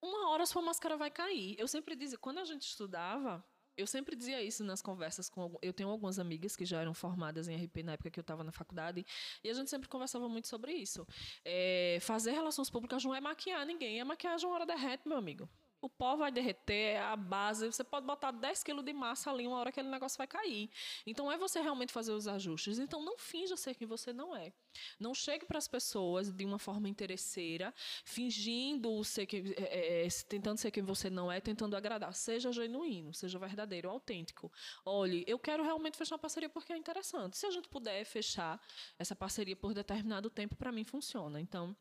uma 0.00 0.30
hora 0.30 0.46
sua 0.46 0.62
máscara 0.62 0.96
vai 0.96 1.10
cair. 1.10 1.54
Eu 1.58 1.68
sempre 1.68 1.94
dizia, 1.94 2.18
quando 2.18 2.38
a 2.38 2.44
gente 2.44 2.62
estudava, 2.62 3.44
eu 3.76 3.86
sempre 3.86 4.16
dizia 4.16 4.42
isso 4.42 4.64
nas 4.64 4.82
conversas 4.82 5.28
com. 5.28 5.56
Eu 5.62 5.72
tenho 5.72 5.88
algumas 5.88 6.18
amigas 6.18 6.56
que 6.56 6.64
já 6.64 6.80
eram 6.80 6.94
formadas 6.94 7.48
em 7.48 7.56
RP 7.56 7.82
na 7.84 7.92
época 7.92 8.10
que 8.10 8.18
eu 8.18 8.22
estava 8.22 8.44
na 8.44 8.52
faculdade, 8.52 9.04
e 9.42 9.50
a 9.50 9.54
gente 9.54 9.70
sempre 9.70 9.88
conversava 9.88 10.28
muito 10.28 10.48
sobre 10.48 10.72
isso. 10.72 11.06
É, 11.44 11.98
fazer 12.00 12.32
relações 12.32 12.70
públicas 12.70 13.04
não 13.04 13.14
é 13.14 13.20
maquiar 13.20 13.64
ninguém, 13.66 14.00
é 14.00 14.04
maquiagem 14.04 14.46
uma 14.46 14.54
hora 14.54 14.66
derrete, 14.66 15.08
meu 15.08 15.18
amigo 15.18 15.48
o 15.82 15.88
pó 15.88 16.14
vai 16.14 16.30
derreter, 16.30 16.96
a 17.02 17.16
base, 17.16 17.66
você 17.66 17.82
pode 17.82 18.06
botar 18.06 18.30
10 18.30 18.62
quilos 18.62 18.84
de 18.84 18.92
massa 18.92 19.30
ali, 19.30 19.46
uma 19.48 19.58
hora 19.58 19.70
aquele 19.70 19.88
negócio 19.88 20.16
vai 20.16 20.28
cair. 20.28 20.70
Então 21.04 21.30
é 21.30 21.36
você 21.36 21.60
realmente 21.60 21.92
fazer 21.92 22.12
os 22.12 22.28
ajustes. 22.28 22.78
Então 22.78 23.02
não 23.02 23.18
finja 23.18 23.56
ser 23.56 23.74
quem 23.74 23.86
você 23.86 24.12
não 24.12 24.34
é. 24.34 24.52
Não 24.98 25.12
chegue 25.12 25.44
para 25.44 25.58
as 25.58 25.66
pessoas 25.66 26.30
de 26.30 26.44
uma 26.44 26.58
forma 26.58 26.88
interesseira, 26.88 27.74
fingindo 28.04 29.02
ser 29.02 29.26
que, 29.26 29.54
é, 29.58 30.06
é, 30.06 30.08
tentando 30.28 30.58
ser 30.58 30.70
quem 30.70 30.84
você 30.84 31.10
não 31.10 31.30
é, 31.30 31.40
tentando 31.40 31.76
agradar. 31.76 32.14
Seja 32.14 32.52
genuíno, 32.52 33.12
seja 33.12 33.36
verdadeiro, 33.36 33.90
autêntico. 33.90 34.52
Olhe, 34.84 35.24
eu 35.26 35.38
quero 35.38 35.64
realmente 35.64 35.96
fechar 35.96 36.14
uma 36.14 36.20
parceria 36.20 36.48
porque 36.48 36.72
é 36.72 36.76
interessante. 36.76 37.36
Se 37.36 37.44
a 37.44 37.50
gente 37.50 37.68
puder 37.68 38.04
fechar 38.04 38.60
essa 38.96 39.16
parceria 39.16 39.56
por 39.56 39.74
determinado 39.74 40.30
tempo, 40.30 40.54
para 40.54 40.70
mim 40.70 40.84
funciona. 40.84 41.40
Então, 41.40 41.76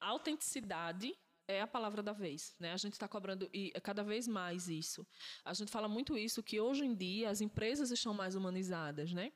autenticidade 0.00 1.16
é 1.46 1.60
a 1.60 1.66
palavra 1.66 2.02
da 2.02 2.12
vez, 2.12 2.54
né? 2.58 2.72
A 2.72 2.76
gente 2.76 2.94
está 2.94 3.08
cobrando 3.08 3.48
e 3.52 3.70
é 3.74 3.80
cada 3.80 4.02
vez 4.02 4.26
mais 4.26 4.68
isso. 4.68 5.06
A 5.44 5.54
gente 5.54 5.70
fala 5.70 5.88
muito 5.88 6.16
isso 6.16 6.42
que 6.42 6.60
hoje 6.60 6.84
em 6.84 6.94
dia 6.94 7.30
as 7.30 7.40
empresas 7.40 7.90
estão 7.90 8.14
mais 8.14 8.34
humanizadas, 8.34 9.12
né? 9.12 9.32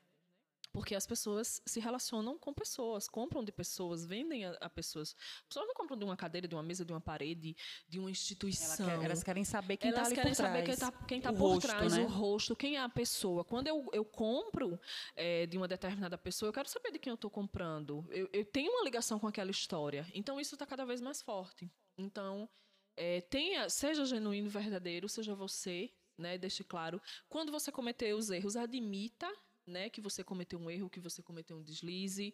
Porque 0.71 0.93
as 0.93 1.05
pessoas 1.07 1.61
se 1.65 1.79
relacionam 1.79 2.37
com 2.37 2.53
pessoas, 2.53 3.07
compram 3.07 3.43
de 3.43 3.51
pessoas, 3.51 4.05
vendem 4.05 4.45
a, 4.45 4.51
a 4.61 4.69
pessoas. 4.69 5.15
As 5.41 5.47
pessoas 5.47 5.67
não 5.67 5.73
compram 5.73 5.97
de 5.97 6.05
uma 6.05 6.15
cadeira, 6.15 6.47
de 6.47 6.55
uma 6.55 6.61
mesa, 6.61 6.85
de 6.85 6.93
uma 6.93 7.01
parede, 7.01 7.55
de 7.87 7.99
uma 7.99 8.11
instituição. 8.11 8.87
Ela 8.87 8.99
quer, 8.99 9.05
elas 9.05 9.23
querem 9.23 9.43
saber 9.43 9.77
quem 9.77 9.89
está 9.89 10.03
por 10.03 10.13
trás. 10.13 10.19
Elas 10.19 10.37
querem 10.37 10.51
saber 10.51 10.63
quem 11.07 11.17
está 11.17 11.31
tá 11.31 11.37
por 11.37 11.53
rosto, 11.53 11.67
trás, 11.67 11.93
né? 11.93 12.03
o 12.03 12.07
rosto, 12.07 12.55
quem 12.55 12.75
é 12.75 12.79
a 12.79 12.89
pessoa. 12.89 13.43
Quando 13.43 13.67
eu, 13.67 13.89
eu 13.93 14.05
compro 14.05 14.79
é, 15.15 15.45
de 15.47 15.57
uma 15.57 15.67
determinada 15.67 16.17
pessoa, 16.17 16.49
eu 16.49 16.53
quero 16.53 16.69
saber 16.69 16.91
de 16.91 16.99
quem 16.99 17.09
eu 17.09 17.15
estou 17.15 17.31
comprando. 17.31 18.05
Eu, 18.09 18.29
eu 18.31 18.45
tenho 18.45 18.71
uma 18.71 18.83
ligação 18.83 19.19
com 19.19 19.27
aquela 19.27 19.51
história. 19.51 20.05
Então, 20.13 20.39
isso 20.39 20.53
está 20.55 20.65
cada 20.65 20.85
vez 20.85 21.01
mais 21.01 21.21
forte. 21.21 21.69
Então, 21.97 22.47
é, 22.95 23.21
tenha, 23.21 23.69
seja 23.69 24.05
genuíno 24.05 24.49
verdadeiro, 24.49 25.09
seja 25.09 25.33
você, 25.33 25.91
né? 26.17 26.37
Deixe 26.37 26.63
claro. 26.63 27.01
Quando 27.27 27.51
você 27.51 27.71
cometer 27.71 28.13
os 28.13 28.29
erros, 28.29 28.55
admita 28.55 29.33
né, 29.69 29.89
que 29.89 30.01
você 30.01 30.23
cometeu 30.23 30.59
um 30.59 30.69
erro, 30.69 30.89
que 30.89 30.99
você 30.99 31.21
cometeu 31.21 31.57
um 31.57 31.63
deslize, 31.63 32.33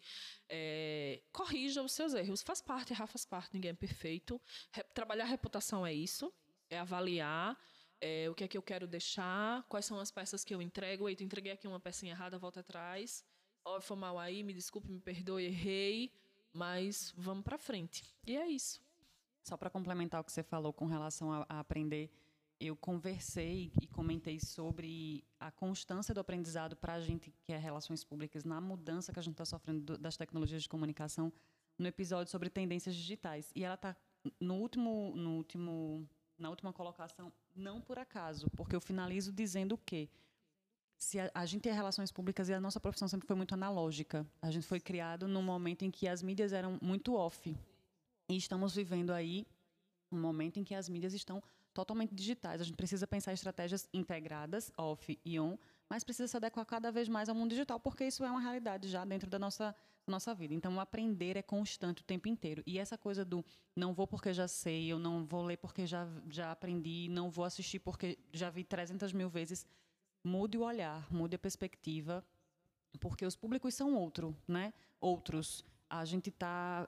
é, 0.50 1.22
corrija 1.32 1.84
os 1.84 1.92
seus 1.92 2.14
erros. 2.14 2.42
Faz 2.42 2.62
parte, 2.62 2.94
errar 2.94 3.08
faz 3.08 3.26
parte, 3.26 3.54
ninguém 3.54 3.72
é 3.72 3.74
perfeito. 3.74 4.42
Re 4.72 4.84
trabalhar 4.94 5.26
reputação 5.26 5.86
é 5.86 5.94
isso, 5.94 6.34
é 6.70 6.80
avaliar 6.80 7.58
é, 8.02 8.30
o 8.30 8.36
que 8.36 8.44
é 8.44 8.48
que 8.48 8.58
eu 8.58 8.62
quero 8.62 8.88
deixar, 8.88 9.64
quais 9.64 9.86
são 9.86 10.00
as 10.00 10.12
peças 10.12 10.44
que 10.44 10.54
eu 10.54 10.62
entrego. 10.62 11.08
Eita, 11.08 11.24
entreguei 11.24 11.52
aqui 11.52 11.68
uma 11.68 11.80
pecinha 11.80 12.14
errada, 12.14 12.38
volta 12.38 12.60
atrás. 12.60 13.24
Ó, 13.64 13.82
foi 13.82 13.98
mal 13.98 14.20
aí, 14.20 14.44
me 14.44 14.54
desculpe, 14.54 14.90
me 14.90 15.00
perdoe, 15.00 15.46
errei, 15.46 16.12
mas 16.54 17.14
vamos 17.18 17.44
para 17.44 17.58
frente. 17.58 18.04
E 18.26 18.38
é 18.38 18.48
isso. 18.48 18.80
Só 19.42 19.58
para 19.58 19.70
complementar 19.70 20.22
o 20.22 20.24
que 20.24 20.32
você 20.32 20.44
falou 20.44 20.74
com 20.74 20.86
relação 20.86 21.32
a, 21.32 21.46
a, 21.50 21.60
aprender, 21.60 22.12
eu 22.60 22.76
conversei 22.76 23.72
e 23.82 23.88
comentei 23.88 24.40
sobre 24.40 25.24
a 25.40 25.52
constância 25.52 26.14
do 26.14 26.20
aprendizado 26.20 26.76
para 26.76 26.94
a 26.94 27.02
gente 27.02 27.32
que 27.44 27.52
é 27.52 27.58
relações 27.58 28.04
públicas 28.04 28.44
na 28.44 28.62
mudança 28.62 29.12
que 29.12 29.20
a 29.20 29.22
gente 29.22 29.34
está 29.34 29.46
sofrendo 29.46 29.82
do, 29.82 29.98
das 29.98 30.16
tecnologias 30.16 30.64
de 30.64 30.70
comunicação 30.70 31.32
no 31.78 31.88
episódio 31.88 32.32
sobre 32.32 32.50
tendências 32.50 32.96
digitais. 32.96 33.52
E 33.56 33.64
ela 33.64 33.76
está 33.76 33.96
no 34.40 34.56
último, 34.56 35.14
no 35.16 35.36
último, 35.38 36.08
na 36.38 36.50
última 36.50 36.72
colocação, 36.72 37.32
não 37.56 37.82
por 37.82 38.00
acaso, 38.00 38.50
porque 38.52 38.76
eu 38.76 38.82
finalizo 38.82 39.32
dizendo 39.32 39.78
que 39.78 40.10
se 40.98 41.20
a, 41.20 41.30
a, 41.34 41.46
gente 41.46 41.68
é 41.68 41.74
relações 41.74 42.12
públicas 42.12 42.48
e 42.48 42.54
a 42.54 42.60
nossa 42.60 42.80
profissão 42.80 43.08
sempre 43.08 43.28
foi 43.28 43.36
muito 43.36 43.54
analógica. 43.54 44.26
A 44.42 44.50
gente 44.50 44.66
foi 44.66 44.80
criado 44.80 45.28
num 45.28 45.44
momento 45.44 45.84
em 45.84 45.92
que 45.92 46.08
as 46.08 46.24
mídias 46.24 46.54
eram 46.54 46.80
muito 46.82 47.14
off. 47.14 47.56
E 48.30 48.38
estamos 48.38 48.74
vivendo 48.74 49.12
aí 49.12 49.46
um 50.10 50.20
momento 50.20 50.58
em 50.58 50.64
que 50.64 50.74
as 50.74 50.88
mídias 50.88 51.14
estão 51.14 51.44
totalmente 51.76 52.16
digitais. 52.16 52.62
A 52.62 52.64
gente 52.64 52.78
precisa 52.78 53.06
pensar 53.06 53.34
estratégias 53.34 53.88
integradas, 53.94 54.72
off 54.78 55.20
e 55.24 55.40
on, 55.40 55.58
mas 55.90 56.04
precisa 56.04 56.28
se 56.28 56.38
adequar 56.38 56.66
cada 56.66 56.92
vez 56.92 57.08
mais 57.08 57.30
ao 57.30 57.36
mundo 57.36 57.50
digital, 57.52 57.80
porque 57.80 58.06
isso 58.06 58.24
é 58.24 58.32
uma 58.32 58.40
realidade 58.40 58.88
já 58.88 59.04
dentro 59.04 59.30
da 59.30 59.38
nossa, 59.38 59.76
nossa 60.08 60.34
vida. 60.34 60.54
Então, 60.54 60.80
aprender 60.80 61.36
é 61.36 61.42
constante 61.42 62.02
o 62.02 62.06
tempo 62.06 62.30
inteiro. 62.30 62.64
E 62.66 62.80
essa 62.80 62.98
coisa 62.98 63.26
do 63.26 63.46
não 63.76 63.94
vou 63.94 64.08
porque 64.08 64.34
já 64.34 64.48
sei, 64.48 64.88
eu 64.88 64.98
não 64.98 65.26
vou 65.26 65.44
ler 65.44 65.58
porque 65.58 65.86
já, 65.86 66.08
já 66.32 66.52
aprendi, 66.52 67.08
não 67.10 67.30
vou 67.30 67.44
assistir 67.44 67.80
porque 67.80 68.18
já 68.32 68.50
vi 68.50 68.64
300 68.64 69.12
mil 69.12 69.30
vezes, 69.30 69.68
mude 70.24 70.58
o 70.58 70.64
olhar, 70.64 71.06
mude 71.12 71.36
a 71.36 71.40
perspectiva, 71.40 72.26
porque 73.00 73.26
os 73.26 73.36
públicos 73.36 73.76
são 73.76 73.94
outro, 73.94 74.36
né? 74.48 74.74
outros. 75.00 75.64
A 75.90 76.06
gente 76.06 76.30
está 76.30 76.88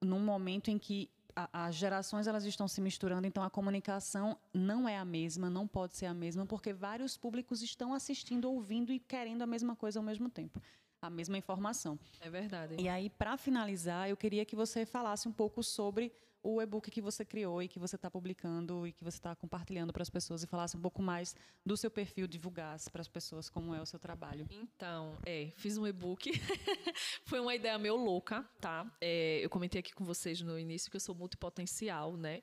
num 0.00 0.20
momento 0.20 0.70
em 0.70 0.78
que 0.78 1.08
a, 1.36 1.66
as 1.66 1.74
gerações 1.74 2.26
elas 2.26 2.44
estão 2.44 2.68
se 2.68 2.80
misturando, 2.80 3.26
então 3.26 3.42
a 3.42 3.50
comunicação 3.50 4.38
não 4.52 4.88
é 4.88 4.96
a 4.96 5.04
mesma, 5.04 5.50
não 5.50 5.66
pode 5.66 5.96
ser 5.96 6.06
a 6.06 6.14
mesma, 6.14 6.46
porque 6.46 6.72
vários 6.72 7.16
públicos 7.16 7.62
estão 7.62 7.92
assistindo, 7.92 8.50
ouvindo 8.50 8.92
e 8.92 8.98
querendo 8.98 9.42
a 9.42 9.46
mesma 9.46 9.74
coisa 9.74 9.98
ao 9.98 10.04
mesmo 10.04 10.30
tempo, 10.30 10.60
a 11.00 11.10
mesma 11.10 11.36
informação. 11.36 11.98
É 12.20 12.30
verdade. 12.30 12.76
E 12.78 12.88
aí, 12.88 13.10
para 13.10 13.36
finalizar, 13.36 14.08
eu 14.08 14.16
queria 14.16 14.44
que 14.44 14.56
você 14.56 14.86
falasse 14.86 15.28
um 15.28 15.32
pouco 15.32 15.62
sobre 15.62 16.12
o 16.44 16.60
e-book 16.60 16.90
que 16.90 17.00
você 17.00 17.24
criou 17.24 17.62
e 17.62 17.68
que 17.68 17.78
você 17.78 17.96
está 17.96 18.10
publicando 18.10 18.86
e 18.86 18.92
que 18.92 19.02
você 19.02 19.16
está 19.16 19.34
compartilhando 19.34 19.92
para 19.92 20.02
as 20.02 20.10
pessoas 20.10 20.42
e 20.42 20.46
falasse 20.46 20.76
um 20.76 20.80
pouco 20.80 21.02
mais 21.02 21.34
do 21.64 21.74
seu 21.74 21.90
perfil, 21.90 22.26
divulgasse 22.26 22.90
para 22.90 23.00
as 23.00 23.08
pessoas 23.08 23.48
como 23.48 23.74
é 23.74 23.80
o 23.80 23.86
seu 23.86 23.98
trabalho. 23.98 24.46
Então, 24.50 25.16
é, 25.24 25.50
fiz 25.56 25.78
um 25.78 25.86
e-book. 25.86 26.30
Foi 27.24 27.40
uma 27.40 27.54
ideia 27.54 27.78
meio 27.78 27.96
louca, 27.96 28.46
tá? 28.60 28.86
É, 29.00 29.42
eu 29.42 29.48
comentei 29.48 29.80
aqui 29.80 29.94
com 29.94 30.04
vocês 30.04 30.42
no 30.42 30.58
início 30.58 30.90
que 30.90 30.96
eu 30.96 31.00
sou 31.00 31.14
multipotencial, 31.14 32.14
né? 32.14 32.42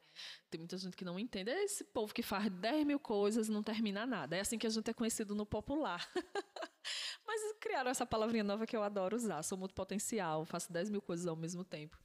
Tem 0.49 0.59
muita 0.59 0.77
gente 0.77 0.97
que 0.97 1.05
não 1.05 1.19
entende. 1.19 1.51
É 1.51 1.63
esse 1.63 1.83
povo 1.83 2.11
que 2.11 2.23
faz 2.23 2.49
10 2.49 2.85
mil 2.85 2.99
coisas 2.99 3.49
e 3.49 3.51
não 3.51 3.61
termina 3.61 4.05
nada. 4.07 4.35
É 4.35 4.39
assim 4.39 4.57
que 4.57 4.65
a 4.65 4.69
gente 4.69 4.89
é 4.89 4.93
conhecido 4.93 5.35
no 5.35 5.45
popular. 5.45 6.09
Mas 7.25 7.41
criaram 7.59 7.89
essa 7.89 8.05
palavrinha 8.05 8.43
nova 8.43 8.65
que 8.65 8.75
eu 8.75 8.83
adoro 8.83 9.15
usar. 9.15 9.43
Sou 9.43 9.57
muito 9.57 9.73
potencial, 9.73 10.45
faço 10.45 10.71
10 10.71 10.89
mil 10.89 11.01
coisas 11.01 11.27
ao 11.27 11.35
mesmo 11.35 11.63
tempo. 11.63 11.97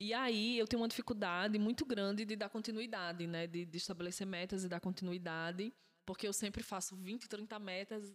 E 0.00 0.12
aí 0.14 0.58
eu 0.58 0.66
tenho 0.66 0.82
uma 0.82 0.88
dificuldade 0.88 1.58
muito 1.58 1.84
grande 1.84 2.24
de 2.24 2.36
dar 2.36 2.48
continuidade, 2.48 3.26
né? 3.26 3.46
De, 3.46 3.64
de 3.64 3.76
estabelecer 3.76 4.26
metas 4.26 4.64
e 4.64 4.68
dar 4.68 4.80
continuidade 4.80 5.72
porque 6.08 6.26
eu 6.26 6.32
sempre 6.32 6.62
faço 6.62 6.96
20, 6.96 7.28
30 7.28 7.58
metas 7.58 8.10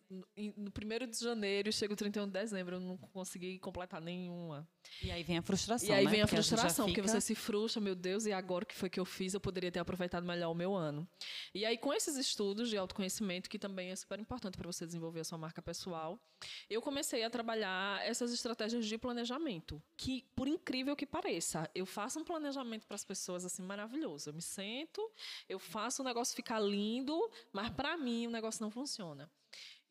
no 0.58 0.72
primeiro 0.72 1.06
de 1.06 1.16
janeiro 1.16 1.70
e 1.70 1.72
chego 1.72 1.96
31 1.96 2.26
de 2.26 2.32
dezembro, 2.34 2.78
eu 2.78 2.80
não 2.80 2.98
consegui 2.98 3.60
completar 3.60 4.02
nenhuma. 4.02 4.68
E 5.04 5.12
aí 5.12 5.22
vem 5.22 5.38
a 5.38 5.44
frustração, 5.44 5.88
E 5.88 5.92
aí 5.92 6.06
né? 6.06 6.10
vem 6.10 6.22
a 6.22 6.26
Porque 6.26 6.36
frustração, 6.38 6.88
já 6.88 6.92
porque 6.92 7.02
fica- 7.04 7.14
você 7.14 7.22
se 7.22 7.36
frustra, 7.36 7.80
meu 7.80 7.94
Deus, 7.94 8.26
e 8.26 8.32
agora 8.34 8.64
o 8.64 8.68
que 8.68 8.74
foi 8.74 8.90
que 8.90 9.00
eu 9.00 9.06
fiz? 9.06 9.36
Eu 9.36 9.40
poderia 9.40 9.72
ter 9.72 9.78
aproveitado 9.80 10.26
melhor 10.26 10.50
o 10.50 10.56
meu 10.56 10.74
ano. 10.74 11.08
E 11.54 11.66
aí, 11.68 11.78
com 11.78 11.94
esses 11.94 12.18
estudos 12.18 12.68
de 12.68 12.78
autoconhecimento, 12.78 13.48
que 13.48 13.60
também 13.60 13.92
é 13.92 13.96
super 13.96 14.20
importante 14.20 14.58
para 14.58 14.66
você 14.66 14.88
desenvolver 14.88 15.20
a 15.20 15.24
sua 15.24 15.38
marca 15.38 15.62
pessoal, 15.62 16.20
eu 16.68 16.82
comecei 16.82 17.24
a 17.24 17.30
trabalhar 17.30 18.04
essas 18.04 18.34
estratégias 18.34 18.88
de 18.88 18.98
planejamento. 18.98 19.80
Que, 19.96 20.26
por 20.36 20.48
incrível 20.48 20.96
que 20.96 21.06
pareça, 21.06 21.70
eu 21.76 21.86
faço 21.86 22.20
um 22.20 22.24
planejamento 22.24 22.88
para 22.88 22.96
as 22.96 23.06
pessoas 23.06 23.46
assim 23.46 23.62
maravilhoso. 23.62 24.30
Eu 24.30 24.34
me 24.34 24.42
sento, 24.42 25.12
eu 25.48 25.60
faço 25.60 26.02
o 26.02 26.06
negócio 26.06 26.36
ficar 26.36 26.60
lindo, 26.60 27.14
mas 27.52 27.70
para 27.84 27.98
mim 27.98 28.28
o 28.28 28.32
negócio 28.32 28.64
não 28.64 28.72
funciona. 28.72 29.30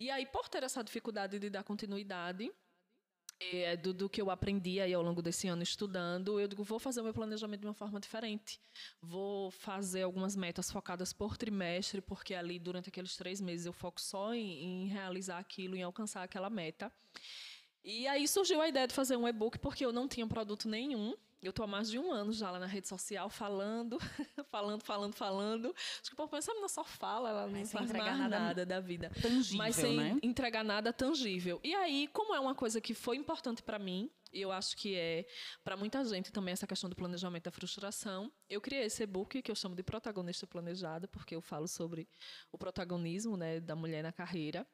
E 0.00 0.10
aí, 0.10 0.24
por 0.24 0.48
ter 0.48 0.62
essa 0.62 0.82
dificuldade 0.82 1.38
de 1.38 1.50
dar 1.50 1.62
continuidade, 1.62 2.50
é, 3.38 3.76
do, 3.76 3.92
do 3.92 4.08
que 4.08 4.22
eu 4.22 4.30
aprendi 4.30 4.80
aí 4.80 4.94
ao 4.94 5.02
longo 5.02 5.20
desse 5.20 5.46
ano 5.46 5.62
estudando, 5.62 6.40
eu 6.40 6.48
digo, 6.48 6.64
vou 6.64 6.78
fazer 6.78 7.02
o 7.02 7.04
meu 7.04 7.12
planejamento 7.12 7.60
de 7.60 7.66
uma 7.66 7.74
forma 7.74 8.00
diferente. 8.00 8.58
Vou 9.02 9.50
fazer 9.50 10.04
algumas 10.04 10.34
metas 10.34 10.70
focadas 10.70 11.12
por 11.12 11.36
trimestre, 11.36 12.00
porque 12.00 12.34
ali, 12.34 12.58
durante 12.58 12.88
aqueles 12.88 13.14
três 13.14 13.42
meses, 13.42 13.66
eu 13.66 13.74
foco 13.74 14.00
só 14.00 14.32
em, 14.32 14.84
em 14.84 14.86
realizar 14.86 15.36
aquilo, 15.36 15.76
em 15.76 15.82
alcançar 15.82 16.22
aquela 16.22 16.48
meta. 16.48 16.90
E 17.84 18.08
aí 18.08 18.26
surgiu 18.26 18.62
a 18.62 18.68
ideia 18.68 18.88
de 18.88 18.94
fazer 18.94 19.18
um 19.18 19.28
e-book, 19.28 19.58
porque 19.58 19.84
eu 19.84 19.92
não 19.92 20.08
tinha 20.08 20.26
produto 20.26 20.66
nenhum. 20.66 21.14
Eu 21.42 21.50
estou 21.50 21.64
há 21.64 21.66
mais 21.66 21.90
de 21.90 21.98
um 21.98 22.12
ano 22.12 22.32
já 22.32 22.50
lá 22.50 22.58
na 22.60 22.66
rede 22.66 22.86
social 22.88 23.28
falando, 23.28 23.98
falando, 24.48 24.82
falando, 24.82 25.14
falando. 25.14 25.74
Acho 26.00 26.08
que 26.08 26.14
o 26.14 26.16
povo 26.16 26.30
pensa, 26.30 26.50
"Essa 26.50 26.52
menina 26.52 26.68
só 26.68 26.84
fala, 26.84 27.30
ela 27.30 27.46
não 27.46 27.64
sem 27.64 27.66
faz 27.66 27.90
entregar 27.90 28.16
mais 28.16 28.18
nada 28.18 28.38
nada 28.38 28.66
da 28.66 28.80
vida 28.80 29.10
Tangível, 29.20 29.58
mas 29.58 29.74
sem 29.74 29.96
né? 29.96 30.16
entregar 30.22 30.64
nada 30.64 30.92
tangível. 30.92 31.60
E 31.64 31.74
aí, 31.74 32.08
como 32.12 32.34
é 32.34 32.38
uma 32.38 32.54
coisa 32.54 32.80
que 32.80 32.94
foi 32.94 33.16
importante 33.16 33.62
para 33.62 33.78
mim, 33.78 34.08
e 34.32 34.40
eu 34.40 34.50
acho 34.52 34.76
que 34.76 34.94
é 34.94 35.26
para 35.62 35.76
muita 35.76 36.04
gente 36.04 36.32
também 36.32 36.52
essa 36.52 36.66
questão 36.66 36.88
do 36.88 36.96
planejamento 36.96 37.44
da 37.44 37.50
frustração, 37.50 38.32
eu 38.48 38.60
criei 38.60 38.84
esse 38.84 39.02
e-book 39.02 39.42
que 39.42 39.50
eu 39.50 39.54
chamo 39.54 39.74
de 39.74 39.82
protagonista 39.82 40.46
planejada, 40.46 41.06
porque 41.08 41.34
eu 41.34 41.42
falo 41.42 41.68
sobre 41.68 42.08
o 42.50 42.56
protagonismo, 42.56 43.36
né, 43.36 43.60
da 43.60 43.74
mulher 43.76 44.02
na 44.02 44.12
carreira. 44.12 44.66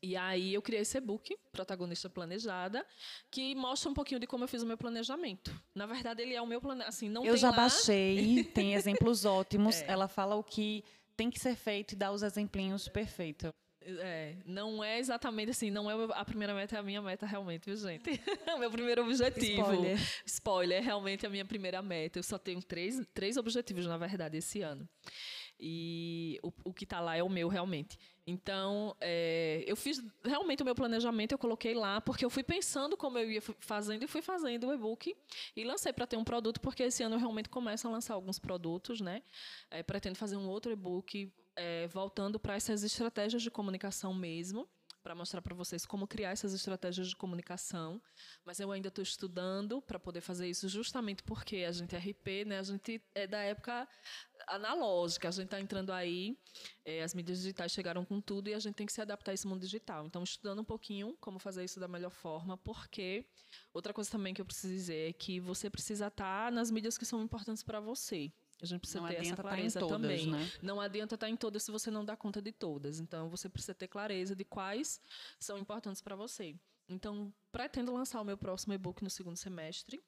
E 0.00 0.16
aí 0.16 0.54
eu 0.54 0.62
criei 0.62 0.82
esse 0.82 0.96
e-book, 0.96 1.36
Protagonista 1.50 2.08
Planejada, 2.08 2.86
que 3.30 3.54
mostra 3.54 3.90
um 3.90 3.94
pouquinho 3.94 4.20
de 4.20 4.26
como 4.26 4.44
eu 4.44 4.48
fiz 4.48 4.62
o 4.62 4.66
meu 4.66 4.78
planejamento. 4.78 5.52
Na 5.74 5.86
verdade, 5.86 6.22
ele 6.22 6.34
é 6.34 6.40
o 6.40 6.46
meu 6.46 6.60
planejamento. 6.60 6.88
Assim, 6.88 7.08
não 7.08 7.24
Eu 7.24 7.36
já 7.36 7.50
lá... 7.50 7.56
baixei, 7.56 8.44
tem 8.54 8.74
exemplos 8.74 9.24
ótimos. 9.24 9.82
É. 9.82 9.90
Ela 9.90 10.06
fala 10.06 10.36
o 10.36 10.44
que 10.44 10.84
tem 11.16 11.28
que 11.30 11.40
ser 11.40 11.56
feito 11.56 11.92
e 11.92 11.96
dá 11.96 12.12
os 12.12 12.22
exemplinhos 12.22 12.88
perfeitos. 12.88 13.52
É, 13.80 14.36
não 14.44 14.84
é 14.84 14.98
exatamente 14.98 15.50
assim, 15.50 15.70
não 15.70 15.90
é 15.90 15.94
a 16.14 16.24
primeira 16.24 16.52
meta, 16.52 16.76
é 16.76 16.78
a 16.78 16.82
minha 16.82 17.00
meta 17.00 17.24
realmente, 17.24 17.64
viu, 17.64 17.76
gente? 17.76 18.04
o 18.54 18.58
meu 18.58 18.70
primeiro 18.70 19.02
objetivo. 19.02 19.62
Spoiler. 19.62 19.98
Spoiler, 20.26 20.78
é 20.78 20.80
realmente 20.80 21.26
a 21.26 21.30
minha 21.30 21.44
primeira 21.44 21.80
meta. 21.80 22.18
Eu 22.18 22.22
só 22.22 22.38
tenho 22.38 22.62
três, 22.62 23.00
três 23.14 23.36
objetivos, 23.36 23.86
na 23.86 23.96
verdade, 23.96 24.36
esse 24.36 24.60
ano. 24.60 24.86
E 25.60 26.38
o, 26.42 26.52
o 26.64 26.72
que 26.72 26.84
está 26.84 27.00
lá 27.00 27.16
é 27.16 27.22
o 27.22 27.28
meu, 27.28 27.48
realmente. 27.48 27.98
Então, 28.26 28.94
é, 29.00 29.64
eu 29.66 29.74
fiz 29.74 30.02
realmente 30.22 30.62
o 30.62 30.64
meu 30.64 30.74
planejamento, 30.74 31.32
eu 31.32 31.38
coloquei 31.38 31.74
lá, 31.74 32.00
porque 32.00 32.24
eu 32.24 32.30
fui 32.30 32.42
pensando 32.42 32.96
como 32.96 33.18
eu 33.18 33.30
ia 33.30 33.40
fazendo 33.40 34.02
e 34.02 34.06
fui 34.06 34.22
fazendo 34.22 34.68
o 34.68 34.74
e-book 34.74 35.16
e 35.56 35.64
lancei 35.64 35.92
para 35.92 36.06
ter 36.06 36.16
um 36.16 36.24
produto, 36.24 36.60
porque 36.60 36.82
esse 36.84 37.02
ano 37.02 37.16
eu 37.16 37.18
realmente 37.18 37.48
começo 37.48 37.88
a 37.88 37.90
lançar 37.90 38.14
alguns 38.14 38.38
produtos, 38.38 39.00
né? 39.00 39.22
É, 39.70 39.82
pretendo 39.82 40.14
fazer 40.14 40.36
um 40.36 40.48
outro 40.48 40.70
e-book 40.70 41.32
é, 41.56 41.88
voltando 41.88 42.38
para 42.38 42.54
essas 42.54 42.84
estratégias 42.84 43.42
de 43.42 43.50
comunicação 43.50 44.14
mesmo, 44.14 44.68
para 45.08 45.14
mostrar 45.14 45.40
para 45.40 45.54
vocês 45.54 45.86
como 45.86 46.06
criar 46.06 46.32
essas 46.32 46.52
estratégias 46.52 47.08
de 47.08 47.16
comunicação. 47.16 47.98
Mas 48.44 48.60
eu 48.60 48.70
ainda 48.70 48.88
estou 48.88 49.02
estudando 49.02 49.80
para 49.80 49.98
poder 49.98 50.20
fazer 50.20 50.46
isso, 50.46 50.68
justamente 50.68 51.22
porque 51.22 51.64
a 51.66 51.72
gente 51.72 51.96
é 51.96 51.98
RP, 51.98 52.44
né? 52.44 52.58
A 52.58 52.62
gente 52.62 53.02
é 53.14 53.26
da 53.26 53.38
época 53.38 53.88
analógica, 54.46 55.28
a 55.28 55.30
gente 55.30 55.46
está 55.46 55.58
entrando 55.58 55.94
aí, 55.94 56.38
é, 56.84 57.02
as 57.02 57.14
mídias 57.14 57.38
digitais 57.38 57.72
chegaram 57.72 58.04
com 58.04 58.20
tudo 58.20 58.50
e 58.50 58.54
a 58.54 58.58
gente 58.58 58.74
tem 58.74 58.86
que 58.86 58.92
se 58.92 59.00
adaptar 59.00 59.30
a 59.30 59.34
esse 59.34 59.46
mundo 59.46 59.62
digital. 59.62 60.04
Então, 60.04 60.22
estudando 60.22 60.60
um 60.60 60.64
pouquinho 60.64 61.16
como 61.22 61.38
fazer 61.38 61.64
isso 61.64 61.80
da 61.80 61.88
melhor 61.88 62.10
forma, 62.10 62.58
porque 62.58 63.24
outra 63.72 63.94
coisa 63.94 64.10
também 64.10 64.34
que 64.34 64.42
eu 64.42 64.46
preciso 64.46 64.74
dizer 64.74 65.08
é 65.08 65.12
que 65.14 65.40
você 65.40 65.70
precisa 65.70 66.08
estar 66.08 66.52
nas 66.52 66.70
mídias 66.70 66.98
que 66.98 67.06
são 67.06 67.22
importantes 67.22 67.62
para 67.62 67.80
você. 67.80 68.30
A 68.60 68.66
gente 68.66 68.80
precisa 68.80 69.00
Não 69.00 69.08
ter 69.08 69.16
essa 69.16 69.36
tá 69.36 69.42
clareza 69.42 69.78
todas, 69.80 70.00
também. 70.00 70.26
né? 70.26 70.50
Não 70.60 70.80
adianta 70.80 71.14
estar 71.14 71.28
em 71.28 71.36
todas 71.36 71.62
se 71.62 71.70
você 71.70 71.90
não 71.90 72.04
dá 72.04 72.16
conta 72.16 72.42
de 72.42 72.50
todas. 72.50 72.98
Então, 72.98 73.28
você 73.28 73.48
precisa 73.48 73.74
ter 73.74 73.86
clareza 73.86 74.34
de 74.34 74.44
quais 74.44 75.00
são 75.38 75.58
importantes 75.58 76.02
para 76.02 76.16
você. 76.16 76.56
Então, 76.88 77.32
pretendo 77.52 77.92
lançar 77.92 78.20
o 78.20 78.24
meu 78.24 78.36
próximo 78.36 78.72
e-book 78.72 79.02
no 79.04 79.10
segundo 79.10 79.36
semestre, 79.36 80.02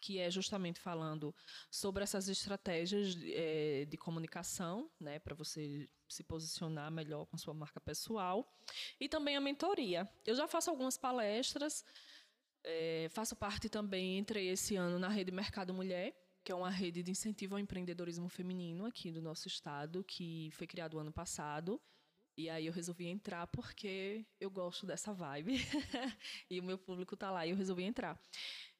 que 0.00 0.18
é 0.18 0.30
justamente 0.30 0.80
falando 0.80 1.34
sobre 1.70 2.02
essas 2.02 2.28
estratégias 2.28 3.14
de, 3.14 3.32
eh, 3.34 3.84
de 3.86 3.96
comunicação, 3.96 4.90
né, 4.98 5.18
para 5.18 5.34
você 5.34 5.88
se 6.08 6.22
posicionar 6.24 6.90
melhor 6.90 7.26
com 7.26 7.36
sua 7.38 7.54
marca 7.54 7.80
pessoal, 7.80 8.50
e 8.98 9.08
também 9.08 9.36
a 9.36 9.40
mentoria. 9.40 10.08
Eu 10.26 10.34
já 10.34 10.48
faço 10.48 10.70
algumas 10.70 10.96
palestras, 10.96 11.84
eh, 12.64 13.08
faço 13.10 13.36
parte 13.36 13.68
também, 13.68 14.18
entrei 14.18 14.48
esse 14.48 14.76
ano 14.76 14.98
na 14.98 15.08
rede 15.08 15.30
Mercado 15.30 15.72
Mulher, 15.72 16.14
que 16.48 16.52
é 16.52 16.54
uma 16.54 16.70
rede 16.70 17.02
de 17.02 17.10
incentivo 17.10 17.56
ao 17.56 17.58
empreendedorismo 17.58 18.26
feminino 18.26 18.86
aqui 18.86 19.12
do 19.12 19.20
nosso 19.20 19.46
estado, 19.46 20.02
que 20.02 20.48
foi 20.52 20.66
criado 20.66 20.98
ano 20.98 21.12
passado. 21.12 21.78
E 22.38 22.48
aí 22.48 22.64
eu 22.64 22.72
resolvi 22.72 23.06
entrar 23.06 23.46
porque 23.48 24.24
eu 24.40 24.50
gosto 24.50 24.86
dessa 24.86 25.12
vibe. 25.12 25.56
e 26.48 26.58
o 26.58 26.62
meu 26.62 26.78
público 26.78 27.14
tá 27.18 27.30
lá 27.30 27.46
e 27.46 27.50
eu 27.50 27.56
resolvi 27.56 27.82
entrar. 27.82 28.18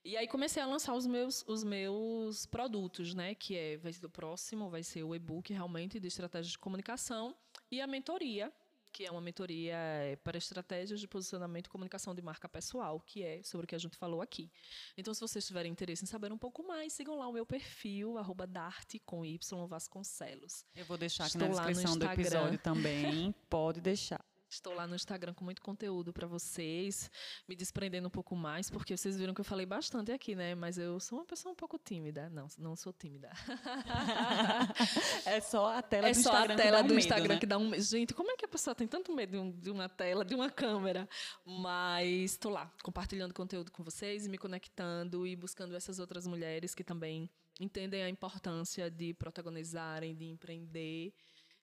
E 0.02 0.16
aí 0.16 0.26
comecei 0.26 0.62
a 0.62 0.66
lançar 0.66 0.94
os 0.94 1.06
meus, 1.06 1.44
os 1.46 1.62
meus 1.62 2.46
produtos, 2.46 3.12
né? 3.12 3.34
Que 3.34 3.54
é, 3.54 3.76
vai 3.76 3.92
ser 3.92 4.06
o 4.06 4.08
próximo, 4.08 4.70
vai 4.70 4.82
ser 4.82 5.02
o 5.02 5.14
e-book 5.14 5.52
realmente 5.52 6.00
de 6.00 6.08
estratégias 6.08 6.52
de 6.52 6.58
comunicação 6.58 7.36
e 7.70 7.82
a 7.82 7.86
mentoria, 7.86 8.50
que 8.98 9.06
é 9.06 9.12
uma 9.12 9.20
mentoria 9.20 9.76
eh, 9.76 10.16
para 10.24 10.36
estratégias 10.36 10.98
de 10.98 11.06
posicionamento 11.06 11.66
e 11.66 11.70
comunicação 11.70 12.12
de 12.12 12.20
marca 12.20 12.48
pessoal, 12.48 12.98
que 12.98 13.22
é 13.22 13.40
sobre 13.44 13.64
o 13.64 13.68
que 13.68 13.76
a 13.76 13.78
gente 13.78 13.96
falou 13.96 14.20
aqui. 14.20 14.50
Então, 14.96 15.14
se 15.14 15.20
vocês 15.20 15.46
tiverem 15.46 15.70
interesse 15.70 16.02
em 16.02 16.06
saber 16.08 16.32
um 16.32 16.36
pouco 16.36 16.66
mais, 16.66 16.94
sigam 16.94 17.16
lá 17.16 17.28
o 17.28 17.32
meu 17.32 17.46
perfil, 17.46 18.18
arroba 18.18 18.44
Darte 18.44 18.98
com 18.98 19.24
Y 19.24 19.68
Vasconcelos. 19.68 20.64
Eu 20.74 20.84
vou 20.84 20.98
deixar 20.98 21.26
aqui 21.26 21.36
Estou 21.36 21.48
na 21.48 21.66
descrição 21.66 21.96
do 21.96 22.06
episódio 22.06 22.58
também. 22.58 23.32
Pode 23.48 23.80
deixar. 23.80 24.27
Estou 24.50 24.72
lá 24.72 24.86
no 24.86 24.94
Instagram 24.94 25.34
com 25.34 25.44
muito 25.44 25.60
conteúdo 25.60 26.10
para 26.10 26.26
vocês, 26.26 27.10
me 27.46 27.54
desprendendo 27.54 28.08
um 28.08 28.10
pouco 28.10 28.34
mais, 28.34 28.70
porque 28.70 28.96
vocês 28.96 29.14
viram 29.18 29.34
que 29.34 29.40
eu 29.42 29.44
falei 29.44 29.66
bastante 29.66 30.10
aqui, 30.10 30.34
né? 30.34 30.54
Mas 30.54 30.78
eu 30.78 30.98
sou 30.98 31.18
uma 31.18 31.26
pessoa 31.26 31.52
um 31.52 31.54
pouco 31.54 31.78
tímida. 31.78 32.30
Não, 32.30 32.46
não 32.58 32.74
sou 32.74 32.92
tímida. 32.92 33.30
É 35.26 35.40
só 35.40 35.74
a 35.76 35.82
tela 35.82 36.08
é 36.08 36.12
do 36.12 36.22
só 36.22 36.30
Instagram 36.30 36.54
a 36.54 36.56
que 36.56 36.62
tela 36.62 36.76
dá 36.78 36.82
um 36.84 36.86
do 36.86 36.94
medo, 36.94 36.98
Instagram 37.04 37.34
né? 37.34 37.40
que 37.40 37.46
dá 37.46 37.58
um. 37.58 37.74
Gente, 37.80 38.14
como 38.14 38.30
é 38.30 38.36
que 38.36 38.44
a 38.44 38.48
pessoa 38.48 38.74
tem 38.74 38.86
tanto 38.88 39.14
medo 39.14 39.32
de, 39.52 39.70
um- 39.70 39.74
uma 39.74 39.88
tela, 39.88 40.24
de 40.24 40.34
uma 40.34 40.50
câmera? 40.50 41.08
Mas 41.44 42.32
estou 42.32 42.50
lá, 42.50 42.72
compartilhando 42.82 43.34
conteúdo 43.34 43.70
com 43.70 43.82
vocês 43.84 44.26
me 44.26 44.38
conectando 44.38 45.26
e 45.26 45.36
buscando 45.36 45.76
essas 45.76 45.98
outras 45.98 46.26
mulheres 46.26 46.74
que 46.74 46.82
também 46.82 47.28
entendem 47.60 48.02
a 48.02 48.08
importância 48.08 48.90
de 48.90 49.12
protagonizarem, 49.14 50.14
de 50.14 50.24
empreender 50.24 51.12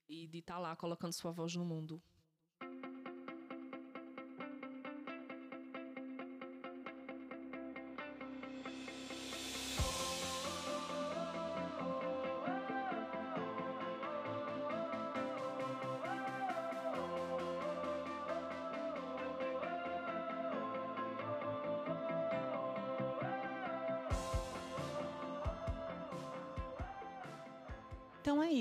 e 0.07 0.27
de 0.27 0.37
estar 0.39 0.59
lá 0.59 0.75
colocando 0.75 1.13
sua 1.13 1.31
voz 1.31 1.55
no 1.55 1.65
mundo. 1.65 2.01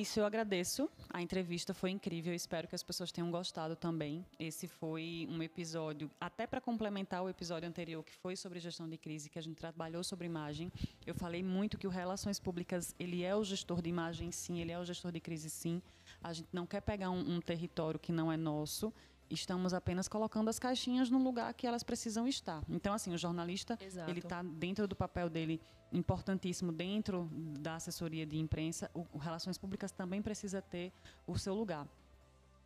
Isso, 0.05 0.21
eu 0.21 0.27
agradeço. 0.27 0.87
A 1.09 1.23
entrevista 1.23 1.73
foi 1.73 1.91
incrível, 1.91 2.35
espero 2.35 2.69
que 2.69 2.75
as 2.75 2.83
pessoas 2.83 3.11
tenham 3.11 3.31
gostado 3.31 3.75
também. 3.75 4.23
Esse 4.39 4.69
foi 4.69 5.27
um 5.31 5.43
episódio, 5.43 6.11
até 6.21 6.47
para 6.47 6.61
complementar 6.61 7.23
o 7.23 7.29
episódio 7.31 7.67
anterior, 7.67 8.05
que 8.05 8.13
foi 8.13 8.37
sobre 8.37 8.61
gestão 8.61 8.87
de 8.87 8.99
crise, 8.99 9.31
que 9.31 9.39
a 9.39 9.43
gente 9.43 9.57
trabalhou 9.57 10.05
sobre 10.05 10.27
imagem. 10.27 10.71
Eu 11.07 11.15
falei 11.15 11.43
muito 11.43 11.79
que 11.79 11.87
o 11.87 11.91
Relações 11.91 12.39
Públicas, 12.39 12.95
ele 12.99 13.23
é 13.23 13.35
o 13.35 13.43
gestor 13.43 13.81
de 13.81 13.89
imagem, 13.89 14.31
sim, 14.31 14.61
ele 14.61 14.73
é 14.73 14.79
o 14.79 14.85
gestor 14.85 15.11
de 15.11 15.21
crise, 15.21 15.49
sim. 15.49 15.81
A 16.23 16.35
gente 16.35 16.51
não 16.53 16.67
quer 16.67 16.83
pegar 16.83 17.11
um, 17.11 17.37
um 17.37 17.41
território 17.41 17.99
que 17.99 18.13
não 18.13 18.31
é 18.31 18.37
nosso 18.37 18.93
estamos 19.35 19.75
apenas 19.75 20.09
colocando 20.09 20.49
as 20.49 20.59
caixinhas 20.59 21.11
no 21.11 21.19
lugar 21.23 21.53
que 21.55 21.67
elas 21.67 21.83
precisam 21.83 22.27
estar. 22.27 22.63
Então, 22.69 22.95
assim, 22.95 23.13
o 23.13 23.19
jornalista 23.19 23.79
Exato. 23.81 24.11
ele 24.11 24.21
está 24.21 24.43
dentro 24.43 24.89
do 24.89 24.97
papel 24.97 25.29
dele 25.29 25.61
importantíssimo 25.93 26.73
dentro 26.73 27.29
da 27.61 27.77
assessoria 27.77 28.27
de 28.27 28.39
imprensa. 28.39 28.91
O, 28.95 29.07
o 29.13 29.19
Relações 29.19 29.59
Públicas 29.59 29.93
também 29.93 30.21
precisa 30.23 30.61
ter 30.61 30.93
o 31.27 31.39
seu 31.39 31.55
lugar. 31.55 31.89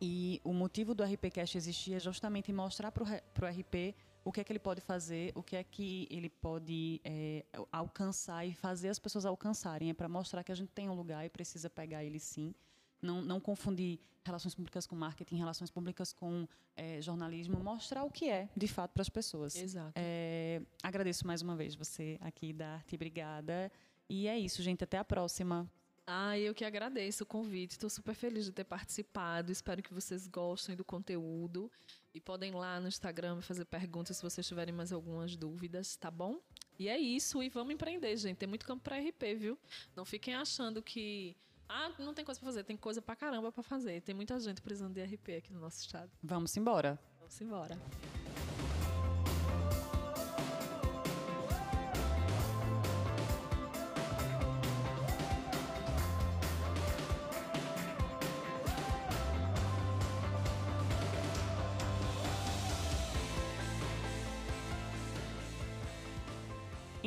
E 0.01 0.39
o 0.43 0.53
motivo 0.53 0.95
do 0.95 1.03
RPcast 1.03 1.57
existir 1.57 1.93
é 1.93 1.99
justamente 1.99 2.53
mostrar 2.53 2.91
para 2.91 3.03
o 3.03 3.05
RP 3.05 3.95
o 4.23 4.31
que 4.31 4.41
é 4.41 4.43
que 4.43 4.51
ele 4.51 4.59
pode 4.59 4.81
fazer, 4.81 5.31
o 5.35 5.43
que 5.43 5.55
é 5.55 5.63
que 5.63 6.07
ele 6.09 6.29
pode 6.29 7.01
é, 7.03 7.45
alcançar 7.71 8.45
e 8.45 8.53
fazer 8.53 8.89
as 8.89 8.99
pessoas 8.99 9.25
alcançarem. 9.25 9.89
É 9.89 9.93
para 9.93 10.07
mostrar 10.07 10.43
que 10.43 10.51
a 10.51 10.55
gente 10.55 10.71
tem 10.71 10.89
um 10.89 10.93
lugar 10.93 11.25
e 11.25 11.29
precisa 11.29 11.69
pegar 11.69 12.03
ele 12.03 12.19
sim 12.19 12.53
não, 13.01 13.21
não 13.21 13.39
confundir 13.39 13.99
relações 14.23 14.53
públicas 14.53 14.85
com 14.85 14.95
marketing, 14.95 15.37
relações 15.37 15.71
públicas 15.71 16.13
com 16.13 16.47
é, 16.75 17.01
jornalismo, 17.01 17.59
mostrar 17.59 18.03
o 18.03 18.11
que 18.11 18.29
é, 18.29 18.49
de 18.55 18.67
fato, 18.67 18.91
para 18.91 19.01
as 19.01 19.09
pessoas. 19.09 19.55
Exato. 19.55 19.93
É, 19.95 20.61
agradeço 20.83 21.25
mais 21.25 21.41
uma 21.41 21.55
vez 21.55 21.75
você 21.75 22.17
aqui 22.21 22.53
da 22.53 22.75
Arte, 22.75 22.95
obrigada. 22.95 23.71
E 24.09 24.27
é 24.27 24.37
isso, 24.37 24.61
gente, 24.61 24.83
até 24.83 24.97
a 24.97 25.03
próxima. 25.03 25.69
Ah, 26.11 26.35
eu 26.39 26.55
que 26.55 26.65
agradeço 26.65 27.23
o 27.23 27.25
convite. 27.25 27.73
Estou 27.73 27.87
super 27.87 28.15
feliz 28.15 28.45
de 28.45 28.51
ter 28.51 28.63
participado. 28.63 29.51
Espero 29.51 29.83
que 29.83 29.93
vocês 29.93 30.25
gostem 30.25 30.75
do 30.75 30.83
conteúdo. 30.83 31.71
E 32.15 32.19
podem 32.19 32.49
ir 32.49 32.55
lá 32.55 32.79
no 32.79 32.87
Instagram 32.87 33.39
fazer 33.41 33.65
perguntas 33.65 34.17
se 34.17 34.23
vocês 34.23 34.47
tiverem 34.47 34.73
mais 34.73 34.91
algumas 34.91 35.35
dúvidas, 35.35 35.95
tá 35.95 36.09
bom? 36.09 36.39
E 36.79 36.89
é 36.89 36.97
isso. 36.97 37.43
E 37.43 37.49
vamos 37.49 37.75
empreender, 37.75 38.17
gente. 38.17 38.37
Tem 38.37 38.49
muito 38.49 38.65
campo 38.65 38.81
para 38.81 38.97
RP, 38.97 39.35
viu? 39.37 39.59
Não 39.95 40.03
fiquem 40.03 40.33
achando 40.33 40.81
que 40.81 41.37
ah, 41.69 41.91
não 41.99 42.13
tem 42.13 42.25
coisa 42.25 42.39
pra 42.39 42.47
fazer. 42.47 42.63
Tem 42.63 42.75
coisa 42.75 43.01
pra 43.01 43.15
caramba 43.15 43.51
pra 43.51 43.61
fazer. 43.61 44.01
Tem 44.01 44.15
muita 44.15 44.39
gente 44.39 44.61
precisando 44.61 44.93
de 44.93 45.03
RP 45.03 45.37
aqui 45.37 45.53
no 45.53 45.59
nosso 45.59 45.79
estado. 45.79 46.11
Vamos 46.21 46.57
embora. 46.57 46.99
Vamos 47.19 47.39
embora. 47.39 47.77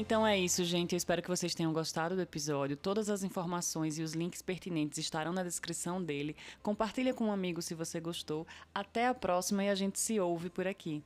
Então 0.02 0.26
é 0.26 0.36
isso, 0.36 0.64
gente. 0.64 0.94
Eu 0.94 0.96
espero 0.96 1.22
que 1.22 1.28
vocês 1.28 1.54
tenham 1.54 1.72
gostado 1.72 2.16
do 2.16 2.22
episódio. 2.22 2.76
Todas 2.76 3.08
as 3.08 3.22
informações 3.22 4.00
e 4.00 4.02
os 4.02 4.14
links 4.14 4.42
pertinentes 4.42 4.98
estarão 4.98 5.32
na 5.32 5.44
descrição 5.44 6.02
dele. 6.02 6.34
Compartilha 6.60 7.14
com 7.14 7.26
um 7.26 7.32
amigo 7.32 7.62
se 7.62 7.72
você 7.72 8.00
gostou. 8.00 8.44
Até 8.74 9.06
a 9.06 9.14
próxima 9.14 9.62
e 9.62 9.68
a 9.68 9.76
gente 9.76 10.00
se 10.00 10.18
ouve 10.18 10.50
por 10.50 10.66
aqui. 10.66 11.04